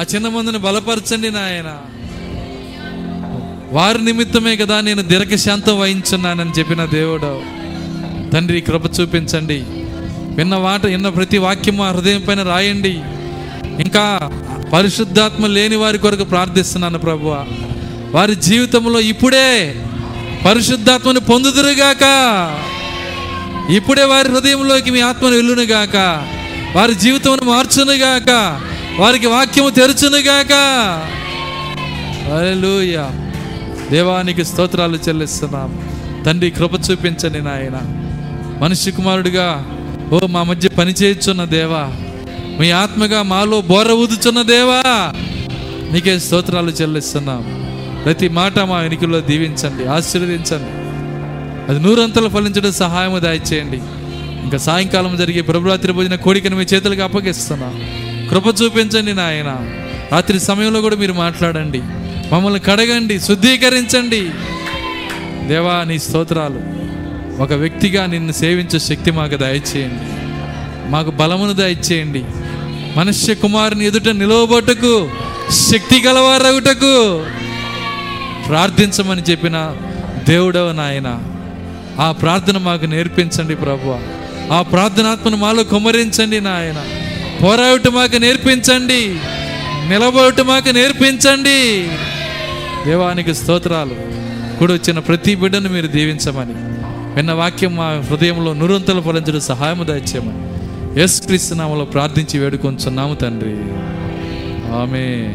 [0.00, 1.76] ఆ చిన్న మందిని బలపరచండి నాయన.
[3.72, 7.42] వారి నిమిత్తమే కదా నేను దీర్ఘశాంతం వహించున్నానని చెప్పిన దేవుడు.
[8.30, 9.64] తండ్రి కృప చూపించండి.
[10.36, 13.00] విన్న వాట విన్న ప్రతి వాక్యము ఆ హృదయం పైన రాయండి.
[13.82, 14.30] ఇంకా
[14.72, 17.46] పరిశుద్ధాత్మ లేని వారి కొరకు ప్రార్థిస్తున్నాను ప్రభువ.
[18.10, 19.82] వారి జీవితంలో ఇప్పుడే
[20.46, 22.04] పరిశుద్ధాత్మని పొందుదురుగాక.
[23.70, 25.96] ఇప్పుడే వారి హృదయంలోకి మీ ఆత్మను వెళ్ళునుగాక.
[26.76, 28.60] వారి జీవితమును మార్చునుగాక.
[29.00, 30.52] వారికి వాక్యము తెరచునుగాక.
[32.32, 33.10] హల్లెలూయా.
[33.90, 35.96] దేవానికి స్తోత్రాలు చెల్లిస్తున్నాం.
[36.26, 37.80] తండ్రి కృప చూపించండి నాయన.
[38.62, 39.66] మనిషి కుమారుడిగా
[40.12, 41.92] ఓ మా మధ్య పనిచేయుచున్న దేవా.
[42.60, 44.82] మీ ఆత్మగా మాలో బోర ఊదుచున్న దేవా.
[45.92, 47.65] నీకే స్తోత్రాలు చెల్లిస్తున్నాం.
[48.06, 50.86] ప్రతి మాట మా వెనుకల్లో దీవించండి ఆశీర్వదించండి.
[51.70, 53.76] అది నూరంతలు ఫలించడం సహాయము దయచేయండి.
[54.42, 57.74] ఇంకా సాయంకాలం జరిగే ప్రభురాత్రి భోజన కోడికను మీ చేతులకు అప్పగిస్తున్నా.
[58.30, 59.58] కృప చూపించండి నాయన.
[60.12, 61.78] రాత్రి సమయంలో కూడా మీరు మాట్లాడండి.
[62.34, 64.30] మమ్మల్ని కడగండి శుద్ధీకరించండి.
[65.48, 66.60] దేవా నీ స్తోత్రాలు
[67.42, 70.04] ఒక వ్యక్తిగా నిన్ను సేవించే శక్తి మాకు దయచేయండి.
[70.90, 72.24] మాకు బలమును దయచేయండి.
[72.96, 75.10] మనుష్య కుమారుని ఎదుట నిలవబట్టుకు
[75.50, 77.24] శక్తి గలవారగుటకు
[78.48, 79.76] ప్రార్థించమని చెప్పిన
[80.28, 81.18] దేవుడవ నాయన
[82.00, 83.96] ఆ ప్రార్థన మాకు నేర్పించండి ప్రభు
[84.52, 86.84] ఆ ప్రార్థనాత్మను మాలో కుమరించండి నాయన.
[87.42, 89.16] పోరాట మాకు నేర్పించండి.
[89.88, 91.88] నిలబోట మాకు నేర్పించండి.
[92.86, 93.96] దేవానికి స్తోత్రాలు.
[94.58, 96.52] కూడా వచ్చిన ప్రతి బిడ్డను మీరు దీవించమని.
[97.14, 101.00] విన్న వాక్యం మా హృదయంలో నురంతలు ఫలించడం సహాయం దయచేయమని.
[101.00, 103.56] యేసు క్రీస్తునామలో ప్రార్థించి వేడుకొంచున్నాము తండ్రి.
[104.76, 105.34] ఆమె